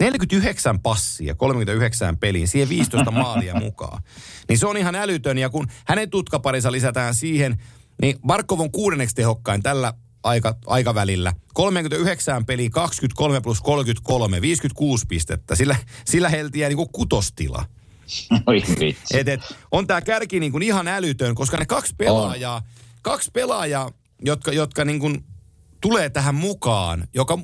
49 0.00 0.80
passia, 0.80 1.34
39 1.34 2.18
peliin, 2.18 2.48
siihen 2.48 2.68
15 2.68 3.10
maalia 3.20 3.54
mukaan. 3.54 4.02
Niin 4.48 4.58
se 4.58 4.66
on 4.66 4.76
ihan 4.76 4.94
älytön, 4.94 5.38
ja 5.38 5.50
kun 5.50 5.68
hänen 5.86 6.10
tutkaparinsa 6.10 6.72
lisätään 6.72 7.14
siihen, 7.14 7.62
niin 8.02 8.18
Barkov 8.26 8.60
on 8.60 8.70
kuudenneksi 8.70 9.14
tehokkain 9.14 9.62
tällä 9.62 9.94
aika, 10.24 10.54
aikavälillä. 10.66 11.32
39 11.54 12.46
peliä, 12.46 12.70
23 12.70 13.40
plus 13.40 13.60
33, 13.60 14.40
56 14.40 15.06
pistettä. 15.08 15.54
Sillä, 15.54 15.76
sillä 16.04 16.28
heltiää 16.28 16.68
niin 16.68 16.76
kuin 16.76 16.92
kutostila. 16.92 17.64
Oi 18.46 18.62
vitsi. 18.80 19.18
Et, 19.18 19.28
et, 19.28 19.40
on 19.72 19.86
tämä 19.86 20.00
kärki 20.00 20.40
niin 20.40 20.52
kuin 20.52 20.62
ihan 20.62 20.88
älytön, 20.88 21.34
koska 21.34 21.56
ne 21.56 21.66
kaksi 21.66 21.94
pelaajaa, 21.98 22.62
kaksi 23.02 23.30
pelaajaa 23.30 23.90
jotka, 24.24 24.52
jotka 24.52 24.84
niin 24.84 25.00
kuin 25.00 25.24
tulee 25.80 26.10
tähän 26.10 26.34
mukaan, 26.34 27.08
joka 27.14 27.38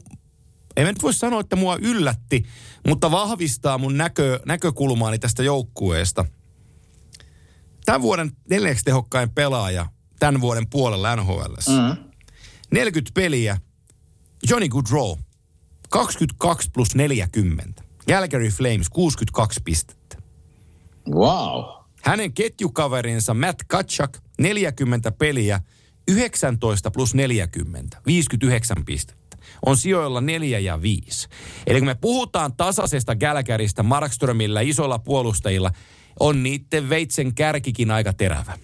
en 0.76 0.86
mä 0.86 0.92
nyt 0.92 1.02
voi 1.02 1.14
sanoa, 1.14 1.40
että 1.40 1.56
mua 1.56 1.78
yllätti, 1.82 2.44
mutta 2.86 3.10
vahvistaa 3.10 3.78
mun 3.78 3.98
näkö, 3.98 4.40
näkökulmaani 4.46 5.18
tästä 5.18 5.42
joukkueesta. 5.42 6.24
Tämän 7.84 8.02
vuoden 8.02 8.30
neljäksi 8.50 8.84
tehokkain 8.84 9.30
pelaaja 9.30 9.86
tämän 10.18 10.40
vuoden 10.40 10.66
puolella 10.70 11.16
NHL. 11.16 11.54
Mm. 11.68 12.09
40 12.72 13.10
peliä. 13.14 13.56
Johnny 14.50 14.68
Goodrow. 14.68 15.18
22 15.90 16.70
plus 16.74 16.94
40. 16.94 17.82
Calgary 18.08 18.48
Flames 18.48 18.90
62 18.90 19.60
pistettä. 19.64 20.16
Wow. 21.08 21.64
Hänen 22.02 22.32
ketjukaverinsa 22.32 23.34
Matt 23.34 23.60
Kachak 23.66 24.18
40 24.38 25.12
peliä, 25.12 25.60
19 26.08 26.90
plus 26.90 27.14
40, 27.14 27.98
59 28.06 28.84
pistettä. 28.84 29.36
On 29.66 29.76
sijoilla 29.76 30.20
4 30.20 30.58
ja 30.58 30.82
5. 30.82 31.28
Eli 31.66 31.78
kun 31.78 31.86
me 31.86 31.94
puhutaan 31.94 32.56
tasaisesta 32.56 33.16
Gälkäristä 33.16 33.82
Markströmillä, 33.82 34.60
isoilla 34.60 34.98
puolustajilla, 34.98 35.70
on 36.20 36.42
niiden 36.42 36.88
veitsen 36.88 37.34
kärkikin 37.34 37.90
aika 37.90 38.12
terävä. 38.12 38.58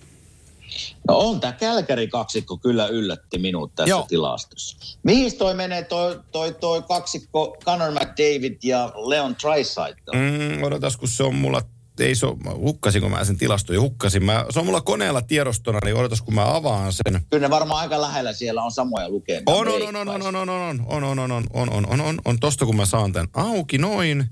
No 1.09 1.18
on 1.18 1.41
tämä 1.41 1.53
Kälkäri 1.53 2.09
kaksikko 2.09 2.59
kyllä 2.59 2.87
yllätti 2.87 3.39
minut 3.39 3.74
tässä 3.74 3.91
Joo. 3.91 4.07
Tilastossa. 4.09 4.99
Mihin 5.03 5.39
toi 5.39 5.55
menee 5.55 5.83
toi, 5.83 6.20
toi, 6.33 6.53
toi 6.53 6.83
kaksikko 6.83 7.57
Conor 7.64 7.93
McDavid 7.93 8.57
ja 8.62 8.93
Leon 9.07 9.37
Draisaitl? 9.43 10.12
Mm. 10.12 10.57
Mm, 10.57 10.62
odotas, 10.62 10.97
kun 10.97 11.09
se 11.09 11.22
on 11.22 11.35
mulla, 11.35 11.62
ei 12.01 12.14
se 12.14 12.27
ole, 12.27 12.37
hukkasinko 12.57 13.09
mä 13.09 13.24
sen 13.24 13.39
tilaston 13.39 13.74
jo 13.74 13.81
hukkasin. 13.83 14.24
Mä, 14.24 14.47
se 14.51 14.59
on 14.59 14.66
mulla 14.66 14.81
koneella 14.81 15.22
tiedostona, 15.22 15.79
niin 15.85 15.97
odotas, 15.97 16.22
kun 16.22 16.35
mä 16.35 16.57
avaan 16.57 16.93
sen. 16.93 17.22
Kyllä 17.31 17.47
ne 17.47 17.51
varmaan 17.51 17.81
aika 17.81 18.01
lähellä 18.01 18.33
siellä 18.33 18.62
on 18.62 18.72
samoja 18.72 19.09
lukemia. 19.09 19.43
On, 19.47 19.68
on, 19.68 19.97
on, 19.97 20.09
on, 20.09 20.09
on, 20.09 20.37
on, 20.37 20.49
on, 20.49 20.49
on, 20.49 21.18
on, 21.18 21.18
on, 21.18 21.18
on, 21.18 21.31
on, 21.31 21.49
on, 21.53 21.68
on, 21.74 21.87
on, 21.91 22.01
on, 22.01 22.18
on, 22.24 22.41
tosta 22.41 22.66
kun 22.66 22.77
mä 22.77 22.87
saan 22.87 23.12
tän 23.12 23.29
auki 23.35 23.79
noin. 23.79 24.31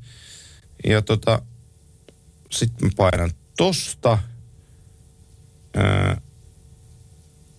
Ja 0.85 1.03
tota, 1.03 1.43
sit 2.51 2.81
mä 2.83 2.89
painan 2.97 3.31
tosta. 3.57 4.19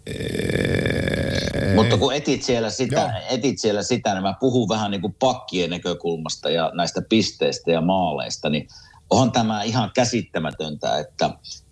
Ää, 0.07 1.75
Mutta 1.75 1.97
kun 1.97 2.13
etit 2.13 2.43
siellä, 2.43 2.69
sitä, 2.69 3.21
etit 3.29 3.59
siellä 3.59 3.83
sitä, 3.83 4.13
niin 4.13 4.23
mä 4.23 4.33
puhun 4.39 4.69
vähän 4.69 4.91
niin 4.91 5.01
kuin 5.01 5.15
pakkien 5.19 5.69
näkökulmasta 5.69 6.49
ja 6.49 6.71
näistä 6.73 7.01
pisteistä 7.09 7.71
ja 7.71 7.81
maaleista, 7.81 8.49
niin 8.49 8.67
onhan 9.09 9.31
tämä 9.31 9.63
ihan 9.63 9.91
käsittämätöntä, 9.95 10.99
että 10.99 11.29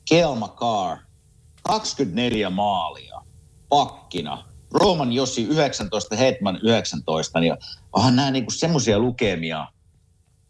Kel 0.10 0.36
McCarr, 0.36 0.98
24 1.64 2.50
maalia 2.50 3.22
pakkina, 3.70 4.44
Roman 4.74 5.14
Jossi 5.14 5.44
19, 5.44 6.16
Hetman 6.16 6.60
19, 6.64 7.40
niin 7.40 7.54
onhan 7.94 8.16
nämä 8.16 8.32
niin 8.32 8.46
semmoisia 8.52 9.00
lukemia, 9.00 9.68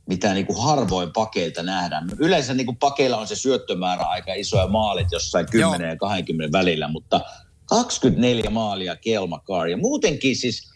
mitä 0.05 0.34
niin 0.34 0.45
kuin 0.45 0.63
harvoin 0.63 1.13
pakeilta 1.13 1.63
nähdään. 1.63 2.09
Yleensä 2.19 2.53
niin 2.53 2.65
kuin 2.65 2.77
pakeilla 2.77 3.17
on 3.17 3.27
se 3.27 3.36
syöttömäärä 3.36 4.03
aika 4.03 4.34
iso 4.34 4.57
ja 4.57 4.67
maalit 4.67 5.07
jossain 5.11 5.45
10 5.51 5.81
Joo. 5.81 5.89
ja 5.89 5.97
20 5.97 6.57
välillä, 6.57 6.88
mutta 6.88 7.21
24 7.66 8.49
maalia 8.49 8.95
Kelmakar. 8.95 9.68
Ja 9.68 9.78
muutenkin 9.78 10.36
siis, 10.36 10.70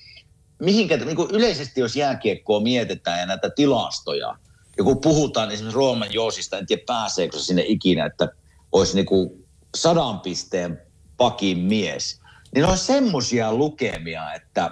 mihinkä, 0.60 0.98
niin 0.98 1.16
kuin 1.16 1.32
yleisesti 1.32 1.82
jos 1.82 1.96
jääkiekkoa 1.96 2.60
mietitään 2.60 3.20
ja 3.20 3.26
näitä 3.26 3.50
tilastoja, 3.50 4.36
ja 4.78 4.84
kun 4.84 5.02
puhutaan 5.02 5.52
esimerkiksi 5.52 5.76
Rooman 5.76 6.14
Joosista, 6.14 6.58
en 6.58 6.66
tiedä 6.66 6.84
pääseekö 6.86 7.38
se 7.38 7.44
sinne 7.44 7.64
ikinä, 7.68 8.06
että 8.06 8.30
olisi 8.72 8.96
niin 8.96 9.06
kuin 9.06 9.30
sadan 9.76 10.20
pisteen 10.20 10.82
pakin 11.18 11.58
mies, 11.58 12.22
niin 12.56 12.66
on 12.66 12.78
semmoisia 12.78 13.54
lukemia, 13.54 14.34
että 14.34 14.72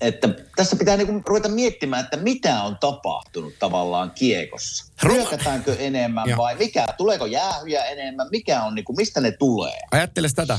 että 0.00 0.28
tässä 0.56 0.76
pitää 0.76 0.96
niinku 0.96 1.22
ruveta 1.26 1.48
miettimään, 1.48 2.04
että 2.04 2.16
mitä 2.16 2.62
on 2.62 2.78
tapahtunut 2.78 3.54
tavallaan 3.58 4.10
kiekossa. 4.10 4.92
Hyökätäänkö 5.08 5.76
enemmän 5.78 6.36
vai 6.36 6.54
mikä, 6.54 6.86
tuleeko 6.96 7.26
jäähyjä 7.26 7.84
enemmän, 7.84 8.28
mikä 8.30 8.62
on, 8.62 8.74
niinku, 8.74 8.92
mistä 8.92 9.20
ne 9.20 9.30
tulee? 9.30 9.78
Ajatteles 9.90 10.34
tätä. 10.34 10.58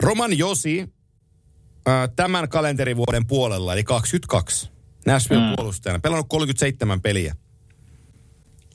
Roman 0.00 0.38
Josi 0.38 0.88
tämän 2.16 2.48
kalenterivuoden 2.48 3.26
puolella, 3.26 3.72
eli 3.72 3.84
22, 3.84 4.70
Nashville 5.06 5.48
mm. 5.48 5.56
puolustajana, 5.56 5.98
pelannut 5.98 6.28
37 6.28 7.00
peliä. 7.00 7.36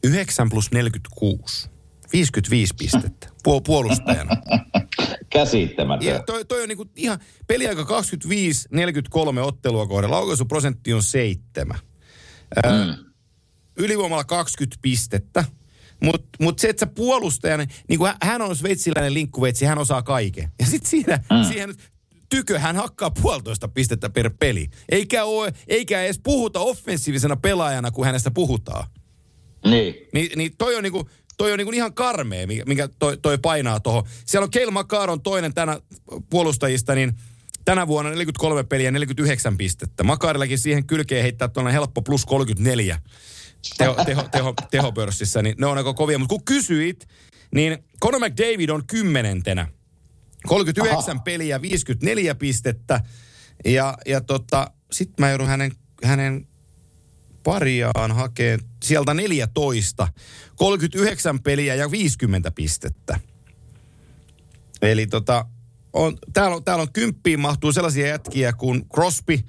9 0.04 0.50
plus 0.50 0.72
46. 0.72 1.70
55 2.14 2.74
pistettä 2.78 3.30
puolustajana. 3.66 4.32
Käsittämätön. 5.30 6.08
Ja 6.08 6.24
toi, 6.24 6.46
toi 6.46 6.62
on 6.62 6.70
niinku 6.70 6.86
ihan 6.96 7.20
peliaika 7.48 7.84
25-43 7.84 7.88
ottelua 9.42 9.88
kohden. 9.88 10.12
Laukaisuprosentti 10.12 10.94
on 10.94 11.04
7. 11.04 11.80
Mm. 12.66 13.06
ylivoimalla 13.78 14.24
20 14.24 14.78
pistettä. 14.82 15.46
Mutta 16.04 16.28
mut 16.40 16.60
se, 16.60 16.70
että 16.70 16.80
sä 16.80 16.92
puolustajana, 16.96 17.66
niin 17.90 18.00
kuin 18.00 18.14
hän 18.22 18.42
on 18.42 18.56
sveitsiläinen 18.56 19.14
linkkuveitsi, 19.14 19.66
hän 19.66 19.78
osaa 19.78 20.02
kaiken. 20.02 20.52
Ja 20.60 20.66
sitten 20.66 20.90
siinä, 20.90 21.18
mm. 21.18 21.48
siihen 21.48 21.76
tykö 22.30 22.60
hän 22.60 22.76
hakkaa 22.76 23.12
puolitoista 23.12 23.68
pistettä 23.68 24.10
per 24.10 24.32
peli. 24.40 24.70
Eikä, 24.90 25.24
ole, 25.24 25.54
eikä 25.68 26.04
edes 26.04 26.20
puhuta 26.24 26.60
offensiivisena 26.60 27.36
pelaajana, 27.36 27.92
kun 27.92 28.06
hänestä 28.06 28.32
puhutaan. 28.32 28.88
Niin. 29.66 29.96
Ni, 30.14 30.30
niin 30.36 30.52
toi 30.58 30.76
on 30.76 30.84
niinku, 30.84 31.10
toi 31.38 31.52
on 31.52 31.58
niinku 31.58 31.72
ihan 31.72 31.94
karmea, 31.94 32.48
mikä 32.66 32.90
toi, 33.00 33.18
toi 33.18 33.38
painaa 33.38 33.80
tuohon. 33.80 34.04
Siellä 34.26 34.44
on 34.44 34.52
Keil 34.52 34.72
Makar 34.72 35.10
on 35.10 35.22
toinen 35.22 35.54
tänä 35.54 35.80
puolustajista, 36.30 36.96
niin 36.96 37.14
tänä 37.66 37.88
vuonna 37.88 38.12
43 38.12 38.64
peliä 38.64 38.92
49 38.92 39.58
pistettä. 39.58 40.04
Makarillakin 40.04 40.60
siihen 40.60 40.88
kylkeen 40.88 41.24
heittää 41.24 41.48
tuollainen 41.48 41.80
helppo 41.80 42.02
plus 42.02 42.26
34 42.26 43.00
teho, 43.78 44.06
teho, 44.06 44.24
teho, 44.24 44.54
tehopörssissä, 44.72 45.42
niin 45.42 45.56
ne 45.58 45.66
on 45.66 45.78
aika 45.78 45.94
kovia. 45.94 46.20
Mutta 46.20 46.36
kun 46.36 46.46
kysyit, 46.46 47.08
niin 47.56 47.84
Conor 48.02 48.20
McDavid 48.20 48.70
on 48.70 48.88
kymmenentenä. 48.88 49.68
39 50.48 51.16
Aha. 51.16 51.24
peliä, 51.24 51.62
54 51.62 52.36
pistettä. 52.36 53.02
Ja, 53.66 53.98
ja 54.06 54.22
tota, 54.22 54.72
sitten 54.92 55.26
mä 55.26 55.30
joudun 55.30 55.48
hänen, 55.48 55.72
hänen 56.04 56.48
pariaan 57.44 58.12
hakee 58.12 58.58
sieltä 58.84 59.14
14, 59.14 60.08
39 60.56 61.40
peliä 61.44 61.76
ja 61.76 61.92
50 61.92 62.52
pistettä. 62.52 63.20
Eli 64.82 65.08
tota, 65.08 65.46
on, 65.94 66.18
täällä, 66.34 66.56
on, 66.56 66.64
täällä 66.64 66.82
on 66.82 66.94
kymppiin 66.94 67.40
mahtuu 67.40 67.72
sellaisia 67.72 68.08
jätkiä 68.08 68.54
kuin 68.54 68.90
Crosby, 68.90 69.40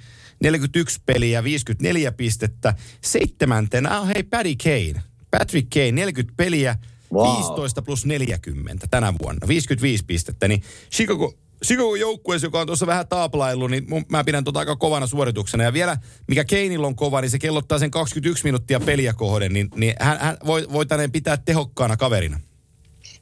41 0.41 1.01
peliä, 1.07 1.45
54 1.45 2.13
pistettä. 2.13 2.75
Seitsemäntenä 3.01 4.01
on 4.01 4.07
hei 4.07 4.23
Paddy 4.23 4.55
Kane. 4.65 5.03
Patrick 5.39 5.71
Kane, 5.71 5.93
40 5.93 6.35
peliä, 6.37 6.77
wow. 7.13 7.37
15 7.37 7.83
plus 7.83 8.07
40 8.07 8.87
tänä 8.91 9.15
vuonna, 9.23 9.49
55 9.49 10.05
pistettä. 10.05 10.49
Niin 10.49 10.63
Chicago, 10.93 11.35
Chicago 11.65 11.97
joukkueessa, 11.97 12.47
joka 12.47 12.61
on 12.61 12.67
tuossa 12.67 12.87
vähän 12.87 13.09
taaplaillut, 13.09 13.71
niin 13.71 13.87
mä 14.09 14.25
pidän 14.25 14.45
tota 14.45 14.59
aika 14.59 14.77
kovana 14.77 15.07
suorituksena. 15.07 15.65
Ja 15.65 15.73
vielä, 15.73 15.97
mikä 16.29 16.45
Keinillä 16.45 16.87
on 16.87 16.97
kova, 16.97 17.21
niin 17.21 17.31
se 17.31 17.39
kellottaa 17.39 17.79
sen 17.79 17.91
21 17.91 18.45
minuuttia 18.45 18.81
peliä 18.81 19.13
kohden, 19.13 19.53
niin, 19.53 19.69
niin 19.75 19.95
hän, 20.01 20.19
hän 20.21 20.37
voi, 20.47 20.67
voitaneen 20.73 21.13
pitää 21.13 21.37
tehokkaana 21.37 21.97
kaverina. 21.97 22.41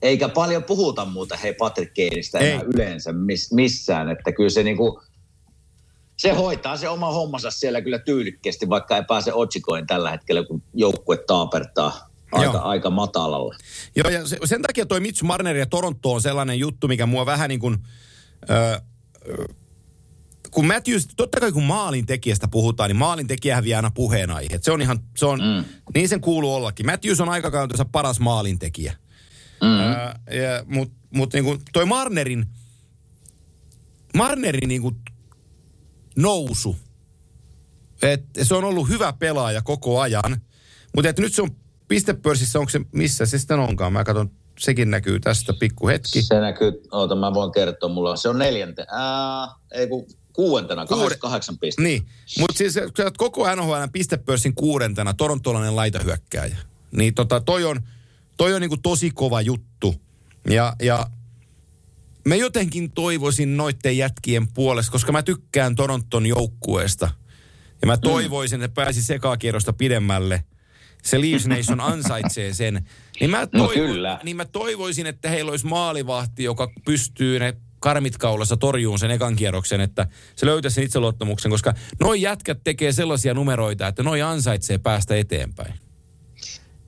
Eikä 0.02 0.28
paljon 0.28 0.64
puhuta 0.64 1.04
muuta 1.04 1.36
hei 1.36 1.54
Patrick 1.54 1.94
Keinistä 1.94 2.38
enää 2.38 2.62
yleensä 2.74 3.12
miss, 3.12 3.52
missään, 3.52 4.10
että 4.10 4.32
kyllä 4.32 4.50
se 4.50 4.62
niinku, 4.62 5.02
se 6.22 6.32
hoitaa 6.32 6.76
se 6.76 6.88
oma 6.88 7.12
hommansa 7.12 7.50
siellä 7.50 7.80
kyllä 7.82 7.98
tyylikkeesti, 7.98 8.68
vaikka 8.68 8.96
ei 8.96 9.02
pääse 9.08 9.32
otsikoin 9.32 9.86
tällä 9.86 10.10
hetkellä, 10.10 10.44
kun 10.44 10.62
joukkue 10.74 11.16
taapertaa 11.16 12.10
aika, 12.32 12.58
aika 12.58 12.90
matalalla. 12.90 13.54
Joo, 13.96 14.10
ja 14.10 14.26
se, 14.26 14.38
sen 14.44 14.62
takia 14.62 14.86
toi 14.86 15.00
Mitch 15.00 15.22
Marner 15.22 15.56
ja 15.56 15.66
Toronto 15.66 16.12
on 16.12 16.22
sellainen 16.22 16.58
juttu, 16.58 16.88
mikä 16.88 17.06
mua 17.06 17.26
vähän 17.26 17.48
niin 17.48 17.60
kuin, 17.60 17.78
ö, 18.50 18.80
kun 20.50 20.66
Matthews, 20.66 21.08
totta 21.16 21.40
kai 21.40 21.52
kun 21.52 21.62
maalin 21.62 22.06
tekijästä 22.06 22.48
puhutaan, 22.48 22.90
niin 22.90 22.96
maalin 22.96 23.26
tekijä 23.26 23.62
vie 23.62 23.76
aina 23.76 23.90
puheenaihe. 23.90 24.58
Se 24.60 24.72
on 24.72 24.82
ihan, 24.82 24.98
se 25.16 25.26
on, 25.26 25.40
mm. 25.40 25.64
niin 25.94 26.08
sen 26.08 26.20
kuuluu 26.20 26.54
ollakin. 26.54 26.86
Matthews 26.86 27.20
on 27.20 27.28
aikakautensa 27.28 27.84
paras 27.84 28.20
maalintekijä. 28.20 28.96
Mm. 29.62 30.74
Mutta 30.74 30.94
mut 31.14 31.32
niin 31.32 31.60
toi 31.72 31.86
Marnerin, 31.86 32.46
Marnerin 34.14 34.68
niin 34.68 34.82
kuin 34.82 34.96
nousu, 36.16 36.76
että 38.02 38.44
se 38.44 38.54
on 38.54 38.64
ollut 38.64 38.88
hyvä 38.88 39.12
pelaaja 39.12 39.62
koko 39.62 40.00
ajan, 40.00 40.40
mutta 40.94 41.12
nyt 41.18 41.34
se 41.34 41.42
on 41.42 41.50
pistepörssissä, 41.88 42.58
onko 42.58 42.70
se 42.70 42.80
missä 42.92 43.26
se 43.26 43.38
sitten 43.38 43.58
onkaan? 43.58 43.92
Mä 43.92 44.04
katson, 44.04 44.30
sekin 44.58 44.90
näkyy 44.90 45.20
tästä 45.20 45.52
pikku 45.52 45.88
hetki. 45.88 46.22
Se 46.22 46.40
näkyy, 46.40 46.72
oota 46.90 47.14
mä 47.14 47.34
voin 47.34 47.52
kertoa, 47.52 47.88
mulla 47.88 48.16
se 48.16 48.28
on 48.28 48.38
neljänte, 48.38 48.86
ää, 48.90 49.48
ei 49.72 49.88
kun 49.88 50.06
kuudentena, 50.32 50.86
Kuude, 50.86 51.16
kahdeksan 51.16 51.58
pistettä. 51.58 51.88
Niin, 51.88 52.06
mutta 52.38 52.58
siis 52.58 52.74
sä 52.74 53.04
oot 53.04 53.16
koko 53.16 53.54
NHL 53.54 53.74
pistepörssin 53.92 54.54
kuudentena, 54.54 55.14
torontolainen 55.14 55.76
laitahyökkääjä. 55.76 56.56
Niin 56.92 57.14
tota, 57.14 57.40
toi 57.40 57.64
on, 57.64 57.80
toi 58.36 58.54
on 58.54 58.60
niinku 58.60 58.76
tosi 58.76 59.10
kova 59.10 59.40
juttu. 59.40 59.94
Ja, 60.50 60.76
ja 60.82 61.06
me 62.24 62.36
jotenkin 62.36 62.92
toivoisin 62.92 63.56
noitten 63.56 63.96
jätkien 63.96 64.48
puolesta, 64.48 64.92
koska 64.92 65.12
mä 65.12 65.22
tykkään 65.22 65.74
Toronton 65.74 66.26
joukkueesta. 66.26 67.10
Ja 67.82 67.86
mä 67.86 67.94
mm. 67.94 68.00
toivoisin, 68.00 68.62
että 68.62 68.74
pääsi 68.74 69.02
sekakierrosta 69.02 69.72
pidemmälle. 69.72 70.44
Se 71.02 71.20
Leaves 71.20 71.46
Nation 71.46 71.80
ansaitsee 71.92 72.54
sen. 72.54 72.86
Niin 73.20 73.30
mä, 73.30 73.40
no 73.40 73.46
toivo, 73.46 73.82
no 73.82 73.92
kyllä. 73.92 74.20
niin 74.22 74.36
mä 74.36 74.44
toivoisin, 74.44 75.06
että 75.06 75.28
heillä 75.28 75.50
olisi 75.50 75.66
maalivahti, 75.66 76.44
joka 76.44 76.72
pystyy 76.84 77.38
ne 77.38 77.56
karmit 77.80 78.18
kaulassa 78.18 78.56
torjuun 78.56 78.98
sen 78.98 79.10
ekan 79.10 79.36
kierroksen, 79.36 79.80
että 79.80 80.06
se 80.36 80.46
löytäisi 80.46 80.74
sen 80.74 80.84
itseluottamuksen, 80.84 81.50
koska 81.50 81.74
noi 82.00 82.22
jätkät 82.22 82.58
tekee 82.64 82.92
sellaisia 82.92 83.34
numeroita, 83.34 83.86
että 83.86 84.02
noi 84.02 84.22
ansaitsee 84.22 84.78
päästä 84.78 85.16
eteenpäin. 85.16 85.74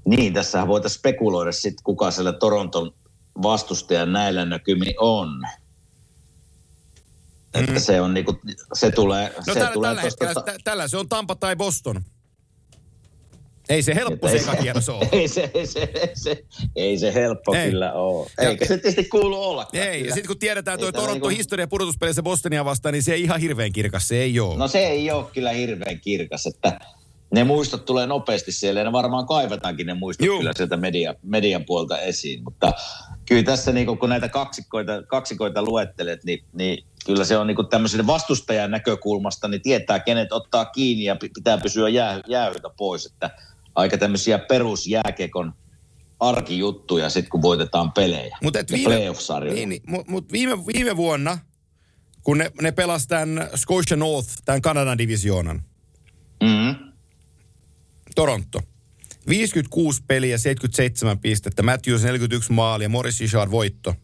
Niin, 0.05 0.33
tässä 0.33 0.67
voitaisiin 0.67 0.99
spekuloida 0.99 1.53
sitten, 1.53 1.85
kuka 1.85 2.11
siellä 2.11 2.33
Toronton 2.33 2.95
vastustaja 3.43 4.07
näillä 4.07 4.45
näkymin 4.45 4.95
on. 4.99 5.43
Että 7.55 7.73
mm. 7.73 7.79
se 7.79 8.01
on 8.01 8.15
niinku, 8.15 8.41
se 8.75 8.91
tulee... 8.91 9.33
No 9.37 9.43
se 9.45 9.55
tällä, 9.55 9.73
tulee 9.73 9.89
tällä, 9.89 10.03
hetkellä, 10.03 10.35
ta- 10.35 10.55
tällä 10.65 10.89
se 10.89 10.97
on 10.97 11.09
Tampa 11.09 11.35
tai 11.35 11.57
Boston. 11.57 12.05
Ei 13.69 13.83
se 13.83 13.95
helppo 13.95 14.29
se 14.29 14.41
kierros 14.61 14.89
ole. 14.95 15.09
Ei 15.13 15.29
se, 15.29 15.51
ei 15.55 15.67
se, 15.67 15.81
ei 15.95 16.11
se, 16.15 16.45
ei 16.77 16.99
se 16.99 17.15
helppo 17.15 17.55
ei. 17.55 17.71
kyllä 17.71 17.93
ole. 17.93 18.31
Eikä 18.39 18.67
se 18.67 18.79
tietysti 18.79 19.05
kuulu 19.05 19.43
olla. 19.43 19.69
Ei, 19.73 20.07
ja 20.07 20.15
sitten 20.15 20.27
kun 20.27 20.39
tiedetään 20.39 20.79
tuo 20.79 20.93
Toronto 20.93 21.13
niinku... 21.13 21.29
historia 21.29 21.67
pudotuspelissä 21.67 22.23
Bostonia 22.23 22.65
vastaan, 22.65 22.93
niin 22.93 23.03
se 23.03 23.15
ei 23.15 23.23
ihan 23.23 23.41
hirveän 23.41 23.73
kirkas, 23.73 24.09
se 24.09 24.17
ei 24.17 24.41
ole. 24.41 24.59
No 24.59 24.69
se 24.69 24.79
ei 24.79 25.11
ole 25.11 25.27
kyllä 25.35 25.53
hirveän 25.53 26.01
kirkas, 26.01 26.47
että 26.47 26.81
ne 27.35 27.45
muistot 27.45 27.85
tulee 27.85 28.07
nopeasti 28.07 28.53
siellä 28.53 28.81
ja 28.81 28.85
ne 28.85 28.93
varmaan 28.93 29.27
kaivetaankin 29.27 29.87
ne 29.87 29.95
muistot 29.95 30.27
Juh. 30.27 30.39
kyllä 30.39 30.53
sieltä 30.57 30.77
media, 30.77 31.15
median 31.23 31.65
puolta 31.65 31.99
esiin. 31.99 32.45
Mutta 32.45 32.73
kyllä 33.27 33.43
tässä 33.43 33.73
niin 33.73 33.99
kun 33.99 34.09
näitä 34.09 34.29
kaksikoita, 34.29 35.03
kaksikoita 35.03 35.63
luettelet, 35.63 36.25
niin, 36.25 36.45
niin 36.53 36.85
kyllä 37.07 37.25
se 37.25 37.39
on 37.39 37.47
niin 37.47 37.69
tämmöisen 37.71 38.07
vastustajan 38.07 38.71
näkökulmasta, 38.71 39.49
niin 39.49 39.63
tietää 39.63 39.99
kenet 39.99 40.33
ottaa 40.33 40.65
kiinni 40.65 41.05
ja 41.05 41.17
pitää 41.17 41.59
pysyä 41.59 41.89
jää, 41.89 42.21
jäähytä 42.29 42.71
pois. 42.77 43.07
Että 43.07 43.31
aika 43.75 43.99
tämmöisiä 43.99 44.39
perusjääkekon 44.39 45.53
arkijuttuja 46.21 47.11
sitten, 47.11 47.31
kun 47.31 47.43
voitetaan 47.43 47.93
pelejä. 47.93 48.39
Mutta 48.43 48.59
viime, 48.73 48.97
niin, 49.55 49.69
niin, 49.69 49.83
mut 50.09 50.33
viime, 50.33 50.67
viime 50.67 50.97
vuonna 50.97 51.39
kun 52.25 52.39
ne, 52.39 52.51
ne 52.63 52.73
pelasi 52.73 53.09
tämän 53.09 53.49
Scotia 53.57 53.97
North, 53.97 54.29
tämän 54.45 54.63
Kanadan 54.63 54.99
divisioonan. 54.99 55.63
Mm. 56.43 56.94
Toronto. 58.15 58.61
56 59.29 60.03
peliä, 60.07 60.39
77 60.39 61.19
pistettä, 61.19 61.63
Matthews 61.63 62.03
41 62.03 62.53
maalia, 62.53 62.89
Morris 62.89 63.21
Richard 63.21 63.51
voitto. 63.51 63.95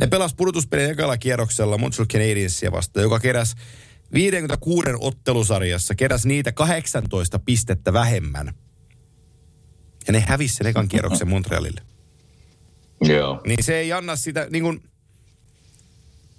Ne 0.00 0.06
pelas 0.06 0.34
pudotuspelin 0.34 0.90
ekalla 0.90 1.18
kierroksella 1.18 1.78
Montreal 1.78 2.06
Canadiensia 2.06 2.72
vastaan, 2.72 3.02
joka 3.02 3.20
keräsi 3.20 3.56
56 4.14 4.88
ottelusarjassa, 5.00 5.94
keräsi 5.94 6.28
niitä 6.28 6.52
18 6.52 7.38
pistettä 7.38 7.92
vähemmän. 7.92 8.54
Ja 10.06 10.12
ne 10.12 10.20
hävisi 10.20 10.56
sen 10.56 10.66
ekan 10.66 10.88
kierroksen 10.88 11.28
Montrealille. 11.28 11.80
Joo. 13.00 13.40
Niin 13.46 13.64
se 13.64 13.78
ei 13.78 13.92
anna 13.92 14.16
sitä, 14.16 14.46
niin 14.50 14.62
kuin, 14.62 14.82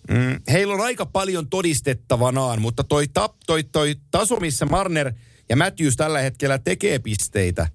mm, 0.10 0.41
heillä 0.52 0.74
on 0.74 0.82
aika 0.82 1.06
paljon 1.06 1.50
todistettavanaan, 1.50 2.62
mutta 2.62 2.84
toi, 2.84 3.08
tap, 3.08 3.36
toi, 3.48 3.64
toi 3.64 3.95
taso, 4.12 4.39
missä 4.39 4.66
Marner 4.66 5.14
ja 5.50 5.56
Matthews 5.56 5.95
tällä 5.95 6.20
hetkellä 6.20 6.58
tekee 6.58 7.00
pisteitä, 7.00 7.68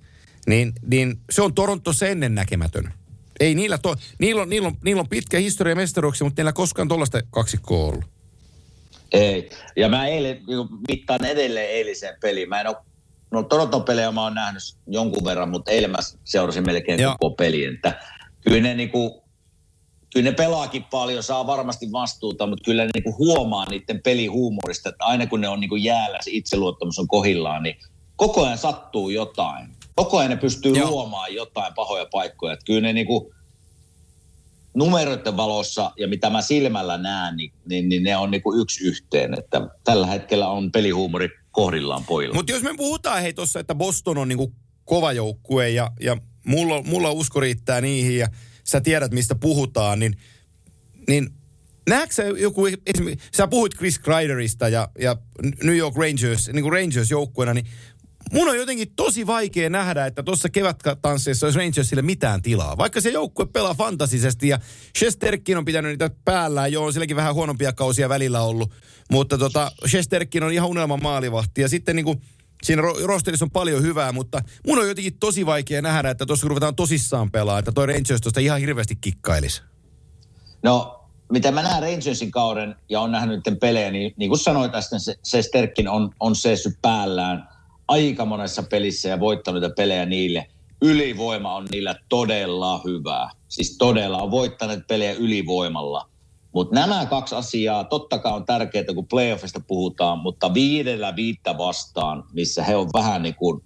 niin, 0.46 0.72
niin 0.86 1.16
se 1.30 1.42
on 1.42 1.54
Torontossa 1.54 2.06
ennen 2.06 2.34
näkemätön. 2.34 2.92
Ei 3.40 3.54
niillä, 3.54 3.78
to, 3.78 3.94
niillä, 4.18 4.42
on, 4.42 4.48
niillä, 4.48 4.68
on, 4.68 4.76
niillä 4.84 5.00
on 5.00 5.08
pitkä 5.08 5.38
historia 5.38 5.76
mestaruuksia, 5.76 6.24
mutta 6.24 6.42
niillä 6.42 6.52
koskaan 6.52 6.88
tuollaista 6.88 7.20
kaksikkoa 7.30 7.86
ollut. 7.86 8.04
Ei. 9.12 9.50
Ja 9.76 9.88
mä 9.88 10.06
eilen 10.06 10.40
niin 10.46 10.68
mittaan 10.88 11.24
edelleen 11.24 11.70
eiliseen 11.70 12.16
peliin. 12.20 12.48
Mä 12.48 12.60
en 12.60 12.66
ole, 12.66 12.76
no 13.30 13.42
Toronton 13.42 13.84
pelejä 13.84 14.12
mä 14.12 14.22
oon 14.22 14.34
nähnyt 14.34 14.62
jonkun 14.86 15.24
verran, 15.24 15.48
mutta 15.48 15.70
eilen 15.70 15.90
mä 15.90 15.98
seurasin 16.24 16.66
melkein 16.66 17.00
Joo. 17.00 17.16
koko 17.20 17.34
pelin. 17.34 17.74
Että 17.74 18.00
kyllä 18.40 18.60
ne 18.60 18.74
niinku, 18.74 19.21
kyllä 20.12 20.30
ne 20.30 20.36
pelaakin 20.36 20.84
paljon, 20.84 21.22
saa 21.22 21.46
varmasti 21.46 21.92
vastuuta, 21.92 22.46
mutta 22.46 22.64
kyllä 22.64 22.84
ne 22.84 22.90
niinku 22.94 23.14
huomaa 23.18 23.70
niiden 23.70 24.02
pelihuumorista, 24.02 24.88
että 24.88 25.04
aina 25.04 25.26
kun 25.26 25.40
ne 25.40 25.48
on 25.48 25.60
niinku 25.60 25.76
jäällä, 25.76 26.18
se 26.20 26.30
itseluottamus 26.30 26.98
on 26.98 27.08
kohillaan, 27.08 27.62
niin 27.62 27.76
koko 28.16 28.44
ajan 28.46 28.58
sattuu 28.58 29.08
jotain. 29.10 29.68
Koko 29.94 30.18
ajan 30.18 30.30
ne 30.30 30.36
pystyy 30.36 30.72
Joo. 30.72 30.90
luomaan 30.90 31.34
jotain 31.34 31.74
pahoja 31.74 32.06
paikkoja. 32.12 32.52
Että 32.52 32.64
kyllä 32.64 32.80
ne 32.80 32.92
niinku, 32.92 33.34
numeroiden 34.74 35.36
valossa 35.36 35.92
ja 35.98 36.08
mitä 36.08 36.30
mä 36.30 36.42
silmällä 36.42 36.98
näen, 36.98 37.36
niin, 37.36 37.52
niin, 37.68 37.88
niin 37.88 38.02
ne 38.02 38.16
on 38.16 38.30
niinku 38.30 38.54
yksi 38.54 38.84
yhteen. 38.84 39.38
Että 39.38 39.68
tällä 39.84 40.06
hetkellä 40.06 40.48
on 40.48 40.72
pelihuumori 40.72 41.28
kohdillaan 41.50 42.04
pojilla. 42.04 42.34
Mutta 42.34 42.52
jos 42.52 42.62
me 42.62 42.74
puhutaan 42.76 43.22
hei 43.22 43.32
tuossa, 43.32 43.60
että 43.60 43.74
Boston 43.74 44.18
on 44.18 44.28
niinku 44.28 44.52
kova 44.84 45.12
joukkue 45.12 45.68
ja, 45.68 45.90
ja 46.00 46.16
mulla, 46.46 46.82
mulla 46.82 47.10
usko 47.10 47.40
riittää 47.40 47.80
niihin 47.80 48.18
ja 48.18 48.28
sä 48.64 48.80
tiedät 48.80 49.12
mistä 49.12 49.34
puhutaan, 49.34 49.98
niin, 49.98 50.16
niin 51.08 51.30
näetkö 51.88 52.14
sä 52.14 52.22
joku, 52.22 52.66
esimerkiksi, 52.66 53.28
sä 53.36 53.48
puhuit 53.48 53.74
Chris 53.76 53.98
Kreiderista 53.98 54.68
ja, 54.68 54.88
ja 54.98 55.16
New 55.62 55.76
York 55.76 55.96
Rangers, 55.96 56.50
niin 56.52 56.62
kuin 56.62 56.72
Rangers 56.72 57.10
joukkueena, 57.10 57.54
niin 57.54 57.66
mun 58.32 58.48
on 58.48 58.56
jotenkin 58.56 58.92
tosi 58.96 59.26
vaikea 59.26 59.70
nähdä, 59.70 60.06
että 60.06 60.22
tuossa 60.22 60.48
kevättansseissa 60.48 61.46
olisi 61.46 61.58
Rangersille 61.58 62.02
mitään 62.02 62.42
tilaa. 62.42 62.76
Vaikka 62.76 63.00
se 63.00 63.10
joukkue 63.10 63.46
pelaa 63.46 63.74
fantasisesti 63.74 64.48
ja 64.48 64.58
Shesterkin 64.98 65.58
on 65.58 65.64
pitänyt 65.64 65.90
niitä 65.90 66.10
päällään, 66.24 66.72
joo, 66.72 66.84
on 66.84 66.92
silläkin 66.92 67.16
vähän 67.16 67.34
huonompia 67.34 67.72
kausia 67.72 68.08
välillä 68.08 68.42
ollut. 68.42 68.72
Mutta 69.10 69.38
tota, 69.38 69.72
Shesterkin 69.86 70.42
on 70.42 70.52
ihan 70.52 70.68
unelman 70.68 71.02
maalivahti 71.02 71.60
ja 71.60 71.68
sitten 71.68 71.96
niin 71.96 72.04
kuin, 72.04 72.22
siinä 72.64 72.82
ro- 72.82 73.04
rosterissa 73.04 73.44
on 73.44 73.50
paljon 73.50 73.82
hyvää, 73.82 74.12
mutta 74.12 74.40
mun 74.66 74.78
on 74.78 74.88
jotenkin 74.88 75.18
tosi 75.18 75.46
vaikea 75.46 75.82
nähdä, 75.82 76.10
että 76.10 76.26
tuossa 76.26 76.48
ruvetaan 76.48 76.76
tosissaan 76.76 77.30
pelaa, 77.30 77.58
että 77.58 77.72
toi 77.72 77.86
Rangers 77.86 78.20
tuosta 78.20 78.40
ihan 78.40 78.60
hirveästi 78.60 78.96
kikkailisi. 78.96 79.62
No, 80.62 81.04
mitä 81.32 81.50
mä 81.50 81.62
näen 81.62 81.82
Rangersin 81.82 82.30
kauden 82.30 82.76
ja 82.88 83.00
on 83.00 83.12
nähnyt 83.12 83.36
niiden 83.36 83.60
pelejä, 83.60 83.90
niin 83.90 84.14
niin 84.16 84.30
kuin 84.30 84.38
sanoit 84.38 84.74
äsken, 84.74 85.00
se, 85.00 85.14
se 85.22 85.42
Sterkin 85.42 85.88
on, 85.88 86.10
on 86.20 86.36
seissyt 86.36 86.74
päällään 86.82 87.48
aika 87.88 88.24
monessa 88.24 88.62
pelissä 88.62 89.08
ja 89.08 89.20
voittanut 89.20 89.62
niitä 89.62 89.74
pelejä 89.74 90.06
niille. 90.06 90.46
Ylivoima 90.82 91.56
on 91.56 91.66
niillä 91.70 91.94
todella 92.08 92.80
hyvää. 92.84 93.30
Siis 93.48 93.76
todella 93.78 94.18
on 94.18 94.30
voittaneet 94.30 94.86
pelejä 94.86 95.12
ylivoimalla. 95.12 96.08
Mutta 96.52 96.74
nämä 96.74 97.06
kaksi 97.06 97.34
asiaa 97.34 97.84
totta 97.84 98.18
kai 98.18 98.32
on 98.32 98.46
tärkeää, 98.46 98.94
kun 98.94 99.06
playoffista 99.06 99.60
puhutaan, 99.60 100.18
mutta 100.18 100.54
viidellä 100.54 101.16
viittä 101.16 101.58
vastaan, 101.58 102.24
missä 102.32 102.64
he 102.64 102.76
on 102.76 102.90
vähän 102.94 103.22
niin 103.22 103.34
kuin, 103.34 103.62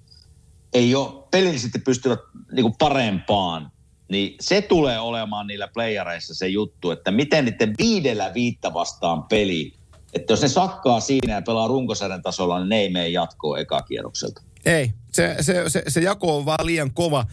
ei 0.73 0.95
ole 0.95 1.25
pelillisesti 1.31 1.79
pystyvät 1.79 2.21
niin 2.53 2.63
kuin 2.63 2.75
parempaan, 2.79 3.73
niin 4.09 4.35
se 4.41 4.63
tulee 4.63 4.99
olemaan 4.99 5.47
niillä 5.47 5.69
playereissa 5.69 6.35
se 6.35 6.49
juttu, 6.49 6.91
että 6.91 7.11
miten 7.11 7.45
niiden 7.45 7.75
viidellä 7.79 8.35
viittä 8.35 8.75
vastaan 8.75 9.23
peli, 9.23 9.73
että 10.15 10.33
jos 10.33 10.43
ne 10.43 10.49
sakkaa 10.49 11.01
siinä 11.01 11.35
ja 11.35 11.43
pelaa 11.43 11.69
runkosarjan 11.69 12.23
tasolla, 12.23 12.59
niin 12.59 12.69
ne 12.69 12.79
ei 12.79 12.91
mene 12.91 13.09
jatkoon 13.09 13.61
ekakierrokselta. 13.61 14.43
Ei, 14.65 14.93
se, 15.13 15.37
se, 15.41 15.65
se, 15.69 15.83
se 15.89 16.01
jako 16.01 16.37
on 16.37 16.47
vaan 16.47 16.67
liian 16.67 16.95
kova. 16.95 17.25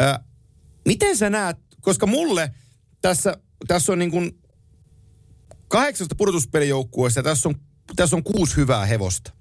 Ö, 0.00 0.18
miten 0.84 1.16
sä 1.16 1.30
näet, 1.30 1.56
koska 1.80 2.06
mulle 2.06 2.50
tässä, 3.00 3.36
tässä 3.68 3.92
on 3.92 3.98
niin 3.98 4.10
kuin 4.10 4.37
kahdeksasta 5.68 6.14
pudotuspelijoukkueesta 6.14 7.22
tässä 7.22 7.48
on, 7.48 7.54
tässä 7.96 8.16
on 8.16 8.22
kuusi 8.22 8.56
hyvää 8.56 8.86
hevosta. 8.86 9.32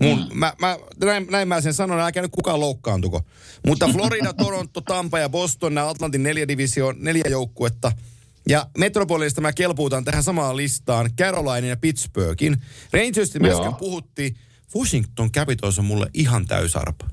Mun, 0.00 0.18
mm. 0.18 0.38
mä, 0.38 0.52
mä, 0.58 0.78
näin, 1.04 1.26
näin 1.30 1.48
mä 1.48 1.60
sen 1.60 1.74
sanon, 1.74 2.00
älkää 2.00 2.22
nyt 2.22 2.32
kukaan 2.32 2.60
loukkaantuko. 2.60 3.20
Mutta 3.66 3.88
Florida, 3.88 4.32
Toronto, 4.44 4.80
Tampa 4.80 5.18
ja 5.18 5.28
Boston, 5.28 5.74
nämä 5.74 5.88
Atlantin 5.88 6.22
neljä 6.22 6.48
divisio, 6.48 6.92
neljä 6.92 7.24
joukkuetta. 7.30 7.92
Ja 8.48 8.66
Metropolista 8.78 9.40
mä 9.40 9.52
kelpuutan 9.52 10.04
tähän 10.04 10.22
samaan 10.22 10.56
listaan 10.56 11.10
Carolina 11.18 11.66
ja 11.66 11.76
Pittsburghin. 11.76 12.56
Rangersista 12.92 13.40
me 13.40 13.50
äsken 13.50 13.74
puhuttiin. 13.74 14.36
Washington 14.76 15.32
Capitals 15.32 15.78
on 15.78 15.84
mulle 15.84 16.06
ihan 16.14 16.46
täysarpa. 16.46 17.08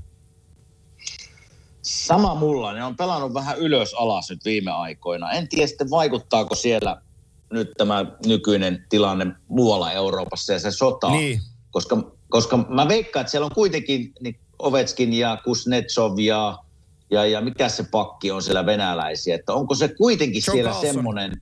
Sama 1.82 2.34
mulla, 2.34 2.72
ne 2.72 2.84
on 2.84 2.96
pelannut 2.96 3.34
vähän 3.34 3.58
ylös 3.58 3.94
alas 3.94 4.30
nyt 4.30 4.44
viime 4.44 4.70
aikoina. 4.70 5.30
En 5.30 5.48
tiedä 5.48 5.66
sitten 5.66 5.90
vaikuttaako 5.90 6.54
siellä 6.54 7.02
nyt 7.52 7.70
tämä 7.76 8.04
nykyinen 8.26 8.86
tilanne 8.88 9.26
muualla 9.48 9.92
Euroopassa 9.92 10.52
ja 10.52 10.58
se 10.58 10.70
sota. 10.70 11.10
Niin. 11.10 11.40
Koska, 11.70 12.12
koska 12.28 12.56
mä 12.56 12.88
veikkaan, 12.88 13.20
että 13.20 13.30
siellä 13.30 13.44
on 13.44 13.54
kuitenkin 13.54 14.12
niin 14.20 14.40
Ovetskin 14.58 15.12
ja 15.12 15.38
Kuznetsov 15.44 16.18
ja, 16.18 16.58
ja, 17.10 17.26
ja 17.26 17.40
mikä 17.40 17.68
se 17.68 17.82
pakki 17.90 18.30
on 18.30 18.42
siellä 18.42 18.66
venäläisiä. 18.66 19.34
Että 19.34 19.52
onko 19.52 19.74
se 19.74 19.88
kuitenkin 19.88 20.42
John 20.46 20.56
siellä 20.56 20.70
Carlson. 20.70 20.94
semmoinen, 20.94 21.32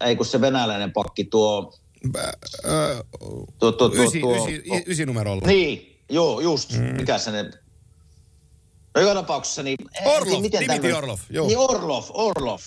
ei 0.00 0.16
kun 0.16 0.26
se 0.26 0.40
venäläinen 0.40 0.92
pakki 0.92 1.24
tuo, 1.24 1.74
tuo, 3.58 3.72
tuo, 3.72 3.88
tuo, 3.88 4.04
ysi, 4.04 4.20
tuo 4.20 4.36
ysi, 4.36 4.62
ysi 4.86 5.06
numerolla. 5.06 5.46
niin, 5.46 6.02
joo, 6.10 6.40
just. 6.40 6.72
Mm. 6.72 6.96
Mikä 6.96 7.18
se 7.18 7.30
ne... 7.30 7.50
No 8.94 9.00
joka 9.00 9.14
tapauksessa 9.14 9.62
niin... 9.62 9.76
Orlov, 10.04 10.26
tiedä, 10.26 10.40
miten 10.40 10.60
Dimitri 10.60 10.92
Orlov, 10.92 11.18
joo. 11.30 11.46
Niin 11.46 11.58
Orlov, 11.58 12.04
Orlov. 12.10 12.60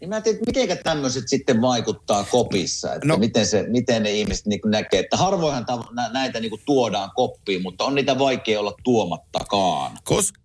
Niin 0.00 0.08
mä 0.08 0.20
tiedä, 0.20 0.38
miten 0.46 0.78
tämmöiset 0.84 1.28
sitten 1.28 1.60
vaikuttaa 1.60 2.24
kopissa, 2.24 2.94
että 2.94 3.08
No. 3.08 3.16
miten, 3.16 3.46
se, 3.46 3.64
miten 3.68 4.02
ne 4.02 4.10
ihmiset 4.10 4.46
niin 4.46 4.60
näkee, 4.64 5.00
että 5.00 5.16
harvoinhan 5.16 5.64
tav- 5.70 5.94
nä- 5.94 6.12
näitä 6.12 6.40
niin 6.40 6.60
tuodaan 6.64 7.10
koppiin, 7.14 7.62
mutta 7.62 7.84
on 7.84 7.94
niitä 7.94 8.18
vaikea 8.18 8.60
olla 8.60 8.74
tuomattakaan. 8.84 9.98
Koska, 10.04 10.38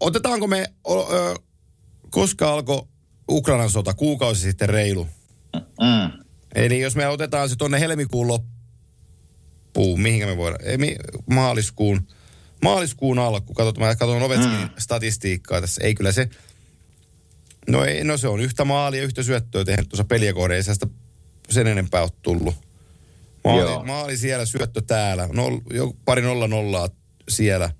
otetaanko 0.00 0.46
me, 0.46 0.66
o, 0.84 1.12
ö, 1.14 1.34
koska 2.10 2.52
alkoi 2.52 2.82
Ukrainan 3.30 3.70
sota, 3.70 3.94
kuukausi 3.94 4.40
sitten 4.40 4.68
reilu. 4.68 5.06
Mm. 5.56 6.24
Eli 6.54 6.80
jos 6.80 6.96
me 6.96 7.08
otetaan 7.08 7.48
se 7.48 7.56
tuonne 7.56 7.80
helmikuun 7.80 8.28
loppuun, 8.28 10.00
mihinkä 10.00 10.26
me 10.26 10.36
voidaan, 10.36 10.64
ei, 10.64 10.78
mi, 10.78 10.96
maaliskuun, 11.30 12.08
maaliskuun 12.62 13.18
alku, 13.18 13.54
katsot, 13.54 13.78
mä 13.78 13.94
katson 13.96 14.22
Ovetskin 14.22 14.60
mm. 14.60 14.68
statistiikkaa 14.78 15.60
tässä, 15.60 15.84
ei 15.84 15.94
kyllä 15.94 16.12
se, 16.12 16.28
no, 17.68 17.84
ei, 17.84 18.04
no 18.04 18.16
se 18.16 18.28
on 18.28 18.40
yhtä 18.40 18.64
maalia, 18.64 19.02
yhtä 19.02 19.22
syöttöä 19.22 19.64
tehnyt 19.64 19.88
tuossa 19.88 20.04
peliä 20.04 20.32
kohden, 20.32 20.56
ei 20.56 20.62
sitä 20.62 20.86
sen 21.50 21.66
enempää 21.66 22.02
ole 22.02 22.10
tullut. 22.22 22.54
Maali, 23.44 23.60
Joo. 23.60 23.84
maali 23.84 24.16
siellä, 24.16 24.46
syöttö 24.46 24.80
täällä, 24.80 25.28
nol, 25.32 25.58
jo, 25.70 25.92
pari 26.04 26.22
nolla 26.22 26.48
nollaa 26.48 26.88
siellä. 27.28 27.70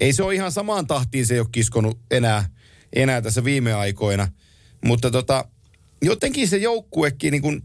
Ei 0.00 0.12
se 0.12 0.22
ole 0.22 0.34
ihan 0.34 0.52
samaan 0.52 0.86
tahtiin 0.86 1.26
se 1.26 1.34
ei 1.34 1.40
ole 1.40 1.48
kiskonut 1.52 1.98
enää, 2.10 2.48
enää 2.92 3.22
tässä 3.22 3.44
viime 3.44 3.72
aikoina. 3.72 4.28
Mutta 4.84 5.10
tota, 5.10 5.44
jotenkin 6.02 6.48
se 6.48 6.56
joukkuekin 6.56 7.30
niin 7.32 7.42
kuin, 7.42 7.62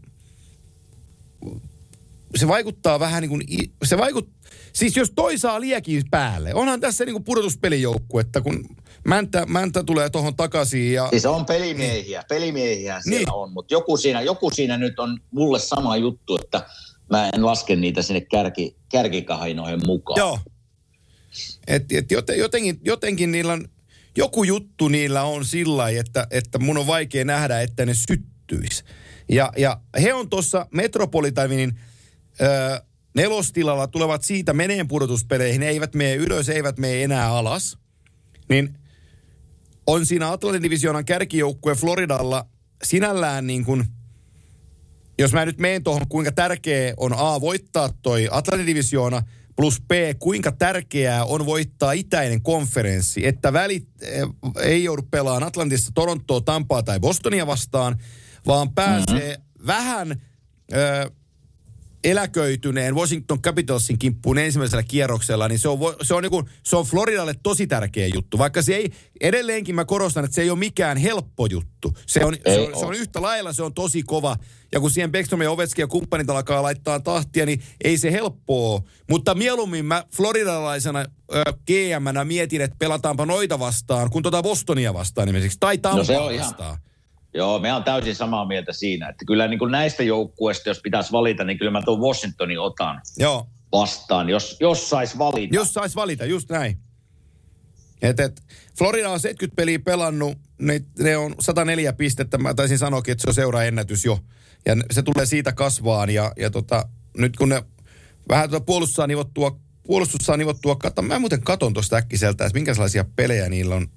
se 2.36 2.48
vaikuttaa 2.48 3.00
vähän 3.00 3.20
niin 3.20 3.28
kuin, 3.28 3.42
se 3.84 3.98
vaikut, 3.98 4.30
siis 4.72 4.96
jos 4.96 5.12
toi 5.14 5.38
saa 5.38 5.60
liekin 5.60 6.02
päälle, 6.10 6.54
onhan 6.54 6.80
tässä 6.80 7.04
niin 7.04 7.14
kuin 7.14 7.24
pudotuspelijoukkuetta, 7.24 8.40
kun 8.40 8.68
Mäntä, 9.04 9.46
Mäntä 9.46 9.82
tulee 9.84 10.10
tuohon 10.10 10.36
takaisin 10.36 10.92
ja 10.92 11.08
Siis 11.10 11.26
on 11.26 11.46
pelimiehiä, 11.46 12.24
pelimiehiä 12.28 13.00
siellä 13.00 13.18
Niin. 13.18 13.32
on, 13.32 13.52
mutta 13.52 13.74
joku 13.74 13.96
siinä, 13.96 14.20
joku 14.20 14.50
siinä 14.50 14.76
nyt 14.76 14.98
on 14.98 15.20
mulle 15.30 15.58
sama 15.58 15.96
juttu, 15.96 16.36
että 16.36 16.66
mä 17.10 17.28
en 17.34 17.46
laske 17.46 17.76
niitä 17.76 18.02
sinne 18.02 18.20
kärki, 18.20 18.76
kärkikahinoihin 18.88 19.86
mukaan. 19.86 20.18
Joo. 20.18 20.38
Et, 21.66 21.92
et 21.92 22.10
joten, 22.10 22.38
jotenkin, 22.38 22.80
jotenkin 22.84 23.32
niillä 23.32 23.52
on, 23.52 23.68
joku 24.16 24.44
juttu 24.44 24.88
niillä 24.88 25.22
on 25.22 25.44
sillä 25.44 25.88
että, 25.88 26.26
että 26.30 26.58
mun 26.58 26.78
on 26.78 26.86
vaikea 26.86 27.24
nähdä, 27.24 27.60
että 27.60 27.86
ne 27.86 27.94
syttyisi. 27.94 28.84
Ja, 29.28 29.52
ja 29.56 29.80
he 30.02 30.14
on 30.14 30.30
tuossa 30.30 30.66
Metropolitanin 30.70 31.80
ö, 32.40 32.82
nelostilalla, 33.14 33.86
tulevat 33.86 34.22
siitä 34.22 34.52
meneen 34.52 34.88
pudotuspeleihin, 34.88 35.60
ne 35.60 35.68
eivät 35.68 35.94
mene 35.94 36.14
ylös, 36.14 36.48
eivät 36.48 36.78
mene 36.78 37.02
enää 37.04 37.30
alas. 37.30 37.78
Niin 38.48 38.78
on 39.86 40.06
siinä 40.06 40.32
Atlantin 40.32 40.62
divisioonan 40.62 41.04
kärkijoukkue 41.04 41.74
Floridalla 41.74 42.46
sinällään 42.84 43.46
niin 43.46 43.64
kuin, 43.64 43.84
jos 45.18 45.32
mä 45.32 45.44
nyt 45.44 45.58
menen 45.58 45.82
tuohon, 45.82 46.08
kuinka 46.08 46.32
tärkeä 46.32 46.94
on 46.96 47.14
A 47.16 47.40
voittaa 47.40 47.90
toi 48.02 48.28
Atlantin 48.30 48.66
divisioona, 48.66 49.22
plus 49.56 49.80
B, 49.80 49.90
kuinka 50.18 50.52
tärkeää 50.52 51.24
on 51.24 51.46
voittaa 51.46 51.92
itäinen 51.92 52.42
konferenssi, 52.42 53.26
että 53.26 53.52
välit 53.52 53.88
eh, 54.02 54.28
ei 54.62 54.84
joudu 54.84 55.02
pelaamaan 55.10 55.42
Atlantista 55.42 55.90
Torontoa, 55.94 56.40
Tampaa 56.40 56.82
tai 56.82 57.00
Bostonia 57.00 57.46
vastaan, 57.46 57.96
vaan 58.46 58.74
pääsee 58.74 59.36
mm-hmm. 59.36 59.66
vähän 59.66 60.22
ö, 60.72 61.10
eläköityneen 62.04 62.94
Washington 62.94 63.42
Capitalsin 63.42 63.98
kimppuun 63.98 64.38
ensimmäisellä 64.38 64.82
kierroksella, 64.82 65.48
niin 65.48 65.58
se 65.58 65.68
on, 65.68 65.78
se 66.02 66.14
on, 66.14 66.22
niin 66.22 66.30
kuin, 66.30 66.46
se 66.62 66.76
on 66.76 66.84
Floridalle 66.84 67.34
tosi 67.42 67.66
tärkeä 67.66 68.06
juttu. 68.06 68.38
Vaikka 68.38 68.62
se 68.62 68.74
ei, 68.74 68.92
edelleenkin 69.20 69.74
mä 69.74 69.84
korostan, 69.84 70.24
että 70.24 70.34
se 70.34 70.42
ei 70.42 70.50
ole 70.50 70.58
mikään 70.58 70.96
helppo 70.96 71.46
juttu. 71.46 71.92
Se 72.06 72.24
on, 72.24 72.36
se 72.44 72.60
on, 72.60 72.78
se 72.78 72.86
on 72.86 72.94
yhtä 72.94 73.22
lailla, 73.22 73.52
se 73.52 73.62
on 73.62 73.74
tosi 73.74 74.02
kova. 74.02 74.36
Ja 74.72 74.80
kun 74.80 74.90
siihen 74.90 75.12
Beckstrom 75.12 75.42
ja 75.42 75.50
Ovechkin 75.50 75.82
ja 75.82 75.86
kumppanit 75.86 76.30
alkaa 76.30 76.62
laittaa 76.62 77.00
tahtia, 77.00 77.46
niin 77.46 77.62
ei 77.84 77.98
se 77.98 78.12
helppoa. 78.12 78.82
Mutta 79.10 79.34
mieluummin 79.34 79.84
mä 79.84 80.04
floridalaisena 80.16 81.04
GM-nä 81.66 82.24
mietin, 82.24 82.60
että 82.60 82.76
pelataanpa 82.78 83.26
noita 83.26 83.58
vastaan, 83.58 84.10
kun 84.10 84.22
tuota 84.22 84.42
Bostonia 84.42 84.94
vastaan 84.94 85.28
esimerkiksi. 85.28 85.58
Tai 85.60 85.78
Tampaa 85.78 85.98
no 85.98 86.04
se 86.04 86.18
on 86.18 86.38
vastaan. 86.38 86.70
Ihan 86.70 86.93
Joo, 87.34 87.58
me 87.58 87.72
on 87.72 87.84
täysin 87.84 88.14
samaa 88.14 88.46
mieltä 88.46 88.72
siinä, 88.72 89.08
että 89.08 89.24
kyllä 89.24 89.48
niin 89.48 89.58
kuin 89.58 89.72
näistä 89.72 90.02
joukkueista, 90.02 90.68
jos 90.68 90.80
pitäisi 90.80 91.12
valita, 91.12 91.44
niin 91.44 91.58
kyllä 91.58 91.70
mä 91.70 91.82
tuon 91.82 92.00
Washingtonin 92.00 92.60
otan 92.60 93.00
Joo. 93.16 93.46
vastaan, 93.72 94.28
jos, 94.28 94.56
jos 94.60 94.90
sais 94.90 95.18
valita. 95.18 95.54
Jos 95.54 95.74
sais 95.74 95.96
valita, 95.96 96.24
just 96.24 96.50
näin. 96.50 96.78
Et, 98.02 98.20
et, 98.20 98.42
Florida 98.78 99.10
on 99.10 99.20
70 99.20 99.56
peliä 99.56 99.78
pelannut, 99.78 100.38
ne, 100.58 100.80
ne 100.98 101.16
on 101.16 101.34
104 101.40 101.92
pistettä, 101.92 102.38
mä 102.38 102.54
taisin 102.54 102.78
sanoakin, 102.78 103.12
että 103.12 103.22
se 103.22 103.30
on 103.30 103.34
seuraennätys 103.34 104.04
jo. 104.04 104.18
Ja 104.66 104.76
se 104.90 105.02
tulee 105.02 105.26
siitä 105.26 105.52
kasvaan 105.52 106.10
ja, 106.10 106.32
ja 106.36 106.50
tota, 106.50 106.88
nyt 107.16 107.36
kun 107.36 107.48
ne 107.48 107.62
vähän 108.28 108.50
tuota 108.50 108.64
puolustus 108.64 108.96
saa 108.96 109.06
nivottua, 109.06 109.58
puolustus 109.86 110.26
saa 110.26 110.36
nivottua, 110.36 110.76
katso, 110.76 111.02
mä 111.02 111.18
muuten 111.18 111.42
katon 111.42 111.72
tuosta 111.72 111.96
äkkiseltä, 111.96 112.46
että 112.46 112.58
minkälaisia 112.58 113.04
pelejä 113.16 113.48
niillä 113.48 113.74
on, 113.74 113.88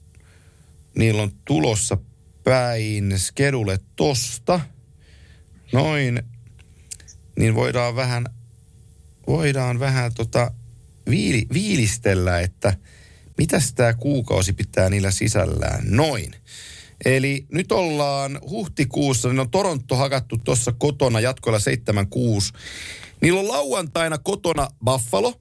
niillä 0.95 1.21
on 1.21 1.31
tulossa 1.45 1.97
päin 2.47 3.13
skedule 3.19 3.79
tosta. 3.95 4.59
Noin. 5.73 6.23
Niin 7.39 7.55
voidaan 7.55 7.95
vähän, 7.95 8.25
voidaan 9.27 9.79
vähän 9.79 10.13
tota 10.13 10.51
viili, 11.09 11.45
viilistellä, 11.53 12.39
että 12.39 12.73
mitäs 13.37 13.73
tämä 13.73 13.93
kuukausi 13.93 14.53
pitää 14.53 14.89
niillä 14.89 15.11
sisällään. 15.11 15.83
Noin. 15.89 16.33
Eli 17.05 17.45
nyt 17.51 17.71
ollaan 17.71 18.39
huhtikuussa, 18.49 19.29
niin 19.29 19.39
on 19.39 19.51
Toronto 19.51 19.95
hakattu 19.95 20.37
tuossa 20.37 20.71
kotona 20.71 21.19
jatkoilla 21.19 21.59
7-6. 21.59 22.57
Niillä 23.21 23.39
on 23.39 23.47
lauantaina 23.47 24.17
kotona 24.17 24.67
Buffalo. 24.85 25.33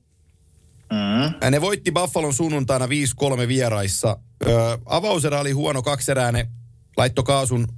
Mm. 0.92 1.50
Ne 1.50 1.60
voitti 1.60 1.92
Buffalon 1.92 2.34
sunnuntaina 2.34 2.86
5-3 2.86 2.88
vieraissa. 3.48 4.18
Ö, 4.46 4.78
avauserä 4.86 5.40
oli 5.40 5.50
huono 5.50 5.82
kakseräinen 5.82 6.46
laitto 6.96 7.22
kaasun, 7.22 7.68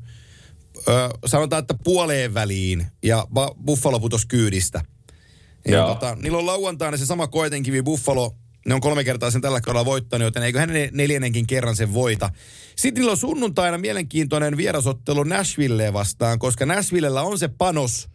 ö, 0.88 1.08
sanotaan, 1.26 1.60
että 1.60 1.74
puoleen 1.84 2.34
väliin 2.34 2.86
ja 3.02 3.26
Buffalo 3.64 4.00
putos 4.00 4.26
kyydistä. 4.26 4.84
Ja 5.68 5.86
tota, 5.86 6.14
niillä 6.14 6.38
on 6.38 6.46
lauantaina 6.46 6.96
se 6.96 7.06
sama 7.06 7.26
koetenkivi 7.26 7.82
Buffalo, 7.82 8.34
ne 8.66 8.74
on 8.74 8.80
kolme 8.80 9.04
kertaa 9.04 9.30
sen 9.30 9.40
tällä 9.40 9.60
kaudella 9.60 9.84
voittanut, 9.84 10.24
joten 10.24 10.42
eikö 10.42 10.60
hän 10.60 10.70
neljännenkin 10.92 11.46
kerran 11.46 11.76
sen 11.76 11.94
voita. 11.94 12.30
Sitten 12.76 13.00
niillä 13.00 13.10
on 13.10 13.16
sunnuntaina 13.16 13.78
mielenkiintoinen 13.78 14.56
vierasottelu 14.56 15.24
Nashvilleen 15.24 15.92
vastaan, 15.92 16.38
koska 16.38 16.66
Nashvillellä 16.66 17.22
on 17.22 17.38
se 17.38 17.48
panos 17.48 18.08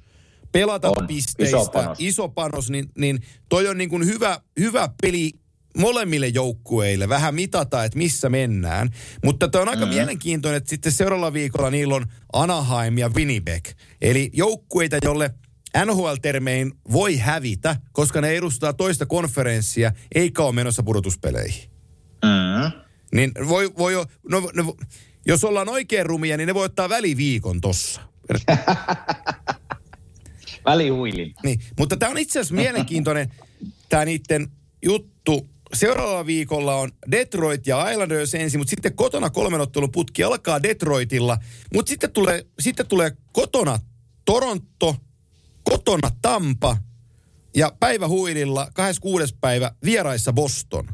pelata 0.52 0.90
on, 0.90 1.08
pisteistä, 1.08 1.58
iso 1.58 1.72
panos, 1.72 1.98
iso 2.02 2.30
panos 2.30 2.70
niin, 2.70 2.90
niin 2.98 3.20
toi 3.50 3.68
on 3.68 3.78
niin 3.78 3.90
kuin 3.90 4.06
hyvä, 4.06 4.40
hyvä 4.60 4.90
peli 5.02 5.32
molemmille 5.78 6.28
joukkueille 6.28 7.10
vähän 7.10 7.36
mitata, 7.36 7.84
että 7.84 7.98
missä 7.98 8.30
mennään. 8.30 8.90
Mutta 9.24 9.48
tämä 9.48 9.62
on 9.62 9.70
aika 9.70 9.82
mm-hmm. 9.82 9.96
mielenkiintoinen, 9.96 10.58
että 10.58 10.70
sitten 10.70 10.92
seuraavalla 10.92 11.34
viikolla 11.34 11.70
niillä 11.70 11.96
on 11.96 12.06
Anaheim 12.34 12.98
ja 12.98 13.10
Winnipeg. 13.10 13.68
Eli 14.02 14.30
joukkueita, 14.34 14.98
jolle 15.04 15.34
NHL-termein 15.86 16.72
voi 16.92 17.18
hävitä, 17.18 17.76
koska 17.92 18.22
ne 18.22 18.30
edustaa 18.30 18.74
toista 18.74 19.06
konferenssia, 19.06 19.92
eikä 20.16 20.44
ole 20.44 20.56
menossa 20.56 20.84
pudotuspeleihin. 20.84 21.70
Mm-hmm. 22.24 22.72
Niin 23.16 23.32
voi, 23.48 23.72
voi 23.78 23.94
no, 24.30 24.50
no, 24.54 24.76
jos 25.26 25.44
ollaan 25.44 25.70
oikein 25.70 26.06
rumia, 26.06 26.38
niin 26.38 26.48
ne 26.48 26.54
voi 26.54 26.66
ottaa 26.66 26.90
väliviikon 26.90 27.62
tossa. 27.62 28.02
Välihuilin. 30.66 31.34
Niin, 31.44 31.60
mutta 31.80 31.98
tämä 31.98 32.10
on 32.10 32.18
itse 32.18 32.40
asiassa 32.40 32.56
mielenkiintoinen, 32.56 33.34
tämä 33.90 34.06
niiden 34.06 34.48
juttu, 34.86 35.50
seuraavalla 35.74 36.26
viikolla 36.26 36.76
on 36.76 36.92
Detroit 37.12 37.68
ja 37.68 37.90
Islanders 37.90 38.36
ensin, 38.36 38.60
mutta 38.60 38.70
sitten 38.70 38.96
kotona 38.96 39.30
kolmenottelun 39.30 39.92
putki 39.92 40.24
alkaa 40.24 40.64
Detroitilla, 40.64 41.38
mutta 41.74 41.90
sitten 41.90 42.12
tulee, 42.12 42.46
sitten 42.60 42.88
tulee 42.88 43.12
kotona 43.34 43.80
Toronto, 44.26 44.96
kotona 45.64 46.10
Tampa 46.22 46.78
ja 47.56 47.72
päivä 47.80 48.08
huililla 48.08 48.68
26. 48.74 49.36
päivä 49.42 49.72
vieraissa 49.86 50.34
Boston. 50.34 50.88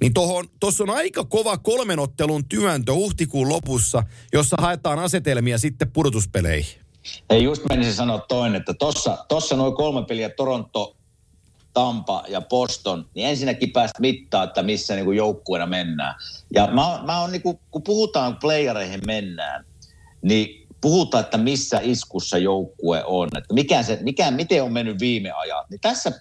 Niin 0.00 0.12
tuossa 0.60 0.84
on 0.84 0.90
aika 0.90 1.24
kova 1.24 1.58
kolmenottelun 1.58 2.48
työntö 2.48 2.94
huhtikuun 2.94 3.48
lopussa, 3.48 4.02
jossa 4.32 4.56
haetaan 4.60 4.98
asetelmia 4.98 5.58
sitten 5.58 5.90
pudotuspeleihin. 5.92 6.82
Ei 7.30 7.42
just 7.42 7.62
menisin 7.68 7.94
sanoa 7.94 8.18
toinen, 8.18 8.60
että 8.60 8.74
tuossa 8.74 9.24
tossa 9.28 9.56
noin 9.56 9.74
kolme 9.74 10.04
peliä 10.06 10.28
Toronto, 10.28 10.96
Tampa 11.74 12.24
ja 12.28 12.40
Boston, 12.40 13.08
niin 13.14 13.28
ensinnäkin 13.28 13.72
päästä 13.72 14.00
mittaa, 14.00 14.44
että 14.44 14.62
missä 14.62 14.94
niin 14.94 15.16
joukkueena 15.16 15.66
mennään. 15.66 16.14
Ja 16.54 16.66
mä, 16.66 17.02
mä 17.06 17.20
on 17.20 17.32
niin 17.32 17.42
kuin, 17.42 17.58
kun 17.70 17.82
puhutaan 17.82 18.36
playereihin 18.36 19.00
mennään, 19.06 19.64
niin 20.22 20.66
puhutaan, 20.80 21.24
että 21.24 21.38
missä 21.38 21.80
iskussa 21.82 22.38
joukkue 22.38 23.04
on, 23.04 23.28
että 23.38 23.54
mikä 23.54 23.82
se, 23.82 23.98
mikä, 24.02 24.30
miten 24.30 24.62
on 24.62 24.72
mennyt 24.72 25.00
viime 25.00 25.30
ajat. 25.30 25.70
Niin 25.70 25.80
tässä, 25.80 26.12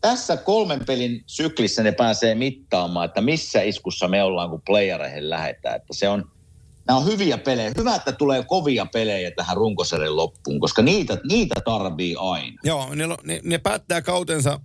tässä 0.00 0.36
kolmen 0.36 0.84
pelin 0.86 1.22
syklissä 1.26 1.82
ne 1.82 1.92
pääsee 1.92 2.34
mittaamaan, 2.34 3.04
että 3.04 3.20
missä 3.20 3.62
iskussa 3.62 4.08
me 4.08 4.22
ollaan, 4.22 4.50
kun 4.50 4.62
playereihin 4.66 5.30
lähdetään. 5.30 5.76
Että 5.76 5.94
se 5.94 6.08
on, 6.08 6.30
nämä 6.88 6.98
on 6.98 7.06
hyviä 7.06 7.38
pelejä. 7.38 7.72
Hyvä, 7.78 7.94
että 7.94 8.12
tulee 8.12 8.44
kovia 8.44 8.86
pelejä 8.86 9.30
tähän 9.30 9.56
runkosarjan 9.56 10.16
loppuun, 10.16 10.60
koska 10.60 10.82
niitä, 10.82 11.18
niitä 11.28 11.54
tarvii 11.64 12.16
aina. 12.18 12.56
Joo, 12.64 12.94
ne, 12.94 13.06
ne, 13.06 13.40
ne 13.44 13.58
päättää 13.58 14.02
kautensa 14.02 14.60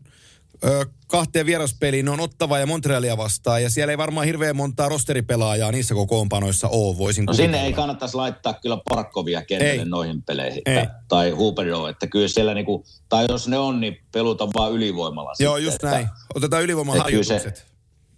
ö, 0.66 0.86
kahteen 1.08 1.46
vieraspeliin 1.46 2.10
on 2.10 2.20
Ottava 2.20 2.60
ja 2.60 2.66
Montrealia 2.66 3.18
vastaan, 3.18 3.64
ja 3.64 3.70
siellä 3.70 3.92
ei 3.92 3.98
varmaan 3.98 4.26
hirveän 4.26 4.56
montaa 4.56 4.90
rosteripelaajaa 4.90 5.72
niissä 5.72 5.94
kokoonpanoissa 5.94 6.68
ole, 6.68 6.98
voisin 6.98 7.26
no 7.26 7.34
sinne 7.34 7.66
ei 7.66 7.74
kannattaisi 7.74 8.16
laittaa 8.16 8.54
kyllä 8.54 8.78
Parkkovia 8.90 9.46
kentälle 9.46 9.86
noihin 9.86 10.24
peleihin, 10.24 10.62
ei. 10.66 10.86
tai 11.08 11.32
Huberdo, 11.32 11.88
että 11.88 12.08
kyllä 12.08 12.28
siellä 12.28 12.54
niinku, 12.54 12.86
tai 13.10 13.26
jos 13.30 13.48
ne 13.48 13.58
on, 13.58 13.82
niin 13.82 13.98
peluta 14.12 14.48
vaan 14.54 14.72
ylivoimalla. 14.72 15.34
Joo, 15.40 15.56
sitten, 15.56 15.66
just 15.66 15.76
että, 15.76 15.92
näin. 15.92 16.08
Otetaan 16.36 16.64
ylivoiman 16.64 16.98
harjoitukset. 16.98 17.66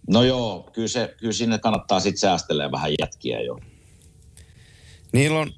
No 0.08 0.22
joo, 0.22 0.70
kyllä, 0.72 0.88
se, 0.88 1.14
kyllä 1.18 1.32
sinne 1.32 1.58
kannattaa 1.58 2.00
sitten 2.00 2.20
säästellä 2.20 2.70
vähän 2.70 2.92
jätkiä 3.00 3.40
jo. 3.40 3.58
Niillä 5.12 5.38
on 5.38 5.52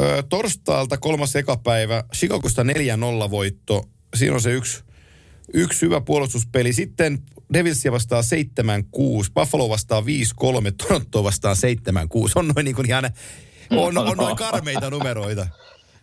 ö, 0.00 0.22
torstailta 0.28 0.98
kolmas 0.98 1.36
ekapäivä, 1.36 2.04
Chicagosta 2.16 2.62
4-0 2.62 3.30
voitto. 3.30 3.84
Siinä 4.16 4.34
on 4.34 4.40
se 4.40 4.52
yksi 4.52 4.84
Yksi 5.54 5.82
hyvä 5.82 6.00
puolustuspeli. 6.00 6.72
Sitten 6.72 7.18
Devilsia 7.52 7.92
vastaa 7.92 8.20
7-6, 8.20 8.24
Buffalo 9.34 9.68
vastaa 9.68 10.00
5-3, 10.00 10.04
Toronto 10.76 11.24
vastaa 11.24 11.54
7-6. 11.54 11.56
On 12.34 12.48
noin 12.48 12.64
niin 12.64 12.76
kuin 12.76 12.86
ihan, 12.86 13.10
on, 13.70 13.98
on 13.98 14.16
noin 14.16 14.36
karmeita 14.36 14.90
numeroita. 14.90 15.46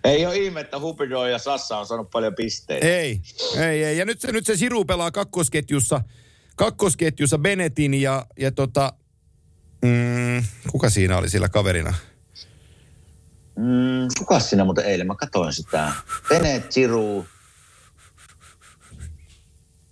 Ei 0.03 0.25
ole 0.25 0.37
ihme, 0.37 0.61
että 0.61 0.79
Huberdo 0.79 1.25
ja 1.25 1.37
Sassa 1.37 1.77
on 1.77 1.87
saanut 1.87 2.09
paljon 2.09 2.35
pisteitä. 2.35 2.87
Ei, 2.87 3.21
ei, 3.57 3.83
ei. 3.83 3.97
Ja 3.97 4.05
nyt 4.05 4.21
se, 4.21 4.31
nyt 4.31 4.45
se 4.45 4.57
Siru 4.57 4.85
pelaa 4.85 5.11
kakkosketjussa, 5.11 6.01
kakkosketjussa 6.55 7.37
Benetin 7.37 7.93
ja, 7.93 8.25
ja 8.39 8.51
tota, 8.51 8.93
mm, 9.81 10.43
kuka 10.71 10.89
siinä 10.89 11.17
oli 11.17 11.29
sillä 11.29 11.49
kaverina? 11.49 11.93
Mm, 13.55 14.07
kuka 14.17 14.39
siinä 14.39 14.65
muuten 14.65 14.85
eilen? 14.85 15.07
Mä 15.07 15.15
katsoin 15.15 15.53
sitä. 15.53 15.91
Benet, 16.29 16.71
Siru, 16.71 17.25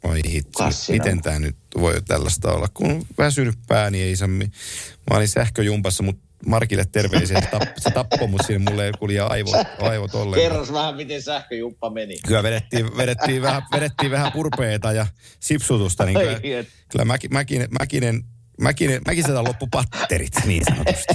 Oi 0.03 0.21
hitsi, 0.27 0.91
miten 0.91 1.21
tämä 1.21 1.39
nyt 1.39 1.55
voi 1.79 2.01
tällaista 2.07 2.51
olla? 2.53 2.67
Kun 2.73 3.05
väsynyt 3.17 3.55
pää, 3.67 3.89
niin 3.89 4.05
ei 4.05 4.15
saa... 4.15 4.27
Mä 4.27 5.17
olin 5.17 5.27
sähköjumpassa, 5.27 6.03
mutta 6.03 6.23
Markille 6.45 6.85
terveisiä. 6.91 7.41
Se, 7.41 7.47
tapp, 7.47 7.63
se 7.77 7.89
tappoi 7.91 8.27
mut 8.27 8.41
sinne, 8.47 8.71
mulle 8.71 8.91
kulje 8.99 9.19
aivot, 9.19 9.55
aivot 9.79 10.15
ollenkaan. 10.15 10.41
Kerros 10.51 10.73
vähän, 10.73 10.95
miten 10.95 11.21
sähköjuppa 11.21 11.89
meni. 11.89 12.17
Kyllä 12.27 12.43
vedettiin, 12.43 12.97
vedettiin, 12.97 13.41
vähän, 13.41 13.61
vedettiin 13.71 14.11
vähän 14.11 14.31
purpeita 14.31 14.91
ja 14.91 15.07
sipsutusta. 15.39 16.05
Niin 16.05 16.19
kyllä, 16.19 16.31
Ai 16.31 16.65
kyllä 16.91 17.05
Mäki, 17.05 17.27
Mäkinen, 17.27 17.67
Mäkinen, 17.79 18.23
Mäkinen, 18.61 19.01
Mäkiseltä 19.07 19.43
loppu 19.43 19.67
patterit 19.67 20.33
niin 20.45 20.63
sanotusti. 20.65 21.13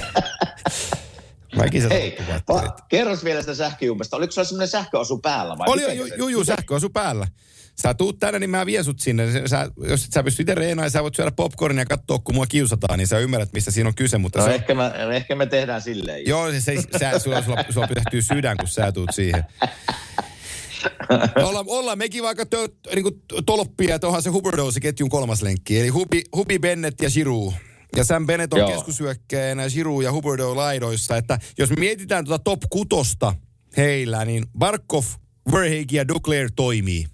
Mäkiseltä 1.56 1.94
Hei, 1.94 2.10
loppu 2.18 2.32
patterit. 2.32 2.70
va- 2.70 2.86
kerros 2.88 3.24
vielä 3.24 3.40
sitä 3.40 3.54
sähköjumpasta. 3.54 4.16
Oliko 4.16 4.32
sulla 4.32 4.44
semmoinen 4.44 4.68
sähköasu 4.68 5.18
päällä 5.18 5.58
vai? 5.58 5.68
Oli 5.68 5.82
jo, 5.82 5.88
miten 5.88 5.98
ju, 5.98 6.08
se- 6.08 6.14
ju, 6.16 6.28
ju, 6.28 6.44
sähköasu 6.44 6.90
päällä. 6.90 7.26
Sä 7.82 7.94
tuut 7.94 8.18
tänne, 8.18 8.38
niin 8.38 8.50
mä 8.50 8.66
vien 8.66 8.84
sut 8.84 9.00
sinne. 9.00 9.48
Sä- 9.48 9.70
jos 9.88 10.04
et 10.04 10.12
sä 10.12 10.22
pysty 10.22 10.42
itse 10.42 10.54
reenaan, 10.54 10.90
sä 10.90 11.02
voit 11.02 11.14
syödä 11.14 11.30
popcornia 11.30 11.82
ja 11.82 11.86
katsoa, 11.86 12.18
kun 12.18 12.34
mua 12.34 12.46
kiusataan, 12.46 12.98
niin 12.98 13.06
sä 13.06 13.18
ymmärrät, 13.18 13.52
mistä 13.52 13.70
siinä 13.70 13.88
on 13.88 13.94
kyse. 13.94 14.18
Mutta 14.18 14.38
No 14.38 14.44
se 14.44 14.54
ehkä, 14.54 14.74
mä, 14.74 14.92
ehkä 15.14 15.34
me 15.34 15.46
tehdään 15.46 15.82
silleen. 15.82 16.26
Joo, 16.26 16.50
se, 16.50 16.60
se, 16.60 16.76
sä, 17.00 17.18
sulla, 17.18 17.42
sulla, 17.42 17.64
sulla 17.70 17.86
pysähtyy 17.86 18.22
sydän, 18.22 18.56
kun 18.56 18.68
sä 18.68 18.92
tuut 18.92 19.10
siihen. 19.12 19.44
Olla, 21.44 21.64
ollaan 21.66 21.98
mekin 21.98 22.22
vaikka 22.22 22.46
tö, 22.46 22.68
niin 22.94 23.02
kuin 23.02 23.22
tolppia, 23.46 23.94
että 23.94 24.06
onhan 24.06 24.22
se 24.22 24.30
Huberdosi 24.30 24.80
ketjun 24.80 25.08
kolmas 25.08 25.42
lenkki. 25.42 25.80
Eli 25.80 25.88
Hubi, 25.88 26.22
Hubi 26.36 26.58
Bennett 26.58 27.00
ja 27.02 27.10
Giroud. 27.10 27.52
Ja 27.96 28.04
Sam 28.04 28.26
Bennett 28.26 28.52
on 28.52 28.58
Joo. 28.60 28.70
keskusyökkäjänä 28.72 29.62
ja 29.62 29.70
Giroud 29.70 30.02
ja 30.04 30.12
Huberdo 30.12 30.56
laidoissa. 30.56 31.16
Että 31.16 31.38
jos 31.58 31.70
mietitään 31.70 32.24
tuota 32.24 32.44
top 32.44 32.60
kutosta 32.70 33.34
heillä, 33.76 34.24
niin 34.24 34.44
Barkov, 34.58 35.04
Verheegi 35.52 35.96
ja 35.96 36.08
Duclair 36.08 36.50
toimii. 36.56 37.06